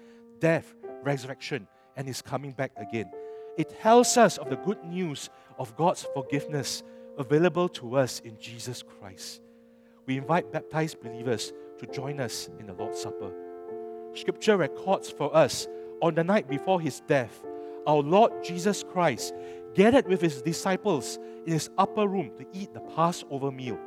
death, 0.40 0.74
resurrection, 1.02 1.68
and 1.96 2.06
his 2.06 2.20
coming 2.20 2.52
back 2.52 2.72
again. 2.76 3.10
It 3.56 3.80
tells 3.80 4.18
us 4.18 4.36
of 4.36 4.50
the 4.50 4.56
good 4.56 4.84
news 4.84 5.30
of 5.58 5.74
God's 5.74 6.06
forgiveness 6.12 6.82
available 7.16 7.70
to 7.70 7.96
us 7.96 8.20
in 8.20 8.38
Jesus 8.38 8.82
Christ. 8.82 9.40
We 10.04 10.18
invite 10.18 10.52
baptized 10.52 11.00
believers 11.00 11.54
to 11.78 11.86
join 11.86 12.20
us 12.20 12.50
in 12.58 12.66
the 12.66 12.74
Lord's 12.74 13.00
Supper. 13.00 13.32
Scripture 14.12 14.58
records 14.58 15.08
for 15.08 15.34
us 15.34 15.66
on 16.02 16.14
the 16.14 16.24
night 16.24 16.46
before 16.46 16.78
his 16.82 17.00
death, 17.06 17.42
our 17.86 18.02
Lord 18.02 18.44
Jesus 18.44 18.84
Christ 18.84 19.32
gathered 19.76 20.08
with 20.08 20.22
his 20.22 20.40
disciples 20.40 21.18
in 21.44 21.52
his 21.52 21.68
upper 21.76 22.08
room 22.08 22.30
to 22.38 22.46
eat 22.54 22.72
the 22.72 22.80
Passover 22.80 23.52
meal. 23.52 23.78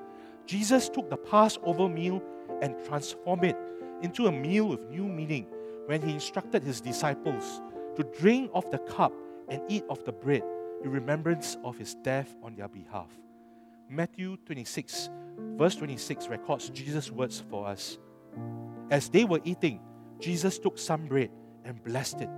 Jesus 0.45 0.87
took 0.87 1.09
the 1.09 1.17
Passover 1.17 1.89
meal 1.89 2.21
and 2.61 2.75
transformed 2.85 3.43
it 3.43 3.57
into 4.03 4.27
a 4.27 4.31
meal 4.31 4.67
with 4.67 4.87
new 4.89 5.05
meaning 5.05 5.47
when 5.87 5.99
he 5.99 6.13
instructed 6.13 6.63
his 6.63 6.79
disciples 6.79 7.59
to 7.95 8.03
drink 8.19 8.51
of 8.53 8.69
the 8.69 8.77
cup 8.77 9.11
and 9.47 9.61
eat 9.67 9.83
of 9.89 10.03
the 10.05 10.11
bread 10.11 10.43
in 10.83 10.91
remembrance 10.91 11.57
of 11.63 11.75
his 11.75 11.95
death 11.95 12.35
on 12.43 12.55
their 12.55 12.67
behalf. 12.67 13.09
Matthew 13.89 14.37
26, 14.45 15.09
verse 15.57 15.75
26 15.75 16.27
records 16.27 16.69
Jesus' 16.69 17.09
words 17.09 17.43
for 17.49 17.65
us. 17.65 17.97
As 18.91 19.09
they 19.09 19.25
were 19.25 19.41
eating, 19.43 19.81
Jesus 20.19 20.59
took 20.59 20.77
some 20.77 21.07
bread 21.07 21.31
and 21.65 21.83
blessed 21.83 22.21
it 22.21 22.29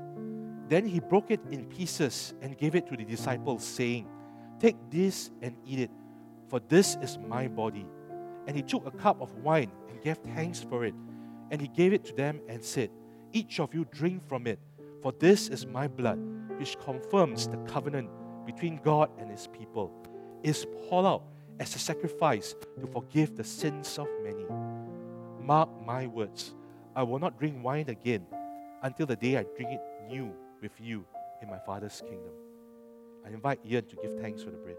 then 0.72 0.86
he 0.86 1.01
broke 1.01 1.30
it 1.32 1.41
in 1.51 1.65
pieces 1.65 2.34
and 2.41 2.57
gave 2.57 2.76
it 2.76 2.88
to 2.88 2.95
the 2.95 3.03
disciples, 3.03 3.61
saying, 3.61 4.07
Take 4.57 4.78
this 4.89 5.30
and 5.41 5.53
eat 5.65 5.80
it, 5.80 5.91
for 6.47 6.61
this 6.69 6.95
is 7.01 7.17
my 7.17 7.49
body. 7.49 7.86
And 8.47 8.55
he 8.55 8.63
took 8.63 8.86
a 8.86 8.91
cup 8.91 9.22
of 9.22 9.36
wine 9.39 9.69
and 9.89 10.01
gave 10.01 10.17
thanks 10.34 10.61
for 10.63 10.86
it. 10.86 10.93
And 11.51 11.59
he 11.59 11.67
gave 11.67 11.91
it 11.91 12.05
to 12.05 12.13
them 12.13 12.39
and 12.47 12.63
said, 12.63 12.89
Each 13.34 13.59
of 13.59 13.74
you 13.74 13.86
drink 13.91 14.26
from 14.30 14.47
it, 14.47 14.59
for 15.03 15.11
this 15.19 15.49
is 15.49 15.65
my 15.65 15.89
blood, 15.89 16.19
which 16.57 16.80
confirms 16.80 17.49
the 17.49 17.57
covenant 17.67 18.09
between 18.45 18.78
God 18.78 19.09
and 19.19 19.30
his 19.30 19.47
people. 19.47 19.91
Is 20.41 20.65
poured 20.88 21.05
out 21.05 21.24
as 21.59 21.76
a 21.76 21.80
sacrifice 21.80 22.55
to 22.80 22.88
forgive 22.88 23.36
the 23.36 23.43
sins 23.43 23.99
of 23.99 24.07
many. 24.24 24.45
Mark 25.41 25.69
my 25.86 26.07
words, 26.07 26.55
I 26.95 27.03
will 27.03 27.19
not 27.19 27.38
drink 27.38 27.61
wine 27.61 27.89
again 27.89 28.26
until 28.84 29.05
the 29.05 29.17
day 29.17 29.36
I 29.36 29.43
drink 29.57 29.72
it 29.74 29.82
new 30.07 30.34
with 30.62 30.80
you 30.80 31.05
in 31.41 31.49
my 31.49 31.59
Father's 31.59 32.01
kingdom. 32.01 32.34
I 33.26 33.30
invite 33.30 33.59
Ian 33.66 33.86
to 33.86 33.95
give 33.95 34.20
thanks 34.22 34.43
for 34.43 34.51
the 34.51 34.57
bread. 34.57 34.78